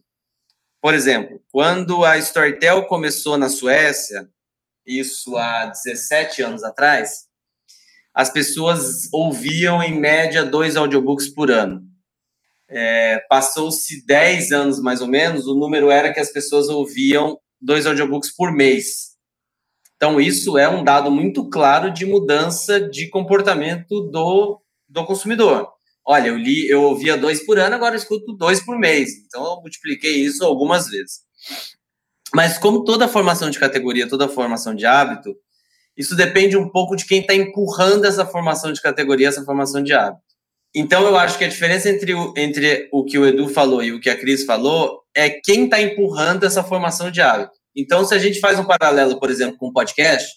Por 0.80 0.94
exemplo, 0.94 1.42
quando 1.52 2.06
a 2.06 2.20
Storytel 2.20 2.86
começou 2.86 3.36
na 3.36 3.50
Suécia, 3.50 4.30
isso 4.86 5.36
há 5.36 5.66
17 5.66 6.44
anos 6.44 6.64
atrás, 6.64 7.26
as 8.14 8.30
pessoas 8.30 9.12
ouviam 9.12 9.82
em 9.82 10.00
média 10.00 10.46
dois 10.46 10.78
audiobooks 10.78 11.28
por 11.30 11.50
ano. 11.50 11.87
É, 12.70 13.20
Passou-se 13.30 14.06
10 14.06 14.52
anos 14.52 14.80
mais 14.80 15.02
ou 15.02 15.08
menos, 15.08 15.48
o 15.48 15.56
número 15.56 15.90
era 15.90 16.14
que 16.14 16.20
as 16.20 16.32
pessoas 16.32 16.68
ouviam 16.70 17.40
dois 17.62 17.86
audiobooks 17.86 18.36
por 18.36 18.52
mês. 18.52 19.18
Então, 19.96 20.22
isso 20.22 20.58
é 20.58 20.70
um 20.70 20.84
dado 20.84 21.10
muito 21.10 21.50
claro 21.50 21.92
de 21.92 22.06
mudança 22.06 22.80
de 22.80 23.10
comportamento 23.10 24.02
do, 24.12 24.62
do 24.88 25.06
consumidor. 25.06 25.68
Olha, 26.06 26.28
eu 26.28 26.38
li, 26.38 26.70
eu 26.70 26.84
ouvia 26.84 27.18
dois 27.18 27.44
por 27.46 27.58
ano, 27.58 27.76
agora 27.76 27.96
eu 27.96 28.00
escuto 28.00 28.34
dois 28.34 28.64
por 28.64 28.78
mês. 28.78 29.10
Então, 29.26 29.44
eu 29.44 29.62
multipliquei 29.62 30.24
isso 30.24 30.46
algumas 30.46 30.88
vezes. 30.88 31.22
Mas, 32.34 32.58
como 32.58 32.84
toda 32.84 33.08
formação 33.08 33.50
de 33.50 33.60
categoria, 33.60 34.08
toda 34.08 34.30
formação 34.30 34.76
de 34.76 34.86
hábito, 34.86 35.36
isso 35.98 36.16
depende 36.16 36.56
um 36.56 36.70
pouco 36.70 36.96
de 36.96 37.06
quem 37.06 37.22
está 37.22 37.34
empurrando 37.34 38.06
essa 38.06 38.26
formação 38.26 38.72
de 38.72 38.82
categoria, 38.82 39.28
essa 39.28 39.44
formação 39.44 39.82
de 39.82 39.94
hábito. 39.94 40.27
Então, 40.80 41.08
eu 41.08 41.18
acho 41.18 41.40
que 41.40 41.44
a 41.44 41.48
diferença 41.48 41.90
entre 41.90 42.14
o, 42.14 42.36
entre 42.38 42.88
o 42.92 43.04
que 43.04 43.18
o 43.18 43.26
Edu 43.26 43.50
falou 43.50 43.84
e 43.84 43.92
o 43.92 44.00
que 44.00 44.12
a 44.12 44.16
Cris 44.16 44.46
falou 44.46 45.02
é 45.16 45.28
quem 45.28 45.64
está 45.64 45.82
empurrando 45.82 46.46
essa 46.46 46.64
formação 46.64 47.10
de 47.10 47.20
hábito. 47.20 47.58
Então, 47.76 48.06
se 48.06 48.14
a 48.14 48.20
gente 48.20 48.40
faz 48.40 48.60
um 48.60 48.64
paralelo, 48.64 49.20
por 49.20 49.32
exemplo, 49.32 49.58
com 49.58 49.70
o 49.70 49.74
podcast, 49.74 50.30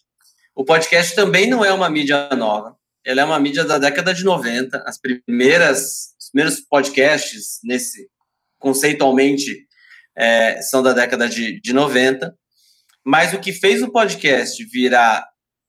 o 0.56 0.64
podcast 0.64 1.14
também 1.14 1.46
não 1.46 1.62
é 1.62 1.70
uma 1.74 1.90
mídia 1.90 2.30
nova. 2.30 2.74
Ela 3.04 3.20
é 3.20 3.24
uma 3.26 3.38
mídia 3.38 3.64
da 3.64 3.76
década 3.76 4.14
de 4.14 4.24
90. 4.24 4.82
As 4.86 4.98
primeiras, 4.98 6.14
os 6.18 6.30
primeiros 6.32 6.58
podcasts, 6.60 7.58
nesse 7.62 8.08
conceitualmente, 8.58 9.66
é, 10.16 10.62
são 10.62 10.82
da 10.82 10.94
década 10.94 11.28
de, 11.28 11.60
de 11.60 11.74
90. 11.74 12.34
Mas 13.04 13.34
o 13.34 13.40
que 13.40 13.52
fez 13.52 13.82
o 13.82 13.92
podcast 13.92 14.64
virar 14.72 15.22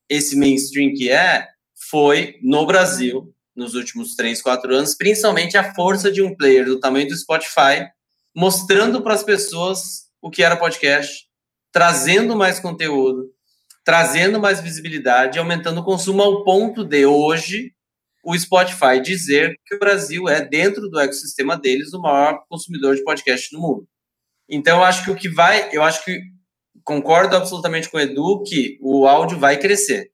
esse 0.07 0.37
mainstream 0.37 0.93
que 0.93 1.11
é, 1.11 1.45
foi 1.89 2.37
no 2.41 2.65
Brasil, 2.65 3.33
nos 3.61 3.75
últimos 3.75 4.15
três, 4.15 4.41
quatro 4.41 4.75
anos, 4.75 4.95
principalmente 4.95 5.57
a 5.57 5.73
força 5.73 6.11
de 6.11 6.21
um 6.21 6.35
player 6.35 6.65
do 6.65 6.79
tamanho 6.79 7.07
do 7.07 7.15
Spotify, 7.15 7.87
mostrando 8.35 9.01
para 9.01 9.13
as 9.13 9.23
pessoas 9.23 10.07
o 10.21 10.29
que 10.29 10.43
era 10.43 10.57
podcast, 10.57 11.25
trazendo 11.71 12.35
mais 12.35 12.59
conteúdo, 12.59 13.29
trazendo 13.85 14.39
mais 14.39 14.59
visibilidade, 14.59 15.39
aumentando 15.39 15.81
o 15.81 15.85
consumo 15.85 16.21
ao 16.21 16.43
ponto 16.43 16.83
de 16.83 17.05
hoje 17.05 17.71
o 18.23 18.37
Spotify 18.37 19.01
dizer 19.01 19.55
que 19.65 19.75
o 19.75 19.79
Brasil 19.79 20.29
é, 20.29 20.45
dentro 20.45 20.87
do 20.89 20.99
ecossistema 20.99 21.57
deles, 21.57 21.93
o 21.93 22.01
maior 22.01 22.43
consumidor 22.47 22.95
de 22.95 23.03
podcast 23.03 23.51
no 23.53 23.59
mundo. 23.59 23.87
Então, 24.47 24.77
eu 24.77 24.83
acho 24.83 25.03
que 25.03 25.11
o 25.11 25.15
que 25.15 25.29
vai, 25.29 25.69
eu 25.71 25.81
acho 25.81 26.03
que 26.05 26.21
concordo 26.83 27.35
absolutamente 27.35 27.89
com 27.89 27.97
o 27.97 27.99
Edu 27.99 28.43
que 28.43 28.77
o 28.81 29.07
áudio 29.07 29.39
vai 29.39 29.57
crescer. 29.57 30.10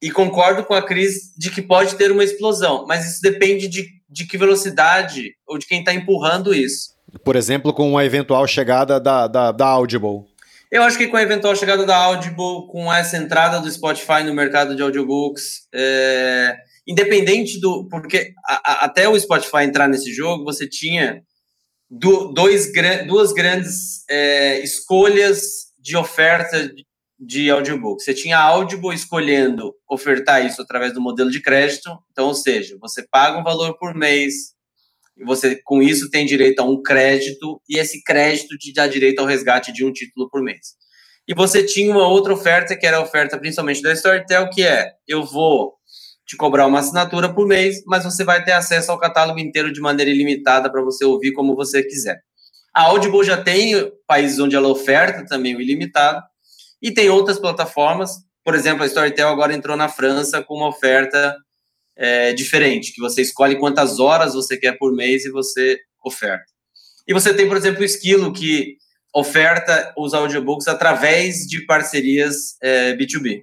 E 0.00 0.10
concordo 0.10 0.64
com 0.64 0.74
a 0.74 0.82
Cris 0.82 1.32
de 1.36 1.50
que 1.50 1.62
pode 1.62 1.94
ter 1.96 2.12
uma 2.12 2.24
explosão, 2.24 2.84
mas 2.86 3.10
isso 3.10 3.22
depende 3.22 3.66
de, 3.66 3.86
de 4.08 4.26
que 4.26 4.36
velocidade 4.36 5.34
ou 5.46 5.58
de 5.58 5.66
quem 5.66 5.80
está 5.80 5.92
empurrando 5.92 6.54
isso. 6.54 6.94
Por 7.24 7.34
exemplo, 7.34 7.72
com 7.72 7.96
a 7.96 8.04
eventual 8.04 8.46
chegada 8.46 9.00
da, 9.00 9.26
da, 9.26 9.52
da 9.52 9.66
Audible. 9.66 10.24
Eu 10.70 10.82
acho 10.82 10.98
que 10.98 11.06
com 11.06 11.16
a 11.16 11.22
eventual 11.22 11.54
chegada 11.56 11.86
da 11.86 11.96
Audible, 11.96 12.66
com 12.68 12.92
essa 12.92 13.16
entrada 13.16 13.60
do 13.60 13.70
Spotify 13.70 14.22
no 14.24 14.34
mercado 14.34 14.74
de 14.74 14.82
audiobooks, 14.82 15.68
é, 15.72 16.56
independente 16.86 17.60
do. 17.60 17.88
Porque 17.88 18.32
a, 18.44 18.72
a, 18.72 18.84
até 18.84 19.08
o 19.08 19.18
Spotify 19.18 19.62
entrar 19.62 19.88
nesse 19.88 20.12
jogo, 20.12 20.44
você 20.44 20.68
tinha 20.68 21.22
do, 21.88 22.32
dois, 22.32 22.70
duas 23.06 23.32
grandes 23.32 24.04
é, 24.10 24.58
escolhas 24.60 25.66
de 25.78 25.96
oferta 25.96 26.68
de 27.18 27.50
audiobook. 27.50 28.02
Você 28.02 28.12
tinha 28.12 28.38
a 28.38 28.42
Audible 28.42 28.94
escolhendo 28.94 29.74
ofertar 29.88 30.44
isso 30.44 30.60
através 30.60 30.92
do 30.92 31.00
modelo 31.00 31.30
de 31.30 31.40
crédito, 31.40 31.90
então, 32.12 32.28
ou 32.28 32.34
seja, 32.34 32.76
você 32.80 33.06
paga 33.10 33.38
um 33.38 33.44
valor 33.44 33.78
por 33.78 33.94
mês 33.94 34.54
e 35.16 35.24
você, 35.24 35.58
com 35.64 35.82
isso, 35.82 36.10
tem 36.10 36.26
direito 36.26 36.60
a 36.60 36.64
um 36.64 36.82
crédito, 36.82 37.60
e 37.68 37.78
esse 37.78 38.02
crédito 38.04 38.58
te 38.58 38.72
dá 38.72 38.86
direito 38.86 39.18
ao 39.20 39.26
resgate 39.26 39.72
de 39.72 39.82
um 39.82 39.90
título 39.90 40.28
por 40.28 40.42
mês. 40.42 40.74
E 41.26 41.34
você 41.34 41.64
tinha 41.64 41.90
uma 41.90 42.06
outra 42.06 42.34
oferta, 42.34 42.76
que 42.76 42.86
era 42.86 42.98
a 42.98 43.02
oferta 43.02 43.38
principalmente 43.38 43.80
da 43.80 43.92
Storytel, 43.94 44.50
que 44.50 44.62
é, 44.62 44.92
eu 45.08 45.24
vou 45.24 45.74
te 46.26 46.36
cobrar 46.36 46.66
uma 46.66 46.80
assinatura 46.80 47.32
por 47.32 47.46
mês, 47.46 47.82
mas 47.86 48.04
você 48.04 48.24
vai 48.24 48.44
ter 48.44 48.52
acesso 48.52 48.92
ao 48.92 48.98
catálogo 48.98 49.38
inteiro 49.38 49.72
de 49.72 49.80
maneira 49.80 50.10
ilimitada 50.10 50.70
para 50.70 50.82
você 50.82 51.04
ouvir 51.04 51.32
como 51.32 51.56
você 51.56 51.82
quiser. 51.82 52.20
A 52.74 52.82
Audible 52.82 53.24
já 53.24 53.42
tem 53.42 53.90
países 54.06 54.38
onde 54.38 54.54
ela 54.54 54.68
oferta 54.68 55.24
também 55.24 55.56
o 55.56 55.60
ilimitado, 55.60 56.22
e 56.82 56.92
tem 56.92 57.08
outras 57.08 57.38
plataformas, 57.38 58.10
por 58.44 58.54
exemplo, 58.54 58.82
a 58.82 58.86
Storytel 58.86 59.28
agora 59.28 59.54
entrou 59.54 59.76
na 59.76 59.88
França 59.88 60.42
com 60.42 60.54
uma 60.54 60.68
oferta 60.68 61.36
é, 61.96 62.32
diferente, 62.32 62.92
que 62.92 63.00
você 63.00 63.22
escolhe 63.22 63.58
quantas 63.58 63.98
horas 63.98 64.34
você 64.34 64.56
quer 64.56 64.78
por 64.78 64.94
mês 64.94 65.24
e 65.24 65.30
você 65.30 65.78
oferta. 66.04 66.44
E 67.08 67.12
você 67.12 67.32
tem, 67.32 67.48
por 67.48 67.56
exemplo, 67.56 67.80
o 67.80 67.84
Esquilo, 67.84 68.32
que 68.32 68.76
oferta 69.14 69.94
os 69.96 70.12
audiobooks 70.12 70.68
através 70.68 71.46
de 71.46 71.64
parcerias 71.64 72.56
é, 72.62 72.94
B2B. 72.94 73.42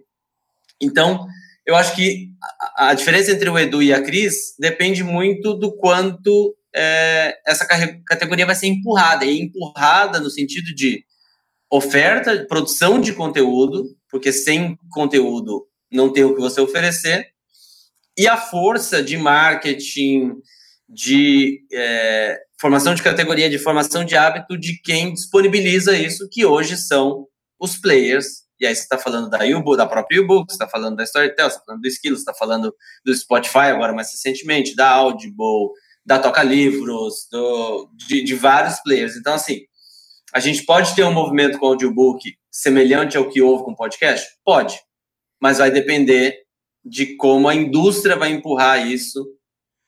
Então, 0.79 1.25
eu 1.65 1.75
acho 1.75 1.95
que 1.95 2.29
a, 2.77 2.93
diferença 2.93 3.31
entre 3.31 3.49
o 3.49 3.57
Edu 3.57 3.81
e 3.81 3.93
a 3.93 4.01
Cris 4.01 4.55
depende 4.59 5.03
muito 5.03 5.53
do 5.53 5.75
quanto 5.75 6.55
é, 6.75 7.35
essa 7.47 7.65
categoria 8.05 8.45
vai 8.45 8.55
ser 8.55 8.67
empurrada. 8.67 9.25
E 9.25 9.41
empurrada 9.41 10.19
no 10.19 10.29
sentido 10.29 10.73
de 10.75 11.03
oferta, 11.75 12.45
produção 12.47 13.01
de 13.01 13.13
conteúdo, 13.13 13.97
porque 14.07 14.31
sem 14.31 14.77
conteúdo 14.91 15.65
não 15.91 16.13
tem 16.13 16.23
o 16.23 16.35
que 16.35 16.39
você 16.39 16.61
oferecer, 16.61 17.29
e 18.15 18.27
a 18.27 18.37
força 18.37 19.01
de 19.01 19.17
marketing, 19.17 20.33
de 20.87 21.65
é, 21.73 22.39
formação 22.61 22.93
de 22.93 23.01
categoria, 23.01 23.49
de 23.49 23.57
formação 23.57 24.05
de 24.05 24.15
hábito 24.15 24.55
de 24.55 24.79
quem 24.83 25.13
disponibiliza 25.15 25.97
isso, 25.97 26.29
que 26.31 26.45
hoje 26.45 26.77
são 26.77 27.25
os 27.59 27.75
players. 27.75 28.43
E 28.59 28.67
aí 28.67 28.75
você 28.75 28.83
está 28.83 28.99
falando 28.99 29.27
da 29.27 29.39
Ubook, 29.39 29.75
da 29.75 29.87
própria 29.87 30.21
Ubook, 30.21 30.51
você 30.51 30.55
está 30.55 30.67
falando 30.67 30.95
da 30.95 31.03
Storytel, 31.03 31.49
você 31.49 31.55
está 31.55 31.65
falando 31.65 31.81
do 31.81 31.87
Skills, 31.87 32.19
você 32.19 32.21
está 32.21 32.33
falando 32.35 32.75
do 33.03 33.15
Spotify 33.15 33.69
agora 33.71 33.93
mais 33.93 34.11
recentemente, 34.11 34.75
da 34.75 34.91
Audible, 34.91 35.71
da 36.05 36.19
Toca 36.19 36.43
Livros, 36.43 37.27
do, 37.31 37.89
de, 37.95 38.23
de 38.23 38.35
vários 38.35 38.79
players. 38.83 39.15
Então, 39.15 39.33
assim, 39.33 39.61
a 40.33 40.39
gente 40.39 40.65
pode 40.65 40.95
ter 40.95 41.03
um 41.03 41.13
movimento 41.13 41.59
com 41.59 41.67
audiobook 41.67 42.35
semelhante 42.51 43.15
ao 43.15 43.29
que 43.29 43.41
houve 43.41 43.63
com 43.63 43.75
podcast? 43.75 44.27
Pode, 44.43 44.79
mas 45.39 45.59
vai 45.59 45.69
depender 45.69 46.35
de 46.83 47.15
como 47.15 47.47
a 47.47 47.55
indústria 47.55 48.15
vai 48.15 48.31
empurrar 48.31 48.85
isso 48.85 49.23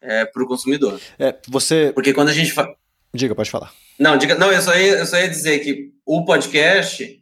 é, 0.02 0.24
para 0.24 0.44
o 0.44 0.48
consumidor. 0.48 1.00
É, 1.18 1.36
você. 1.48 1.92
Porque 1.94 2.14
quando 2.14 2.30
a 2.30 2.34
gente. 2.34 2.52
Fa... 2.52 2.68
Diga, 3.14 3.34
pode 3.34 3.50
falar. 3.50 3.74
Não, 4.00 4.18
diga, 4.18 4.36
não 4.36 4.52
eu, 4.52 4.62
só 4.62 4.76
ia, 4.78 5.00
eu 5.00 5.06
só 5.06 5.18
ia 5.18 5.28
dizer 5.28 5.60
que 5.60 5.92
o 6.06 6.24
podcast 6.24 7.22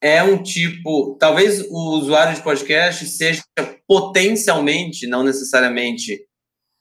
é 0.00 0.22
um 0.22 0.42
tipo. 0.42 1.16
Talvez 1.18 1.60
o 1.70 1.98
usuário 1.98 2.34
de 2.34 2.42
podcast 2.42 3.06
seja 3.06 3.42
potencialmente, 3.86 5.06
não 5.06 5.24
necessariamente 5.24 6.27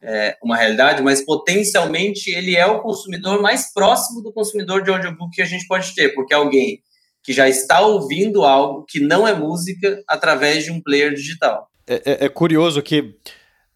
é, 0.07 0.37
uma 0.41 0.55
realidade, 0.55 1.03
mas 1.03 1.23
potencialmente 1.25 2.31
ele 2.31 2.55
é 2.55 2.65
o 2.65 2.79
consumidor 2.79 3.41
mais 3.41 3.73
próximo 3.73 4.21
do 4.21 4.31
consumidor 4.31 4.81
de 4.81 4.89
audiobook 4.89 5.35
que 5.35 5.41
a 5.41 5.45
gente 5.45 5.67
pode 5.67 5.93
ter, 5.93 6.15
porque 6.15 6.33
é 6.33 6.37
alguém 6.37 6.79
que 7.21 7.33
já 7.33 7.49
está 7.49 7.81
ouvindo 7.81 8.45
algo 8.45 8.85
que 8.87 9.01
não 9.01 9.27
é 9.27 9.33
música 9.33 10.01
através 10.07 10.63
de 10.63 10.71
um 10.71 10.81
player 10.81 11.13
digital. 11.13 11.69
É, 11.85 11.95
é, 12.05 12.25
é 12.25 12.29
curioso 12.29 12.81
que 12.81 13.15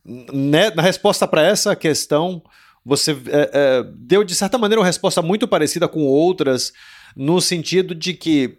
né, 0.05 0.69
na 0.71 0.81
resposta 0.81 1.27
para 1.27 1.45
essa 1.45 1.75
questão 1.75 2.41
você 2.83 3.11
é, 3.11 3.51
é, 3.53 3.83
deu 3.97 4.23
de 4.23 4.33
certa 4.33 4.57
maneira 4.57 4.79
uma 4.79 4.87
resposta 4.87 5.21
muito 5.21 5.47
parecida 5.49 5.87
com 5.87 6.05
outras, 6.05 6.71
no 7.13 7.41
sentido 7.41 7.93
de 7.93 8.13
que 8.13 8.57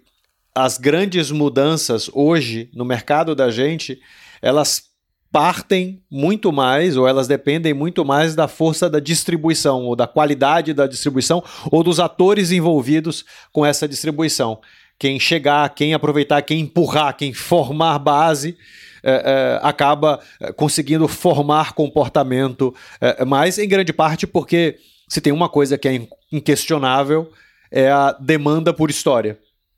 as 0.55 0.77
grandes 0.77 1.31
mudanças 1.31 2.11
hoje 2.13 2.71
no 2.75 2.85
mercado 2.85 3.35
da 3.35 3.51
gente 3.51 3.99
elas 4.43 4.92
partem 5.33 6.03
muito 6.11 6.53
mais, 6.53 6.97
ou 6.97 7.09
elas 7.09 7.27
dependem 7.27 7.73
muito 7.73 8.05
mais 8.05 8.35
da 8.35 8.47
força 8.47 8.89
da 8.89 9.01
distribuição, 9.01 9.87
ou 9.87 9.97
da 9.97 10.07
qualidade 10.07 10.75
da 10.75 10.87
distribuição, 10.87 11.43
ou 11.71 11.83
dos 11.83 11.99
atores 11.99 12.53
envolvidos 12.53 13.25
com 13.51 13.65
essa 13.65 13.89
distribuição. 13.89 14.61
Quem 14.99 15.19
chegar, 15.19 15.69
quem 15.71 15.95
aproveitar, 15.95 16.43
quem 16.43 16.61
empurrar, 16.61 17.17
quem 17.17 17.33
formar 17.33 17.99
base. 17.99 18.57
É, 19.05 19.11
é, 19.11 19.67
acaba 19.67 20.21
é, 20.39 20.53
conseguindo 20.53 21.09
formar 21.09 21.73
comportamento, 21.73 22.73
é, 23.01 23.25
mas 23.25 23.59
em 23.59 23.67
grande 23.67 23.93
parte 23.93 24.29
porque 24.29 24.79
se 25.09 25.21
tem 25.21 25.33
uma 25.33 25.49
coisa 25.49 25.77
que 25.77 25.89
é 25.89 26.07
inquestionável 26.31 27.29
é 27.69 27.91
a 27.91 28.13
demanda 28.13 28.73
por 28.73 28.91
história. 28.91 29.37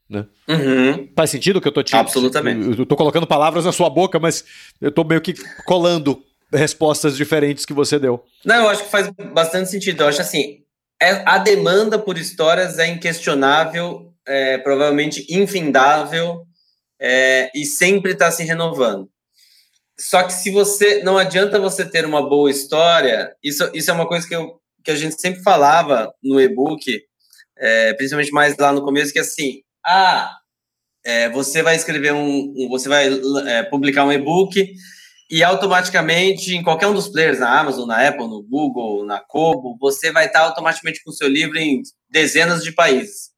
Né? 0.09 0.27
Uhum. 0.49 1.09
Faz 1.17 1.31
sentido 1.31 1.57
o 1.57 1.61
que 1.61 1.69
eu 1.69 1.73
tô 1.73 1.83
te 1.83 1.97
Absolutamente. 1.97 2.79
Eu 2.79 2.87
tô 2.87 2.97
colocando 2.97 3.27
palavras 3.27 3.65
na 3.65 3.73
sua 3.73 3.89
boca, 3.89 4.19
mas 4.19 4.45
eu 4.81 4.93
tô 4.93 5.03
meio 5.05 5.21
que 5.21 5.35
colando 5.65 6.23
respostas 6.53 7.17
diferentes 7.17 7.65
que 7.65 7.73
você 7.73 7.99
deu. 7.99 8.25
Não, 8.45 8.57
eu 8.57 8.69
acho 8.69 8.85
que 8.85 8.91
faz 8.91 9.11
bastante 9.33 9.71
sentido. 9.71 10.03
Eu 10.03 10.09
acho 10.09 10.21
assim, 10.21 10.63
é, 11.01 11.23
a 11.27 11.39
demanda 11.39 11.99
por 11.99 12.19
histórias 12.19 12.79
é 12.79 12.87
inquestionável, 12.87 14.13
é, 14.27 14.59
provavelmente 14.59 15.27
infindável 15.31 16.47
é, 17.01 17.51
e 17.55 17.65
sempre 17.65 18.13
está 18.13 18.31
se 18.31 18.45
renovando. 18.45 19.09
Só 19.99 20.23
que 20.25 20.33
se 20.33 20.51
você 20.51 21.03
não 21.03 21.17
adianta 21.17 21.61
você 21.61 21.85
ter 21.85 22.05
uma 22.05 22.29
boa 22.29 22.51
história, 22.51 23.35
isso, 23.43 23.71
isso 23.73 23.91
é 23.91 23.95
uma 23.95 24.09
coisa 24.09 24.27
que, 24.27 24.35
eu, 24.35 24.61
que 24.85 24.91
a 24.91 24.97
gente 24.97 25.21
sempre 25.21 25.43
falava 25.43 26.13
no 26.23 26.41
e-book, 26.41 26.85
é, 27.57 27.93
principalmente 27.95 28.33
mais 28.33 28.57
lá 28.57 28.73
no 28.73 28.83
começo, 28.83 29.13
que 29.13 29.21
assim, 29.21 29.61
ah, 29.87 30.37
é, 31.05 31.29
você 31.29 31.63
vai 31.63 31.77
escrever 31.77 32.13
um, 32.13 32.55
um 32.57 32.69
você 32.69 32.89
vai 32.89 33.09
é, 33.47 33.63
publicar 33.65 34.05
um 34.05 34.13
e-book 34.13 34.75
e 35.31 35.43
automaticamente 35.43 36.55
em 36.55 36.63
qualquer 36.63 36.87
um 36.87 36.95
dos 36.95 37.09
players, 37.09 37.41
na 37.41 37.59
Amazon, 37.59 37.89
na 37.89 38.07
Apple, 38.07 38.29
no 38.29 38.43
Google, 38.43 39.05
na 39.05 39.21
Kobo, 39.21 39.77
você 39.81 40.13
vai 40.13 40.27
estar 40.27 40.41
automaticamente 40.41 41.03
com 41.03 41.11
o 41.11 41.15
seu 41.15 41.29
livro 41.29 41.59
em 41.59 41.83
dezenas 42.11 42.63
de 42.63 42.73
países. 42.73 43.31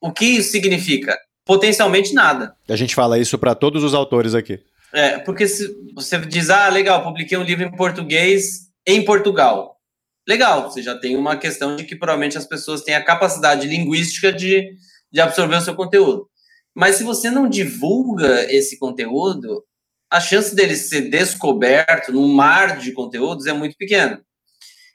O 0.00 0.12
que 0.12 0.24
isso 0.24 0.50
significa? 0.50 1.18
Potencialmente 1.44 2.14
nada. 2.14 2.54
A 2.68 2.76
gente 2.76 2.94
fala 2.94 3.18
isso 3.18 3.38
para 3.38 3.54
todos 3.54 3.82
os 3.82 3.94
autores 3.94 4.34
aqui. 4.34 4.60
É, 4.92 5.18
porque 5.18 5.48
se 5.48 5.74
você 5.94 6.18
diz, 6.18 6.50
ah, 6.50 6.68
legal, 6.68 7.02
publiquei 7.02 7.36
um 7.36 7.42
livro 7.42 7.64
em 7.64 7.76
português 7.76 8.70
em 8.86 9.04
Portugal. 9.04 9.76
Legal, 10.26 10.70
você 10.70 10.82
já 10.82 10.96
tem 10.96 11.16
uma 11.16 11.36
questão 11.36 11.76
de 11.76 11.84
que 11.84 11.96
provavelmente 11.96 12.38
as 12.38 12.46
pessoas 12.46 12.82
têm 12.82 12.94
a 12.94 13.04
capacidade 13.04 13.66
linguística 13.66 14.32
de, 14.32 14.70
de 15.14 15.20
absorver 15.20 15.54
o 15.54 15.60
seu 15.60 15.76
conteúdo. 15.76 16.28
Mas 16.74 16.96
se 16.96 17.04
você 17.04 17.30
não 17.30 17.48
divulga 17.48 18.52
esse 18.52 18.76
conteúdo, 18.80 19.64
a 20.10 20.18
chance 20.20 20.56
dele 20.56 20.74
ser 20.74 21.08
descoberto 21.08 22.10
num 22.12 22.26
mar 22.26 22.78
de 22.78 22.90
conteúdos 22.90 23.46
é 23.46 23.52
muito 23.52 23.76
pequena. 23.76 24.20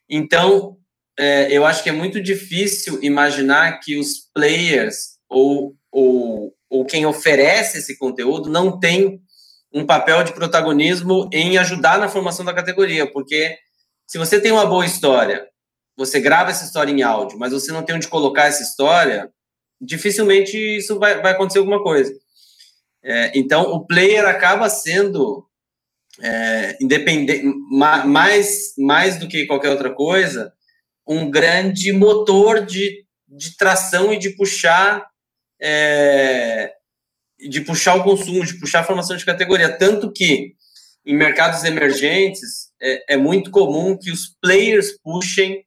Então, 0.10 0.76
é, 1.18 1.50
eu 1.50 1.66
acho 1.66 1.82
que 1.82 1.90
é 1.90 1.94
muito 1.94 2.22
difícil 2.22 3.02
imaginar 3.02 3.80
que 3.80 3.98
os 3.98 4.30
players 4.34 5.18
ou, 5.30 5.74
ou, 5.90 6.54
ou 6.70 6.86
quem 6.86 7.06
oferece 7.06 7.78
esse 7.78 7.98
conteúdo 7.98 8.50
não 8.50 8.78
tem 8.78 9.22
um 9.74 9.86
papel 9.86 10.22
de 10.26 10.34
protagonismo 10.34 11.30
em 11.32 11.58
ajudar 11.58 11.98
na 11.98 12.10
formação 12.10 12.44
da 12.44 12.54
categoria, 12.54 13.10
porque 13.10 13.58
se 14.06 14.18
você 14.18 14.42
tem 14.42 14.52
uma 14.52 14.66
boa 14.66 14.86
história, 14.86 15.48
você 15.96 16.20
grava 16.20 16.50
essa 16.50 16.66
história 16.66 16.92
em 16.92 17.04
áudio, 17.04 17.40
mas 17.40 17.54
você 17.54 17.72
não 17.72 17.84
tem 17.84 17.96
onde 17.96 18.08
colocar 18.08 18.46
essa 18.46 18.64
história, 18.64 19.32
dificilmente 19.82 20.58
isso 20.58 21.00
vai, 21.00 21.22
vai 21.22 21.32
acontecer 21.32 21.60
alguma 21.60 21.82
coisa. 21.82 22.14
É, 23.04 23.32
então, 23.36 23.72
o 23.72 23.86
player 23.86 24.26
acaba 24.26 24.70
sendo 24.70 25.46
é, 26.22 26.78
independente, 26.82 27.44
mais, 27.72 28.74
mais 28.78 29.18
do 29.18 29.28
que 29.28 29.46
qualquer 29.46 29.70
outra 29.70 29.94
coisa, 29.94 30.52
um 31.08 31.30
grande 31.30 31.92
motor 31.94 32.66
de, 32.66 33.06
de 33.28 33.56
tração 33.56 34.14
e 34.14 34.20
de 34.20 34.36
puxar 34.36 35.08
é, 35.62 36.74
de 37.48 37.62
puxar 37.62 37.96
o 37.96 38.04
consumo, 38.04 38.46
de 38.46 38.60
puxar 38.60 38.82
a 38.82 38.84
formação 38.84 39.16
de 39.16 39.26
categoria. 39.26 39.78
Tanto 39.78 40.12
que 40.12 40.54
em 41.06 41.16
mercados 41.16 41.64
emergentes 41.64 42.70
é, 42.82 43.14
é 43.14 43.18
muito 43.18 43.50
comum 43.50 43.98
que 43.98 44.12
os 44.12 44.36
players 44.42 45.00
puxem 45.02 45.64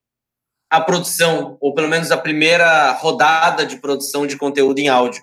a 0.72 0.80
produção, 0.80 1.58
ou 1.60 1.74
pelo 1.74 1.88
menos 1.88 2.10
a 2.10 2.16
primeira 2.16 2.92
rodada 2.92 3.64
de 3.64 3.76
produção 3.76 4.26
de 4.26 4.36
conteúdo 4.36 4.78
em 4.78 4.88
áudio 4.88 5.22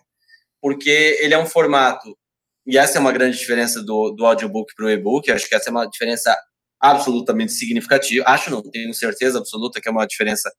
porque 0.61 1.17
ele 1.21 1.33
é 1.33 1.39
um 1.39 1.45
formato, 1.45 2.17
e 2.65 2.77
essa 2.77 2.97
é 2.97 3.01
uma 3.01 3.11
grande 3.11 3.37
diferença 3.37 3.81
do, 3.81 4.11
do 4.11 4.25
audiobook 4.25 4.73
para 4.75 4.85
o 4.85 4.89
e-book, 4.89 5.31
acho 5.31 5.47
que 5.47 5.55
essa 5.55 5.69
é 5.69 5.71
uma 5.71 5.85
diferença 5.85 6.37
absolutamente 6.81 7.51
significativa, 7.51 8.25
acho 8.27 8.51
não, 8.51 8.61
tenho 8.61 8.93
certeza 8.93 9.39
absoluta 9.39 9.81
que 9.81 9.87
é 9.87 9.91
uma 9.91 10.05
diferença 10.05 10.51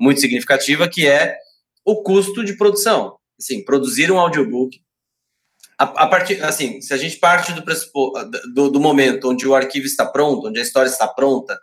muito 0.00 0.20
significativa, 0.20 0.88
que 0.88 1.06
é 1.06 1.36
o 1.84 2.02
custo 2.02 2.44
de 2.44 2.56
produção. 2.56 3.16
Assim, 3.38 3.62
produzir 3.64 4.10
um 4.10 4.18
audiobook, 4.18 4.80
a, 5.78 5.84
a 5.84 6.06
partir, 6.06 6.42
assim, 6.42 6.80
se 6.80 6.94
a 6.94 6.96
gente 6.96 7.18
parte 7.18 7.52
do, 7.52 7.62
do, 8.54 8.70
do 8.70 8.80
momento 8.80 9.28
onde 9.30 9.46
o 9.46 9.54
arquivo 9.54 9.84
está 9.84 10.06
pronto, 10.06 10.48
onde 10.48 10.58
a 10.58 10.62
história 10.62 10.88
está 10.88 11.06
pronta, 11.06 11.58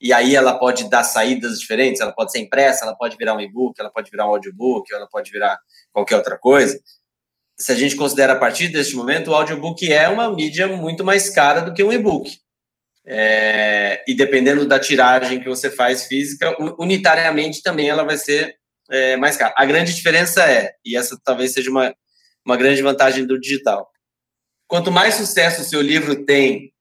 e 0.00 0.12
aí 0.12 0.34
ela 0.34 0.58
pode 0.58 0.88
dar 0.90 1.04
saídas 1.04 1.58
diferentes, 1.58 2.00
ela 2.00 2.12
pode 2.12 2.32
ser 2.32 2.38
impressa, 2.38 2.84
ela 2.84 2.94
pode 2.94 3.16
virar 3.16 3.34
um 3.34 3.40
e-book, 3.40 3.74
ela 3.78 3.90
pode 3.90 4.10
virar 4.10 4.26
um 4.26 4.30
audiobook, 4.30 4.92
ela 4.92 5.08
pode 5.08 5.30
virar 5.30 5.58
qualquer 5.92 6.16
outra 6.16 6.38
coisa 6.38 6.78
se 7.58 7.72
a 7.72 7.74
gente 7.74 7.96
considera 7.96 8.34
a 8.34 8.38
partir 8.38 8.68
deste 8.68 8.94
momento, 8.94 9.30
o 9.30 9.34
audiobook 9.34 9.90
é 9.90 10.08
uma 10.08 10.32
mídia 10.32 10.66
muito 10.68 11.02
mais 11.04 11.30
cara 11.30 11.60
do 11.60 11.72
que 11.72 11.82
um 11.82 11.92
e-book. 11.92 12.38
É, 13.06 14.04
e 14.06 14.14
dependendo 14.14 14.66
da 14.66 14.78
tiragem 14.78 15.40
que 15.40 15.48
você 15.48 15.70
faz 15.70 16.06
física, 16.06 16.54
unitariamente 16.78 17.62
também 17.62 17.88
ela 17.88 18.04
vai 18.04 18.18
ser 18.18 18.56
é, 18.90 19.16
mais 19.16 19.36
cara. 19.36 19.54
A 19.56 19.64
grande 19.64 19.94
diferença 19.94 20.44
é, 20.44 20.72
e 20.84 20.96
essa 20.96 21.18
talvez 21.24 21.52
seja 21.52 21.70
uma, 21.70 21.94
uma 22.44 22.56
grande 22.56 22.82
vantagem 22.82 23.24
do 23.24 23.40
digital, 23.40 23.88
quanto 24.68 24.92
mais 24.92 25.14
sucesso 25.14 25.62
o 25.62 25.64
seu 25.64 25.80
livro 25.80 26.26
tem, 26.26 26.72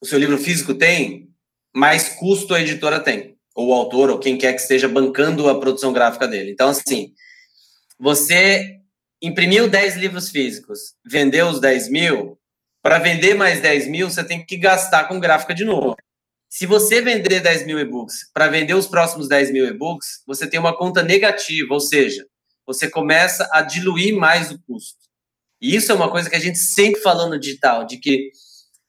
o 0.00 0.06
seu 0.06 0.18
livro 0.18 0.38
físico 0.38 0.74
tem, 0.74 1.28
mais 1.74 2.08
custo 2.10 2.54
a 2.54 2.60
editora 2.60 3.00
tem, 3.00 3.36
ou 3.54 3.68
o 3.68 3.74
autor, 3.74 4.10
ou 4.10 4.18
quem 4.18 4.38
quer 4.38 4.52
que 4.52 4.60
esteja 4.60 4.88
bancando 4.88 5.48
a 5.48 5.58
produção 5.58 5.92
gráfica 5.92 6.28
dele. 6.28 6.52
Então, 6.52 6.68
assim, 6.68 7.12
você 7.98 8.78
imprimiu 9.20 9.68
10 9.68 9.96
livros 9.96 10.30
físicos, 10.30 10.94
vendeu 11.04 11.48
os 11.48 11.60
10 11.60 11.88
mil, 11.90 12.38
para 12.82 12.98
vender 12.98 13.34
mais 13.34 13.60
10 13.60 13.88
mil, 13.88 14.10
você 14.10 14.22
tem 14.22 14.44
que 14.44 14.58
gastar 14.58 15.08
com 15.08 15.18
gráfica 15.18 15.54
de 15.54 15.64
novo. 15.64 15.96
Se 16.50 16.66
você 16.66 17.00
vender 17.00 17.40
10 17.40 17.66
mil 17.66 17.80
e-books 17.80 18.30
para 18.32 18.46
vender 18.46 18.74
os 18.74 18.86
próximos 18.86 19.26
10 19.26 19.50
mil 19.50 19.66
e-books, 19.66 20.22
você 20.26 20.46
tem 20.46 20.60
uma 20.60 20.76
conta 20.76 21.02
negativa, 21.02 21.72
ou 21.72 21.80
seja, 21.80 22.26
você 22.66 22.88
começa 22.88 23.48
a 23.52 23.62
diluir 23.62 24.14
mais 24.14 24.50
o 24.50 24.62
custo. 24.62 24.98
E 25.60 25.74
isso 25.74 25.90
é 25.90 25.94
uma 25.94 26.10
coisa 26.10 26.28
que 26.28 26.36
a 26.36 26.40
gente 26.40 26.58
sempre 26.58 27.00
falou 27.00 27.28
no 27.28 27.40
digital, 27.40 27.86
de 27.86 27.96
que 27.96 28.30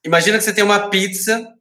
imagina 0.05 0.37
que 0.37 0.43
você 0.43 0.53
tem 0.53 0.63
uma 0.63 0.89
pizza 0.89 1.54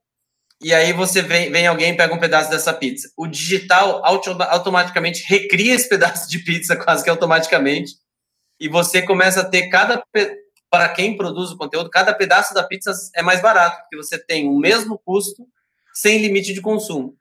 e 0.64 0.72
aí 0.72 0.92
você 0.94 1.20
vem, 1.20 1.52
vem 1.52 1.66
alguém 1.66 1.94
pega 1.96 2.14
um 2.14 2.18
pedaço 2.18 2.48
dessa 2.48 2.72
pizza. 2.72 3.10
O 3.16 3.26
digital 3.26 4.04
auto, 4.04 4.30
automaticamente 4.42 5.22
recria 5.26 5.74
esse 5.74 5.86
pedaço 5.90 6.28
de 6.28 6.38
pizza 6.38 6.74
quase 6.74 7.04
que 7.04 7.10
automaticamente 7.10 7.96
e 8.58 8.68
você 8.68 9.02
começa 9.02 9.40
a 9.40 9.44
ter 9.44 9.68
cada 9.68 10.02
para 10.70 10.88
quem 10.88 11.16
produz 11.16 11.50
o 11.50 11.56
conteúdo, 11.56 11.90
cada 11.90 12.12
pedaço 12.12 12.52
da 12.52 12.64
pizza 12.64 12.92
é 13.14 13.22
mais 13.22 13.40
barato, 13.40 13.82
porque 13.82 13.96
você 13.96 14.18
tem 14.18 14.48
o 14.48 14.58
mesmo 14.58 14.98
custo 15.04 15.46
sem 15.92 16.20
limite 16.20 16.52
de 16.52 16.60
consumo. 16.60 17.14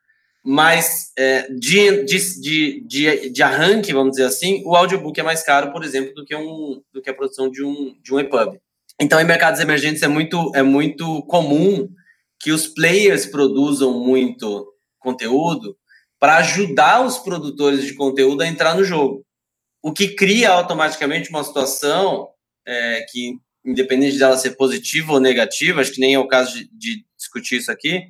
Mas 0.43 1.11
é, 1.17 1.47
de, 1.51 2.03
de, 2.03 2.81
de, 2.87 3.29
de, 3.29 3.43
arranque, 3.43 3.93
vamos 3.93 4.11
dizer 4.11 4.25
assim, 4.25 4.63
o 4.65 4.75
audiobook 4.75 5.19
é 5.19 5.23
mais 5.23 5.43
caro, 5.43 5.71
por 5.71 5.83
exemplo, 5.83 6.13
do 6.15 6.25
que, 6.25 6.35
um, 6.35 6.81
do 6.91 7.01
que 7.01 7.09
a 7.09 7.13
produção 7.13 7.49
de 7.49 7.63
um, 7.63 7.95
de 8.01 8.13
um 8.13 8.19
EPUB. 8.19 8.59
Então, 8.99 9.21
em 9.21 9.25
mercados 9.25 9.59
emergentes 9.59 10.01
é 10.01 10.07
muito, 10.07 10.51
é 10.55 10.63
muito 10.63 11.21
comum 11.23 11.87
que 12.43 12.51
os 12.51 12.67
players 12.67 13.25
produzam 13.25 13.99
muito 13.99 14.73
conteúdo 14.99 15.77
para 16.19 16.37
ajudar 16.37 17.05
os 17.05 17.17
produtores 17.17 17.85
de 17.85 17.93
conteúdo 17.93 18.41
a 18.41 18.47
entrar 18.47 18.75
no 18.75 18.83
jogo 18.83 19.25
o 19.83 19.91
que 19.91 20.15
cria 20.15 20.49
automaticamente 20.49 21.29
uma 21.29 21.43
situação 21.43 22.29
é, 22.65 23.05
que, 23.11 23.37
independente 23.65 24.17
dela 24.17 24.37
ser 24.37 24.51
positiva 24.51 25.11
ou 25.11 25.19
negativa, 25.19 25.81
acho 25.81 25.91
que 25.91 25.99
nem 25.99 26.13
é 26.13 26.19
o 26.19 26.27
caso 26.27 26.55
de, 26.55 26.69
de 26.71 27.05
discutir 27.17 27.57
isso 27.57 27.69
aqui, 27.69 28.01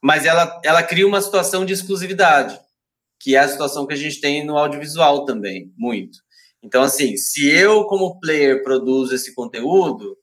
mas 0.00 0.24
ela, 0.24 0.60
ela 0.64 0.80
cria 0.80 1.06
uma 1.06 1.20
situação 1.20 1.66
de 1.66 1.72
exclusividade, 1.72 2.56
que 3.20 3.34
é 3.34 3.40
a 3.40 3.48
situação 3.48 3.84
que 3.84 3.94
a 3.94 3.96
gente 3.96 4.20
tem 4.20 4.46
no 4.46 4.56
audiovisual 4.56 5.24
também, 5.24 5.72
muito. 5.76 6.20
Então, 6.62 6.82
assim, 6.82 7.16
se 7.16 7.48
eu, 7.48 7.84
como 7.86 8.20
player, 8.20 8.62
produzo 8.62 9.12
esse 9.12 9.34
conteúdo, 9.34 10.16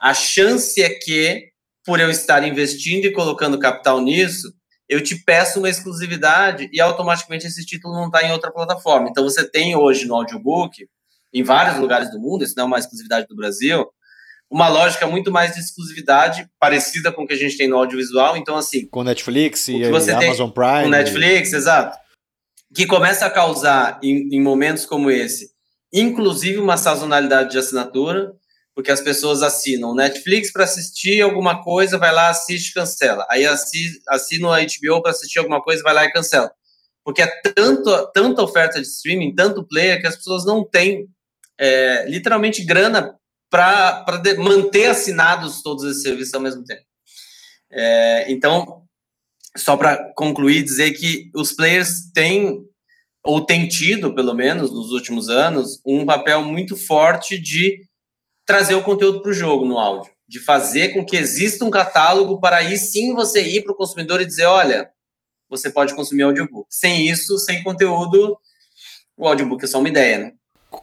a 0.00 0.14
chance 0.14 0.80
é 0.80 0.88
que, 0.88 1.50
por 1.88 1.98
eu 2.00 2.10
estar 2.10 2.46
investindo 2.46 3.06
e 3.06 3.12
colocando 3.12 3.58
capital 3.58 3.98
nisso, 3.98 4.52
eu 4.86 5.02
te 5.02 5.16
peço 5.24 5.58
uma 5.58 5.70
exclusividade 5.70 6.68
e 6.70 6.82
automaticamente 6.82 7.46
esse 7.46 7.64
título 7.64 7.94
não 7.94 8.08
está 8.08 8.22
em 8.22 8.30
outra 8.30 8.52
plataforma. 8.52 9.08
Então 9.08 9.24
você 9.24 9.48
tem 9.48 9.74
hoje 9.74 10.04
no 10.04 10.14
audiobook, 10.14 10.86
em 11.32 11.42
vários 11.42 11.78
lugares 11.78 12.10
do 12.10 12.20
mundo, 12.20 12.44
isso 12.44 12.52
não 12.58 12.64
é 12.64 12.66
uma 12.66 12.78
exclusividade 12.78 13.26
do 13.26 13.34
Brasil, 13.34 13.86
uma 14.50 14.68
lógica 14.68 15.06
muito 15.06 15.32
mais 15.32 15.54
de 15.54 15.60
exclusividade, 15.60 16.46
parecida 16.60 17.10
com 17.10 17.22
o 17.22 17.26
que 17.26 17.32
a 17.32 17.38
gente 17.38 17.56
tem 17.56 17.66
no 17.66 17.78
audiovisual. 17.78 18.36
Então, 18.36 18.58
assim. 18.58 18.86
Com 18.90 19.02
Netflix 19.02 19.68
e, 19.68 19.82
Amazon 19.82 20.50
Prime. 20.50 20.82
Com 20.82 20.90
Netflix, 20.90 21.54
e... 21.54 21.56
exato. 21.56 21.96
Que 22.74 22.84
começa 22.84 23.24
a 23.24 23.30
causar, 23.30 23.98
em, 24.02 24.28
em 24.30 24.42
momentos 24.42 24.84
como 24.84 25.10
esse, 25.10 25.52
inclusive 25.90 26.58
uma 26.58 26.76
sazonalidade 26.76 27.52
de 27.52 27.56
assinatura 27.56 28.34
porque 28.78 28.92
as 28.92 29.00
pessoas 29.00 29.42
assinam 29.42 29.92
Netflix 29.92 30.52
para 30.52 30.62
assistir 30.62 31.20
alguma 31.20 31.64
coisa, 31.64 31.98
vai 31.98 32.12
lá, 32.14 32.28
assiste, 32.28 32.72
cancela. 32.72 33.26
Aí 33.28 33.44
assina 33.44 34.54
a 34.54 34.60
HBO 34.60 35.02
para 35.02 35.10
assistir 35.10 35.40
alguma 35.40 35.60
coisa, 35.60 35.82
vai 35.82 35.92
lá 35.92 36.04
e 36.04 36.12
cancela. 36.12 36.48
Porque 37.04 37.20
é 37.20 37.26
tanto, 37.56 38.12
tanta 38.12 38.40
oferta 38.40 38.80
de 38.80 38.86
streaming, 38.86 39.34
tanto 39.34 39.66
player, 39.66 40.00
que 40.00 40.06
as 40.06 40.14
pessoas 40.14 40.46
não 40.46 40.64
têm 40.64 41.08
é, 41.58 42.08
literalmente 42.08 42.62
grana 42.62 43.18
para 43.50 44.04
manter 44.38 44.86
assinados 44.86 45.60
todos 45.60 45.82
esses 45.82 46.02
serviços 46.02 46.34
ao 46.34 46.40
mesmo 46.40 46.62
tempo. 46.62 46.84
É, 47.72 48.30
então, 48.30 48.84
só 49.56 49.76
para 49.76 50.12
concluir, 50.14 50.62
dizer 50.62 50.92
que 50.92 51.32
os 51.34 51.50
players 51.50 52.12
têm, 52.14 52.60
ou 53.24 53.44
têm 53.44 53.66
tido, 53.66 54.14
pelo 54.14 54.34
menos 54.34 54.70
nos 54.70 54.92
últimos 54.92 55.28
anos, 55.28 55.80
um 55.84 56.06
papel 56.06 56.44
muito 56.44 56.76
forte 56.76 57.40
de 57.40 57.87
trazer 58.48 58.74
o 58.74 58.82
conteúdo 58.82 59.20
para 59.20 59.30
o 59.30 59.34
jogo 59.34 59.66
no 59.66 59.78
áudio, 59.78 60.10
de 60.26 60.40
fazer 60.40 60.94
com 60.94 61.04
que 61.04 61.18
exista 61.18 61.66
um 61.66 61.70
catálogo 61.70 62.40
para 62.40 62.56
aí 62.56 62.78
sim 62.78 63.14
você 63.14 63.42
ir 63.42 63.62
para 63.62 63.74
o 63.74 63.76
consumidor 63.76 64.22
e 64.22 64.26
dizer: 64.26 64.46
olha, 64.46 64.88
você 65.50 65.68
pode 65.68 65.94
consumir 65.94 66.22
audiobook. 66.22 66.66
Sem 66.70 67.06
isso, 67.06 67.36
sem 67.36 67.62
conteúdo, 67.62 68.38
o 69.18 69.28
audiobook 69.28 69.62
é 69.62 69.66
só 69.66 69.78
uma 69.78 69.88
ideia, 69.90 70.18
né? 70.18 70.32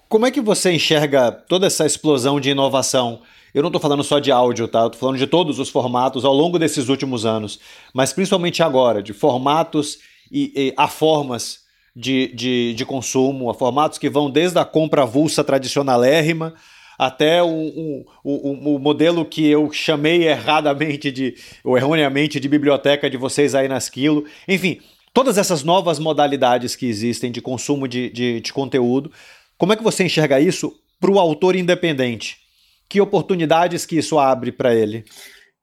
Como 0.07 0.28
é 0.28 0.32
que 0.32 0.41
você 0.41 0.72
enxerga 0.72 1.32
toda 1.32 1.66
essa 1.66 1.88
explosão 1.88 2.39
de 2.39 2.51
inovação? 2.51 3.24
Eu 3.51 3.63
não 3.63 3.70
estou 3.70 3.82
falando 3.82 4.03
só 4.03 4.20
de 4.20 4.32
áudio, 4.32 4.68
tá? 4.68 4.86
Estou 4.86 4.99
falando 4.99 5.18
de 5.18 5.26
todos 5.26 5.57
os 5.57 5.70
formatos 5.70 6.24
ao 6.24 6.34
longo 6.34 6.59
desses 6.59 6.88
últimos 6.88 7.26
anos, 7.26 7.59
mas 7.93 8.13
principalmente 8.13 8.61
agora, 8.61 9.01
de 9.01 9.13
formatos 9.13 9.97
e, 10.32 10.51
e 10.55 10.74
a 10.78 10.88
formas 10.88 11.61
de, 11.95 12.28
de, 12.36 12.74
de, 12.76 12.86
consumo, 12.86 13.49
a 13.49 13.55
formatos 13.55 13.97
que 13.97 14.09
vão 14.09 14.30
desde 14.30 14.59
a 14.59 14.66
compra 14.66 15.03
avulsa 15.03 15.43
tradicionalérrima 15.43 16.53
até 16.98 17.43
o 17.43 17.48
um, 17.48 18.06
um, 18.24 18.80
modelo 18.80 19.26
que 19.26 19.46
eu 19.48 19.72
chamei 19.72 20.28
erradamente 20.28 21.12
de, 21.12 21.36
ou 21.64 21.78
erroneamente 21.78 22.39
de 22.39 22.48
biblioteca 22.48 23.10
de 23.10 23.18
vocês 23.18 23.56
aí 23.56 23.68
na 23.68 23.78
Esquilo. 23.78 24.26
Enfim, 24.48 24.80
todas 25.14 25.38
essas 25.38 25.64
novas 25.64 26.00
modalidades 26.00 26.76
que 26.76 26.86
existem 26.86 27.32
de 27.32 27.41
consumo 27.41 27.88
de, 27.88 28.10
de, 28.10 28.41
de 28.41 28.54
conteúdo 28.54 29.12
como 29.58 29.72
é 29.72 29.76
que 29.76 29.84
você 29.84 30.04
enxerga 30.04 30.39
isso 30.39 30.74
para 31.00 31.12
o 31.12 31.20
autor 31.20 31.56
independente? 31.56 32.38
Que 32.89 33.00
oportunidades 33.00 33.86
que 33.86 33.98
isso 33.98 34.20
abre 34.20 34.52
para 34.52 34.76
ele? 34.76 35.06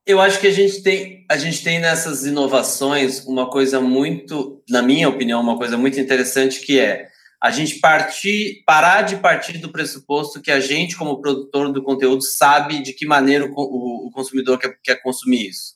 Eu 0.04 0.20
acho 0.20 0.40
que 0.40 0.46
a 0.46 0.52
gente 0.52 0.82
tem 0.82 1.24
a 1.28 1.36
gente 1.36 1.62
tem 1.62 1.78
nessas 1.78 2.24
inovações 2.24 3.24
uma 3.24 3.48
coisa 3.48 3.80
muito, 3.80 4.62
na 4.68 4.82
minha 4.82 5.08
opinião, 5.08 5.40
uma 5.40 5.56
coisa 5.56 5.76
muito 5.76 6.00
interessante 6.00 6.60
que 6.60 6.80
é 6.80 7.06
a 7.42 7.50
gente 7.50 7.80
partir, 7.80 8.62
parar 8.64 9.02
de 9.02 9.16
partir 9.16 9.58
do 9.58 9.72
pressuposto 9.72 10.40
que 10.40 10.50
a 10.52 10.60
gente, 10.60 10.96
como 10.96 11.20
produtor 11.20 11.72
do 11.72 11.82
conteúdo, 11.82 12.22
sabe 12.22 12.80
de 12.80 12.92
que 12.92 13.04
maneira 13.04 13.44
o, 13.44 14.06
o, 14.06 14.10
consumidor 14.12 14.60
quer, 14.60 14.78
quer, 14.80 15.02
consumir 15.02 15.48
isso. 15.48 15.74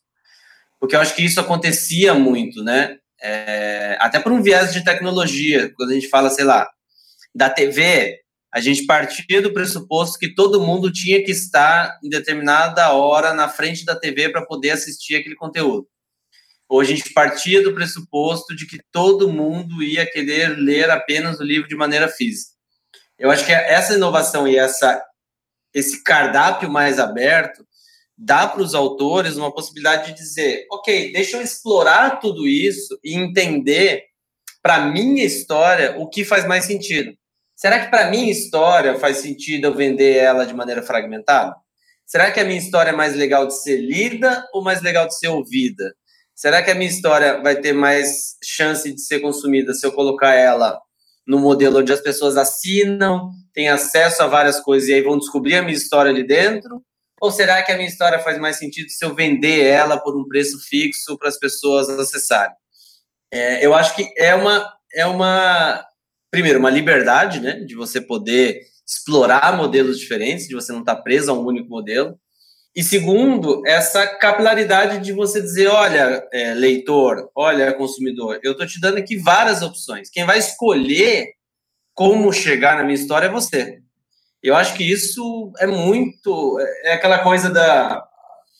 Porque 0.78 0.94
eu 0.94 1.00
acho 1.00 1.16
que 1.16 1.24
isso 1.24 1.40
acontecia 1.40 2.14
muito, 2.14 2.62
né? 2.62 2.98
É, 3.20 3.96
até 3.98 4.20
por 4.20 4.30
um 4.30 4.40
viés 4.40 4.72
de 4.72 4.84
tecnologia, 4.84 5.72
quando 5.74 5.90
a 5.90 5.94
gente 5.94 6.08
fala, 6.08 6.30
sei 6.30 6.44
lá, 6.44 6.70
da 7.34 7.50
TV, 7.50 8.20
a 8.54 8.60
gente 8.60 8.86
partia 8.86 9.42
do 9.42 9.52
pressuposto 9.52 10.20
que 10.20 10.34
todo 10.36 10.60
mundo 10.60 10.92
tinha 10.92 11.24
que 11.24 11.32
estar 11.32 11.98
em 12.04 12.08
determinada 12.08 12.92
hora 12.92 13.34
na 13.34 13.48
frente 13.48 13.84
da 13.84 13.98
TV 13.98 14.28
para 14.28 14.46
poder 14.46 14.70
assistir 14.70 15.16
aquele 15.16 15.34
conteúdo. 15.34 15.88
Ou 16.68 16.80
a 16.80 16.84
gente 16.84 17.12
partia 17.12 17.62
do 17.62 17.74
pressuposto 17.74 18.54
de 18.54 18.66
que 18.66 18.80
todo 18.90 19.32
mundo 19.32 19.82
ia 19.82 20.04
querer 20.04 20.56
ler 20.56 20.90
apenas 20.90 21.38
o 21.38 21.44
livro 21.44 21.68
de 21.68 21.76
maneira 21.76 22.08
física. 22.08 22.52
Eu 23.18 23.30
acho 23.30 23.46
que 23.46 23.52
essa 23.52 23.94
inovação 23.94 24.46
e 24.46 24.56
essa, 24.56 25.02
esse 25.72 26.02
cardápio 26.02 26.70
mais 26.70 26.98
aberto 26.98 27.66
dá 28.16 28.46
para 28.46 28.62
os 28.62 28.74
autores 28.74 29.36
uma 29.36 29.52
possibilidade 29.52 30.08
de 30.08 30.18
dizer: 30.18 30.66
ok, 30.70 31.12
deixa 31.12 31.36
eu 31.36 31.42
explorar 31.42 32.18
tudo 32.18 32.46
isso 32.46 32.98
e 33.02 33.14
entender 33.14 34.04
para 34.62 34.86
minha 34.86 35.24
história 35.24 35.96
o 35.98 36.08
que 36.08 36.24
faz 36.24 36.46
mais 36.46 36.64
sentido. 36.64 37.16
Será 37.54 37.80
que 37.80 37.90
para 37.90 38.10
minha 38.10 38.30
história 38.30 38.98
faz 38.98 39.18
sentido 39.18 39.66
eu 39.66 39.74
vender 39.74 40.16
ela 40.16 40.44
de 40.44 40.52
maneira 40.52 40.82
fragmentada? 40.82 41.54
Será 42.04 42.30
que 42.30 42.38
a 42.38 42.44
minha 42.44 42.58
história 42.58 42.90
é 42.90 42.94
mais 42.94 43.14
legal 43.16 43.46
de 43.46 43.60
ser 43.62 43.78
lida 43.78 44.46
ou 44.52 44.62
mais 44.62 44.82
legal 44.82 45.06
de 45.06 45.18
ser 45.18 45.28
ouvida? 45.28 45.94
Será 46.36 46.62
que 46.62 46.70
a 46.70 46.74
minha 46.74 46.90
história 46.90 47.40
vai 47.40 47.56
ter 47.56 47.72
mais 47.72 48.36
chance 48.44 48.92
de 48.92 49.00
ser 49.00 49.20
consumida 49.20 49.72
se 49.72 49.86
eu 49.86 49.92
colocar 49.92 50.34
ela 50.34 50.78
no 51.26 51.40
modelo 51.40 51.80
onde 51.80 51.90
as 51.90 52.00
pessoas 52.00 52.36
assinam, 52.36 53.30
têm 53.54 53.70
acesso 53.70 54.22
a 54.22 54.26
várias 54.26 54.60
coisas 54.60 54.86
e 54.88 54.92
aí 54.92 55.00
vão 55.00 55.18
descobrir 55.18 55.56
a 55.56 55.62
minha 55.62 55.74
história 55.74 56.10
ali 56.10 56.22
dentro? 56.22 56.82
Ou 57.22 57.30
será 57.30 57.62
que 57.62 57.72
a 57.72 57.76
minha 57.76 57.88
história 57.88 58.18
faz 58.18 58.38
mais 58.38 58.58
sentido 58.58 58.90
se 58.90 59.02
eu 59.02 59.14
vender 59.14 59.64
ela 59.64 59.98
por 59.98 60.14
um 60.14 60.28
preço 60.28 60.60
fixo 60.68 61.16
para 61.18 61.30
as 61.30 61.38
pessoas 61.38 61.88
acessarem? 61.88 62.54
É, 63.32 63.64
eu 63.64 63.74
acho 63.74 63.96
que 63.96 64.06
é 64.18 64.34
uma, 64.34 64.70
é 64.94 65.06
uma 65.06 65.82
primeiro, 66.30 66.58
uma 66.58 66.70
liberdade, 66.70 67.40
né, 67.40 67.60
de 67.60 67.74
você 67.74 67.98
poder 67.98 68.60
explorar 68.86 69.56
modelos 69.56 69.98
diferentes, 69.98 70.46
de 70.46 70.54
você 70.54 70.70
não 70.70 70.80
estar 70.80 70.96
preso 70.96 71.30
a 71.30 71.34
um 71.34 71.46
único 71.46 71.70
modelo. 71.70 72.20
E 72.76 72.82
segundo, 72.82 73.62
essa 73.66 74.06
capilaridade 74.06 74.98
de 74.98 75.10
você 75.10 75.40
dizer, 75.40 75.68
olha, 75.68 76.22
é, 76.30 76.52
leitor, 76.52 77.30
olha, 77.34 77.72
consumidor, 77.72 78.38
eu 78.42 78.52
estou 78.52 78.66
te 78.66 78.78
dando 78.78 78.98
aqui 78.98 79.16
várias 79.16 79.62
opções. 79.62 80.10
Quem 80.10 80.26
vai 80.26 80.38
escolher 80.38 81.28
como 81.94 82.30
chegar 82.30 82.76
na 82.76 82.84
minha 82.84 82.94
história 82.94 83.28
é 83.28 83.30
você. 83.30 83.78
Eu 84.42 84.54
acho 84.54 84.74
que 84.74 84.84
isso 84.84 85.50
é 85.58 85.66
muito, 85.66 86.58
é 86.84 86.92
aquela 86.92 87.20
coisa 87.20 87.48
da, 87.48 88.06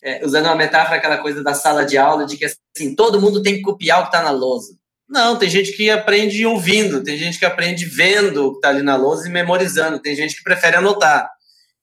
é, 0.02 0.24
usando 0.24 0.46
uma 0.46 0.56
metáfora, 0.56 0.96
aquela 0.96 1.18
coisa 1.18 1.44
da 1.44 1.52
sala 1.52 1.84
de 1.84 1.98
aula, 1.98 2.24
de 2.24 2.38
que 2.38 2.46
assim, 2.46 2.94
todo 2.94 3.20
mundo 3.20 3.42
tem 3.42 3.56
que 3.56 3.62
copiar 3.62 3.98
o 3.98 4.02
que 4.04 4.08
está 4.08 4.22
na 4.22 4.30
lousa. 4.30 4.74
Não, 5.06 5.38
tem 5.38 5.50
gente 5.50 5.72
que 5.72 5.90
aprende 5.90 6.44
ouvindo, 6.46 7.04
tem 7.04 7.18
gente 7.18 7.38
que 7.38 7.44
aprende 7.44 7.84
vendo 7.84 8.46
o 8.46 8.52
que 8.52 8.58
está 8.58 8.70
ali 8.70 8.82
na 8.82 8.96
lousa 8.96 9.28
e 9.28 9.30
memorizando, 9.30 10.00
tem 10.00 10.16
gente 10.16 10.36
que 10.36 10.42
prefere 10.42 10.76
anotar. 10.76 11.30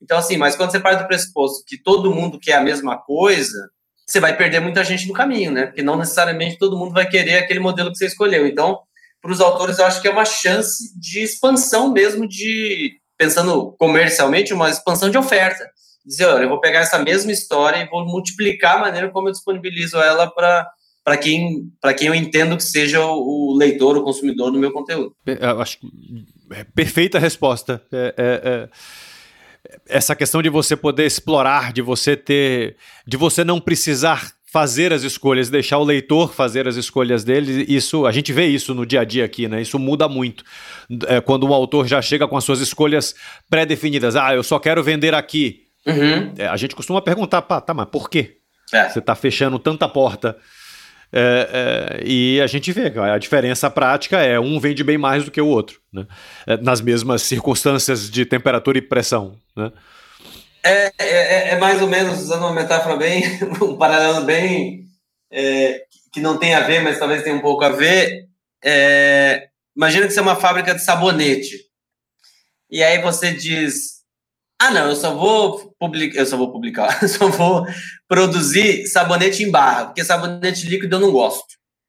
Então, 0.03 0.17
assim, 0.17 0.35
mas 0.35 0.55
quando 0.55 0.71
você 0.71 0.79
parte 0.79 1.01
do 1.01 1.07
pressuposto 1.07 1.63
que 1.65 1.81
todo 1.81 2.13
mundo 2.13 2.37
quer 2.37 2.55
a 2.55 2.61
mesma 2.61 2.97
coisa, 2.97 3.57
você 4.05 4.19
vai 4.19 4.35
perder 4.35 4.59
muita 4.59 4.83
gente 4.83 5.07
no 5.07 5.13
caminho, 5.13 5.51
né? 5.51 5.67
Porque 5.67 5.81
não 5.81 5.97
necessariamente 5.97 6.57
todo 6.57 6.77
mundo 6.77 6.93
vai 6.93 7.07
querer 7.07 7.37
aquele 7.37 7.61
modelo 7.61 7.89
que 7.89 7.97
você 7.97 8.07
escolheu. 8.07 8.45
Então, 8.45 8.79
para 9.21 9.31
os 9.31 9.39
autores, 9.39 9.79
eu 9.79 9.85
acho 9.85 10.01
que 10.01 10.07
é 10.07 10.11
uma 10.11 10.25
chance 10.25 10.93
de 10.99 11.23
expansão 11.23 11.93
mesmo, 11.93 12.27
de 12.27 12.97
pensando 13.17 13.73
comercialmente, 13.79 14.53
uma 14.53 14.69
expansão 14.69 15.09
de 15.09 15.17
oferta. 15.17 15.65
Dizer, 16.05 16.25
olha, 16.25 16.43
eu 16.43 16.49
vou 16.49 16.59
pegar 16.59 16.79
essa 16.79 16.99
mesma 16.99 17.31
história 17.31 17.77
e 17.77 17.87
vou 17.87 18.05
multiplicar 18.05 18.75
a 18.75 18.81
maneira 18.81 19.09
como 19.09 19.29
eu 19.29 19.31
disponibilizo 19.31 19.97
ela 19.97 20.29
para 20.29 20.69
para 21.05 21.17
quem, 21.17 21.69
quem 21.97 22.07
eu 22.07 22.15
entendo 22.15 22.55
que 22.55 22.63
seja 22.63 23.05
o, 23.05 23.53
leitor, 23.57 23.97
o 23.97 24.03
consumidor 24.03 24.51
do 24.51 24.57
meu 24.57 24.71
conteúdo. 24.71 25.13
Eu 25.25 25.59
acho 25.59 25.77
é 26.51 26.63
perfeita 26.63 27.19
resposta. 27.19 27.81
É, 27.91 28.13
é, 28.17 28.41
é, 28.45 28.69
essa 29.87 30.15
questão 30.15 30.41
de 30.41 30.49
você 30.49 30.75
poder 30.75 31.05
explorar, 31.05 31.73
de 31.73 31.81
você 31.81 32.15
ter, 32.15 32.75
de 33.05 33.17
você 33.17 33.43
não 33.43 33.59
precisar 33.59 34.31
fazer 34.53 34.93
as 34.93 35.01
escolhas, 35.01 35.49
deixar 35.49 35.79
o 35.79 35.83
leitor 35.83 36.31
fazer 36.31 36.67
as 36.67 36.75
escolhas 36.75 37.23
dele, 37.23 37.65
isso 37.67 38.05
a 38.05 38.11
gente 38.11 38.31
vê 38.31 38.45
isso 38.45 38.75
no 38.75 38.85
dia 38.85 39.01
a 39.01 39.03
dia 39.03 39.25
aqui, 39.25 39.47
né? 39.47 39.59
Isso 39.59 39.79
muda 39.79 40.07
muito. 40.07 40.43
É, 41.07 41.19
quando 41.19 41.47
um 41.47 41.53
autor 41.53 41.87
já 41.87 41.99
chega 42.03 42.27
com 42.27 42.37
as 42.37 42.43
suas 42.43 42.59
escolhas 42.59 43.15
pré-definidas, 43.49 44.15
ah, 44.15 44.35
eu 44.35 44.43
só 44.43 44.59
quero 44.59 44.83
vender 44.83 45.15
aqui. 45.15 45.63
Uhum. 45.87 46.33
É, 46.37 46.47
a 46.47 46.55
gente 46.55 46.75
costuma 46.75 47.01
perguntar, 47.01 47.41
pá, 47.41 47.59
tá, 47.59 47.73
mas 47.73 47.87
por 47.87 48.09
quê? 48.09 48.37
É. 48.71 48.89
Você 48.89 48.99
está 48.99 49.15
fechando 49.15 49.57
tanta 49.57 49.89
porta 49.89 50.37
é, 51.15 51.99
é, 52.01 52.03
e 52.03 52.41
a 52.41 52.47
gente 52.47 52.71
vê 52.71 52.91
a 52.99 53.17
diferença 53.19 53.69
prática 53.69 54.19
é 54.19 54.39
um 54.39 54.59
vende 54.59 54.83
bem 54.83 54.97
mais 54.97 55.23
do 55.23 55.29
que 55.29 55.39
o 55.39 55.47
outro, 55.47 55.79
né? 55.93 56.07
É, 56.47 56.57
nas 56.57 56.81
mesmas 56.81 57.21
circunstâncias 57.21 58.09
de 58.09 58.25
temperatura 58.25 58.79
e 58.79 58.81
pressão. 58.81 59.37
Né? 59.55 59.71
É, 60.63 60.85
é, 60.85 60.91
é, 60.97 61.49
é 61.49 61.57
mais 61.59 61.79
ou 61.83 61.87
menos, 61.87 62.19
usando 62.19 62.41
uma 62.41 62.53
metáfora 62.53 62.95
bem, 62.95 63.23
um 63.61 63.77
paralelo 63.77 64.25
bem 64.25 64.81
que 66.11 66.19
não 66.19 66.37
tem 66.37 66.53
a 66.53 66.59
ver, 66.59 66.83
mas 66.83 66.99
talvez 66.99 67.23
tenha 67.23 67.35
um 67.35 67.41
pouco 67.41 67.63
a 67.63 67.69
ver. 67.69 68.27
imagina 69.75 70.05
que 70.05 70.13
você 70.13 70.19
é 70.19 70.21
uma 70.21 70.35
fábrica 70.35 70.73
de 70.73 70.83
sabonete. 70.83 71.57
E 72.69 72.83
aí 72.83 73.01
você 73.01 73.33
diz, 73.33 74.02
ah, 74.67 74.71
não, 74.71 74.89
eu 74.89 74.95
só 74.95 75.13
vou 75.15 75.73
publicar, 75.79 76.19
eu 76.19 76.25
só 76.25 76.37
vou 76.37 76.51
publicar, 76.51 76.99
eu 77.03 77.07
só 77.07 77.27
vou 77.27 77.65
produzir 78.07 78.87
sabonete 78.87 79.43
em 79.43 79.51
barra, 79.51 79.85
porque 79.87 80.03
sabonete 80.03 80.67
líquido 80.67 80.95
eu 80.95 80.99
não 80.99 81.11
gosto. 81.11 81.45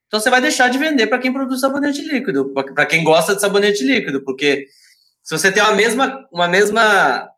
Então 0.06 0.20
você 0.20 0.30
vai 0.30 0.40
deixar 0.40 0.68
de 0.68 0.78
vender 0.78 1.06
para 1.06 1.18
quem 1.18 1.32
produz 1.32 1.60
sabonete 1.60 2.02
líquido, 2.02 2.52
para 2.52 2.86
quem 2.86 3.02
gosta 3.02 3.34
de 3.34 3.40
sabonete 3.40 3.84
líquido, 3.84 4.24
porque 4.24 4.66
se 5.22 5.36
você 5.36 5.50
tem 5.50 5.62
uma 5.62 5.72
mesma, 5.72 6.26
uma 6.32 6.48
mesma, 6.48 7.28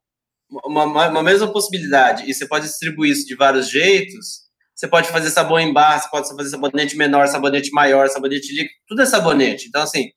uma, 0.65 0.85
uma, 0.85 1.23
mesma 1.23 1.53
possibilidade 1.53 2.29
e 2.29 2.35
você 2.35 2.47
pode 2.47 2.67
distribuir 2.67 3.13
isso 3.13 3.27
de 3.27 3.35
vários 3.35 3.69
jeitos, 3.71 4.47
você 4.75 4.89
pode 4.89 5.09
fazer 5.09 5.31
sabão 5.31 5.59
em 5.59 5.73
barra, 5.73 6.01
você 6.01 6.11
pode 6.11 6.29
fazer 6.29 6.51
sabonete 6.51 6.97
menor, 6.97 7.29
sabonete 7.29 7.71
maior, 7.71 8.09
sabonete 8.09 8.53
líquido, 8.53 8.75
tudo 8.87 9.03
é 9.03 9.07
sabonete. 9.07 9.69
Então 9.69 9.83
assim, 9.83 10.11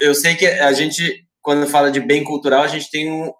eu 0.00 0.14
sei 0.14 0.34
que 0.34 0.46
a 0.46 0.72
gente 0.72 1.26
quando 1.46 1.64
fala 1.68 1.92
de 1.92 2.00
bem 2.00 2.24
cultural, 2.24 2.64
a 2.64 2.66
gente 2.66 2.90
tem 2.90 3.08
um, 3.08 3.32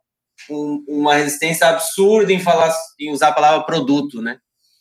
um, 0.50 0.84
uma 0.88 1.14
resistência 1.14 1.66
absurda 1.68 2.32
em 2.32 2.40
falar 2.40 2.74
em 2.98 3.12
usar 3.12 3.28
a 3.28 3.34
palavra 3.34 3.66
produto, 3.66 4.20
né? 4.20 4.38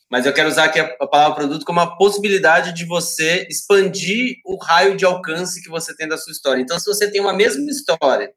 Mas 0.09 0.26
eu 0.26 0.34
quero 0.34 0.49
usar 0.49 0.66
aqui 0.66 0.80
a, 0.80 1.07
palavra 1.07 1.36
produto 1.36 1.66
como 1.66 1.80
uma 1.80 1.97
possibilidade 1.97 2.74
de 2.74 2.86
você 2.86 3.47
expandir 3.49 4.36
o 4.45 4.55
raio 4.63 4.95
de 4.95 5.03
alcance 5.03 5.61
que 5.61 5.70
você 5.70 5.95
tem 5.95 6.07
da 6.07 6.18
sua 6.18 6.32
história. 6.32 6.61
Então, 6.61 6.80
se 6.80 6.86
você 6.86 7.09
tem 7.09 7.20
uma 7.20 7.34
mesma 7.34 7.70
história 7.70 8.32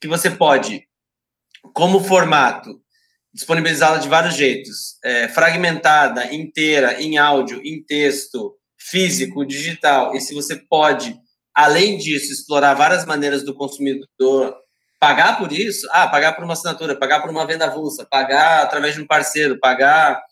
que 0.00 0.06
você 0.06 0.30
pode 0.30 0.86
como 1.74 2.00
formato, 2.00 2.80
disponibilizá-la 3.32 3.98
de 3.98 4.08
vários 4.08 4.34
jeitos, 4.34 4.98
é, 5.04 5.28
fragmentada, 5.28 6.34
inteira, 6.34 7.00
em 7.00 7.16
áudio, 7.16 7.60
em 7.64 7.82
texto, 7.82 8.56
físico, 8.78 9.44
digital, 9.44 10.14
e 10.14 10.20
se 10.20 10.34
você 10.34 10.56
pode, 10.56 11.16
além 11.54 11.98
disso, 11.98 12.32
explorar 12.32 12.74
várias 12.74 13.04
maneiras 13.04 13.44
do 13.44 13.54
consumidor 13.54 14.54
pagar 15.00 15.38
por 15.38 15.50
isso, 15.50 15.88
ah, 15.90 16.06
pagar 16.06 16.34
por 16.34 16.44
uma 16.44 16.52
assinatura, 16.52 16.94
pagar 16.94 17.20
por 17.20 17.30
uma 17.30 17.46
venda 17.46 17.64
avulsa, 17.64 18.06
pagar 18.08 18.62
através 18.62 18.94
de 18.94 19.00
um 19.00 19.06
parceiro, 19.06 19.58
pagar 19.58 20.22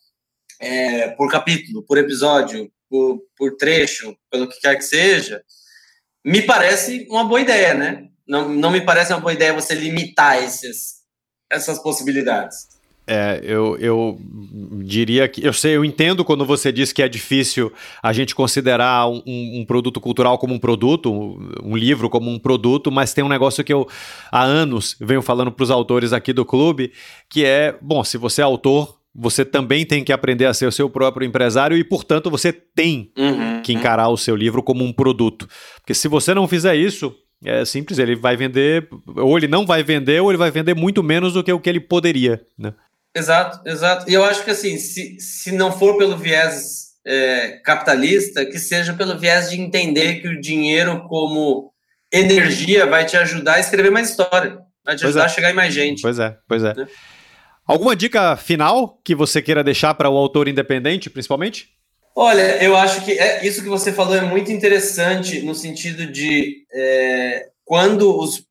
é, 0.61 1.09
por 1.13 1.31
capítulo, 1.31 1.83
por 1.83 1.97
episódio, 1.97 2.71
por, 2.89 3.23
por 3.35 3.57
trecho, 3.57 4.15
pelo 4.31 4.47
que 4.47 4.61
quer 4.61 4.77
que 4.77 4.83
seja, 4.83 5.43
me 6.23 6.43
parece 6.43 7.07
uma 7.11 7.25
boa 7.25 7.41
ideia, 7.41 7.73
né? 7.73 8.09
Não, 8.27 8.47
não 8.49 8.71
me 8.71 8.83
parece 8.83 9.13
uma 9.13 9.21
boa 9.21 9.33
ideia 9.33 9.55
você 9.55 9.75
limitar 9.75 10.43
esses, 10.43 10.99
essas 11.51 11.79
possibilidades. 11.79 12.78
É, 13.11 13.41
eu, 13.43 13.75
eu 13.79 14.19
diria 14.85 15.27
que. 15.27 15.43
Eu 15.43 15.55
sei, 15.55 15.75
eu 15.75 15.83
entendo 15.83 16.23
quando 16.27 16.45
você 16.45 16.71
diz 16.71 16.93
que 16.93 17.03
é 17.03 17.09
difícil 17.09 17.73
a 18.03 18.13
gente 18.13 18.35
considerar 18.35 19.09
um, 19.09 19.23
um, 19.27 19.65
produto 19.67 19.99
cultural 19.99 20.37
como 20.37 20.53
um 20.53 20.59
produto, 20.59 21.11
um 21.65 21.75
livro 21.75 22.11
como 22.11 22.31
um 22.31 22.39
produto, 22.39 22.93
mas 22.93 23.15
tem 23.15 23.25
um 23.25 23.29
negócio 23.29 23.65
que 23.65 23.73
eu 23.73 23.89
há 24.31 24.45
anos 24.45 24.95
venho 25.01 25.23
falando 25.23 25.51
para 25.51 25.65
os 25.65 25.71
autores 25.71 26.13
aqui 26.13 26.35
do 26.35 26.45
clube, 26.45 26.93
que 27.31 27.47
é: 27.47 27.75
bom, 27.81 28.05
se 28.05 28.19
você 28.19 28.43
é 28.43 28.45
autor, 28.45 28.99
você 29.15 29.43
também 29.43 29.87
tem 29.87 30.05
que 30.05 30.13
aprender 30.13 30.45
a 30.45 30.53
ser 30.53 30.67
o 30.67 30.73
seu 30.73 30.91
próprio 30.91 31.27
empresário 31.27 31.79
e, 31.79 31.83
portanto, 31.83 32.31
você 32.31 32.53
tem 32.53 33.11
uhum, 33.17 33.63
que 33.63 33.73
encarar 33.73 34.11
o 34.11 34.19
seu 34.19 34.37
livro 34.37 34.63
como 34.63 34.85
um 34.85 34.93
produto. 34.93 35.49
Porque 35.81 35.95
se 35.95 36.09
você 36.09 36.35
não 36.35 36.47
fizer 36.47 36.77
isso, 36.77 37.15
é 37.45 37.65
simples, 37.65 37.99
ele 37.99 38.15
vai 38.15 38.37
vender, 38.37 38.89
ou 39.17 39.37
ele 39.39 39.49
não 39.49 39.65
vai 39.65 39.83
vender, 39.83 40.21
ou 40.21 40.31
ele 40.31 40.39
vai 40.39 40.51
vender 40.51 40.75
muito 40.75 41.03
menos 41.03 41.33
do 41.33 41.43
que 41.43 41.53
o 41.53 41.59
que 41.59 41.71
ele 41.71 41.81
poderia, 41.81 42.43
né? 42.59 42.75
Exato, 43.19 43.69
exato. 43.69 44.09
E 44.09 44.15
eu 44.15 44.25
acho 44.25 44.45
que 44.45 44.51
assim, 44.51 44.79
se, 44.79 45.19
se 45.19 45.53
não 45.53 45.73
for 45.73 45.99
pelo 45.99 46.17
viés 46.17 46.89
é, 47.05 47.61
capitalista, 47.65 48.47
que 48.47 48.59
seja 48.59 48.93
pelo 48.93 49.19
viés 49.19 49.51
de 49.51 49.61
entender 49.61 50.21
que 50.21 50.29
o 50.29 50.41
dinheiro 50.41 51.05
como 51.09 51.73
energia 52.13 52.87
vai 52.87 53.05
te 53.05 53.17
ajudar 53.17 53.55
a 53.55 53.61
escrever 53.61 53.91
mais 53.91 54.11
história, 54.11 54.59
vai 54.85 54.95
te 54.95 55.03
pois 55.03 55.05
ajudar 55.05 55.23
é. 55.23 55.27
a 55.27 55.29
chegar 55.29 55.51
em 55.51 55.55
mais 55.55 55.75
gente. 55.75 56.03
Pois 56.03 56.19
é, 56.19 56.37
pois 56.47 56.63
é. 56.63 56.75
Né? 56.75 56.87
Alguma 57.67 57.97
dica 57.97 58.37
final 58.37 59.01
que 59.05 59.15
você 59.15 59.43
queira 59.43 59.65
deixar 59.65 59.95
para 59.95 60.09
o 60.09 60.17
autor 60.17 60.49
independente, 60.49 61.11
principalmente? 61.11 61.69
Olha, 62.15 62.63
eu 62.63 62.77
acho 62.77 63.05
que 63.05 63.13
é, 63.13 63.47
isso 63.47 63.63
que 63.63 63.69
você 63.69 63.93
falou 63.93 64.17
é 64.17 64.23
muito 64.23 64.51
interessante 64.51 65.43
no 65.43 65.55
sentido 65.55 66.07
de 66.07 66.65
é, 66.73 67.47
quando 67.65 68.19
os 68.19 68.48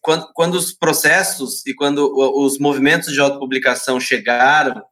quando, 0.00 0.32
quando 0.32 0.54
os 0.54 0.72
processos 0.72 1.66
e 1.66 1.74
quando 1.74 2.10
os 2.42 2.58
movimentos 2.58 3.12
de 3.12 3.20
autopublicação 3.20 4.00
chegaram, 4.00 4.82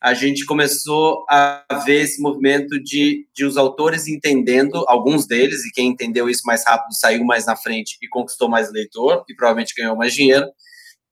a 0.00 0.14
gente 0.14 0.46
começou 0.46 1.26
a 1.28 1.62
ver 1.84 2.00
esse 2.00 2.22
movimento 2.22 2.82
de, 2.82 3.28
de 3.34 3.44
os 3.44 3.58
autores 3.58 4.08
entendendo, 4.08 4.82
alguns 4.88 5.26
deles, 5.26 5.62
e 5.66 5.70
quem 5.70 5.88
entendeu 5.88 6.30
isso 6.30 6.42
mais 6.46 6.64
rápido 6.66 6.94
saiu 6.94 7.22
mais 7.22 7.44
na 7.44 7.54
frente 7.54 7.98
e 8.00 8.08
conquistou 8.08 8.48
mais 8.48 8.72
leitor, 8.72 9.22
e 9.28 9.34
provavelmente 9.34 9.74
ganhou 9.76 9.94
mais 9.94 10.14
dinheiro, 10.14 10.46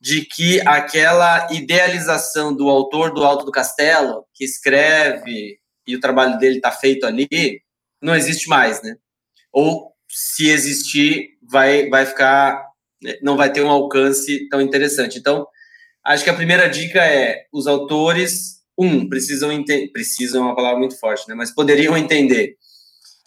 de 0.01 0.22
que 0.22 0.61
aquela 0.66 1.53
idealização 1.53 2.55
do 2.55 2.70
autor 2.70 3.12
do 3.12 3.24
Alto 3.24 3.45
do 3.45 3.53
Castelo, 3.53 4.24
que 4.32 4.45
escreve 4.45 5.59
e 5.86 5.95
o 5.95 6.01
trabalho 6.01 6.39
dele 6.39 6.57
está 6.57 6.72
feito 6.72 7.05
ali, 7.05 7.61
não 8.01 8.14
existe 8.14 8.49
mais, 8.49 8.80
né? 8.82 8.97
Ou 9.53 9.93
se 10.09 10.49
existir, 10.49 11.30
vai, 11.43 11.89
vai 11.89 12.07
ficar 12.07 12.68
não 13.22 13.36
vai 13.36 13.53
ter 13.53 13.62
um 13.62 13.70
alcance 13.70 14.49
tão 14.49 14.61
interessante. 14.61 15.18
Então, 15.18 15.46
acho 16.05 16.24
que 16.24 16.30
a 16.30 16.34
primeira 16.34 16.68
dica 16.68 17.05
é 17.05 17.44
os 17.53 17.66
autores, 17.66 18.59
um, 18.78 19.09
precisam 19.09 19.53
entender, 19.53 19.88
precisam 19.92 20.42
é 20.42 20.46
uma 20.46 20.57
palavra 20.57 20.78
muito 20.78 20.99
forte, 20.99 21.28
né? 21.28 21.34
Mas 21.34 21.55
poderiam 21.55 21.96
entender 21.96 22.57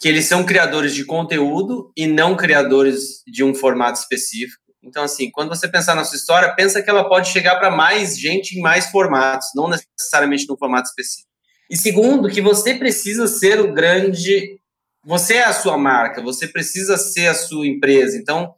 que 0.00 0.08
eles 0.08 0.24
são 0.24 0.44
criadores 0.44 0.94
de 0.94 1.04
conteúdo 1.04 1.92
e 1.96 2.06
não 2.06 2.36
criadores 2.36 3.22
de 3.26 3.44
um 3.44 3.54
formato 3.54 4.00
específico. 4.00 4.60
Então, 4.82 5.04
assim, 5.04 5.30
quando 5.30 5.48
você 5.48 5.68
pensar 5.68 5.94
na 5.94 6.04
sua 6.04 6.16
história, 6.16 6.52
pensa 6.56 6.82
que 6.82 6.90
ela 6.90 7.08
pode 7.08 7.28
chegar 7.28 7.56
para 7.56 7.70
mais 7.70 8.18
gente 8.18 8.58
em 8.58 8.60
mais 8.60 8.86
formatos, 8.86 9.48
não 9.54 9.68
necessariamente 9.68 10.46
num 10.48 10.56
formato 10.56 10.88
específico. 10.88 11.28
E 11.70 11.76
segundo, 11.76 12.28
que 12.28 12.40
você 12.40 12.74
precisa 12.74 13.28
ser 13.28 13.60
o 13.60 13.72
grande. 13.72 14.58
Você 15.04 15.34
é 15.34 15.44
a 15.44 15.52
sua 15.52 15.78
marca, 15.78 16.20
você 16.20 16.48
precisa 16.48 16.96
ser 16.96 17.28
a 17.28 17.34
sua 17.34 17.66
empresa. 17.66 18.16
Então, 18.18 18.52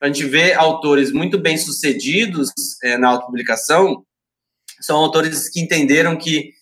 a 0.00 0.06
gente 0.06 0.24
vê 0.24 0.52
autores 0.52 1.12
muito 1.12 1.38
bem 1.38 1.56
sucedidos 1.58 2.50
é, 2.82 2.96
na 2.96 3.08
autopublicação, 3.08 4.04
são 4.80 4.96
autores 4.96 5.48
que 5.48 5.60
entenderam 5.60 6.16
que 6.16 6.52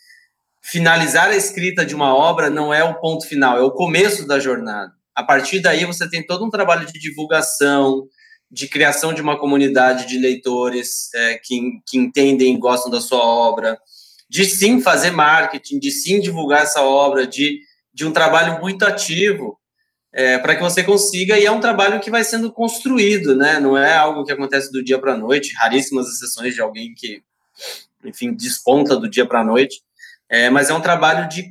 finalizar 0.62 1.28
a 1.28 1.36
escrita 1.36 1.84
de 1.84 1.94
uma 1.94 2.14
obra 2.14 2.48
não 2.48 2.72
é 2.72 2.82
o 2.82 2.98
ponto 2.98 3.26
final, 3.26 3.58
é 3.58 3.62
o 3.62 3.70
começo 3.70 4.26
da 4.26 4.40
jornada. 4.40 4.92
A 5.14 5.22
partir 5.22 5.60
daí 5.60 5.84
você 5.84 6.08
tem 6.08 6.24
todo 6.24 6.44
um 6.44 6.50
trabalho 6.50 6.86
de 6.86 6.98
divulgação, 6.98 8.08
de 8.50 8.68
criação 8.68 9.12
de 9.12 9.20
uma 9.20 9.38
comunidade 9.38 10.06
de 10.06 10.18
leitores 10.18 11.12
é, 11.14 11.38
que, 11.42 11.60
que 11.86 11.98
entendem 11.98 12.54
e 12.54 12.58
gostam 12.58 12.90
da 12.90 13.00
sua 13.00 13.24
obra, 13.24 13.78
de 14.28 14.44
sim 14.44 14.80
fazer 14.80 15.10
marketing, 15.10 15.78
de 15.78 15.90
sim 15.90 16.20
divulgar 16.20 16.62
essa 16.62 16.82
obra, 16.82 17.26
de, 17.26 17.60
de 17.92 18.06
um 18.06 18.12
trabalho 18.12 18.60
muito 18.60 18.84
ativo 18.84 19.58
é, 20.16 20.38
para 20.38 20.56
que 20.56 20.62
você 20.62 20.82
consiga, 20.82 21.38
e 21.38 21.44
é 21.44 21.50
um 21.50 21.60
trabalho 21.60 22.00
que 22.00 22.10
vai 22.10 22.24
sendo 22.24 22.50
construído, 22.50 23.36
né? 23.36 23.60
Não 23.60 23.76
é 23.76 23.94
algo 23.94 24.24
que 24.24 24.32
acontece 24.32 24.72
do 24.72 24.82
dia 24.82 24.98
para 24.98 25.12
a 25.12 25.16
noite, 25.16 25.52
raríssimas 25.58 26.08
exceções 26.08 26.54
de 26.54 26.62
alguém 26.62 26.94
que, 26.96 27.22
enfim, 28.02 28.32
desponta 28.32 28.96
do 28.96 29.10
dia 29.10 29.26
para 29.26 29.42
a 29.42 29.44
noite, 29.44 29.82
é, 30.30 30.48
mas 30.48 30.70
é 30.70 30.74
um 30.74 30.80
trabalho 30.80 31.28
de, 31.28 31.44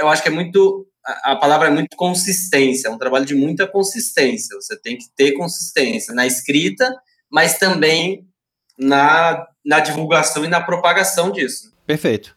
eu 0.00 0.08
acho 0.08 0.20
que 0.20 0.28
é 0.28 0.32
muito, 0.32 0.84
a, 1.06 1.30
a 1.32 1.36
palavra 1.36 1.68
é 1.68 1.70
muito 1.70 1.96
consistência, 1.96 2.88
é 2.88 2.90
um 2.90 2.98
trabalho 2.98 3.24
de 3.24 3.36
muita 3.36 3.68
consistência, 3.68 4.56
você 4.60 4.76
tem 4.76 4.98
que 4.98 5.06
ter 5.14 5.30
consistência 5.34 6.12
na 6.12 6.26
escrita, 6.26 6.92
mas 7.30 7.56
também 7.56 8.26
na, 8.76 9.46
na 9.64 9.78
divulgação 9.78 10.44
e 10.44 10.48
na 10.48 10.60
propagação 10.60 11.30
disso. 11.30 11.72
Perfeito. 11.86 12.36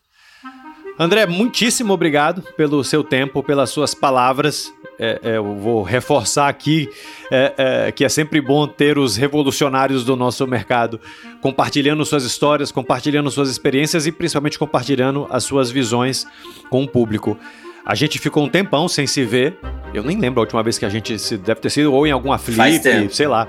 André, 1.00 1.26
muitíssimo 1.26 1.92
obrigado 1.92 2.44
pelo 2.56 2.84
seu 2.84 3.04
tempo, 3.04 3.42
pelas 3.42 3.72
suas 3.72 3.96
palavras 3.96 4.72
é, 5.00 5.20
é, 5.24 5.38
eu 5.38 5.56
vou 5.56 5.82
reforçar 5.82 6.48
aqui 6.48 6.90
é, 7.32 7.54
é, 7.58 7.92
que 7.92 8.06
é 8.06 8.10
sempre 8.10 8.40
bom 8.40 8.68
ter 8.68 8.98
os 8.98 9.16
revolucionários 9.16 10.06
do 10.06 10.16
nosso 10.16 10.46
mercado 10.46 11.00
compartilhando 11.42 12.06
suas 12.06 12.24
histórias, 12.24 12.72
compartilhando 12.72 13.32
suas 13.32 13.50
experiências 13.50 14.06
e 14.06 14.12
principalmente 14.12 14.60
compartilhando 14.60 15.28
as 15.30 15.44
suas 15.44 15.72
visões 15.72 16.28
com 16.70 16.84
o 16.84 16.88
público. 16.88 17.38
A 17.86 17.96
gente 17.96 18.20
ficou 18.20 18.44
um 18.44 18.50
tempão 18.50 18.88
sem 18.88 19.08
se 19.08 19.24
ver. 19.26 19.58
Eu 19.94 20.04
nem 20.04 20.20
lembro 20.20 20.40
a 20.40 20.44
última 20.44 20.62
vez 20.62 20.78
que 20.78 20.86
a 20.86 20.90
gente 20.90 21.18
se 21.18 21.36
deve 21.36 21.60
ter 21.62 21.72
sido 21.72 21.92
ou 21.92 22.06
em 22.06 22.12
alguma 22.12 22.38
flip, 22.38 22.80
sei 23.10 23.28
lá. 23.28 23.48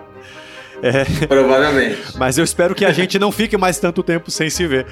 É. 0.82 1.04
Provavelmente. 1.26 2.16
Mas 2.16 2.38
eu 2.38 2.44
espero 2.44 2.74
que 2.74 2.84
a 2.84 2.92
gente 2.92 3.18
não 3.18 3.30
fique 3.30 3.56
mais 3.56 3.78
tanto 3.78 4.02
tempo 4.02 4.30
sem 4.30 4.50
se 4.50 4.66
ver 4.66 4.86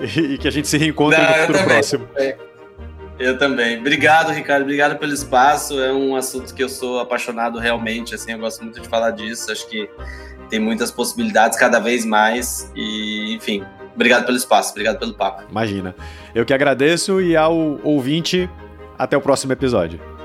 e, 0.00 0.34
e 0.34 0.38
que 0.38 0.48
a 0.48 0.50
gente 0.50 0.66
se 0.66 0.76
reencontre 0.76 1.20
não, 1.20 1.28
no 1.28 1.34
futuro 1.46 1.64
próximo. 1.64 2.06
Também. 2.06 2.45
Eu 3.18 3.38
também. 3.38 3.78
Obrigado, 3.78 4.30
Ricardo. 4.30 4.62
Obrigado 4.62 4.98
pelo 4.98 5.12
espaço. 5.12 5.80
É 5.80 5.92
um 5.92 6.14
assunto 6.14 6.54
que 6.54 6.62
eu 6.62 6.68
sou 6.68 7.00
apaixonado 7.00 7.58
realmente. 7.58 8.14
Assim, 8.14 8.32
eu 8.32 8.38
gosto 8.38 8.62
muito 8.62 8.80
de 8.80 8.88
falar 8.88 9.10
disso. 9.10 9.50
Acho 9.50 9.66
que 9.68 9.88
tem 10.50 10.60
muitas 10.60 10.90
possibilidades 10.90 11.58
cada 11.58 11.78
vez 11.78 12.04
mais. 12.04 12.70
E, 12.76 13.34
enfim, 13.34 13.64
obrigado 13.94 14.26
pelo 14.26 14.36
espaço. 14.36 14.72
Obrigado 14.72 14.98
pelo 14.98 15.14
papo. 15.14 15.44
Imagina. 15.50 15.94
Eu 16.34 16.44
que 16.44 16.52
agradeço 16.52 17.20
e 17.20 17.36
ao 17.36 17.54
ouvinte, 17.82 18.48
até 18.98 19.16
o 19.16 19.20
próximo 19.20 19.52
episódio. 19.52 20.15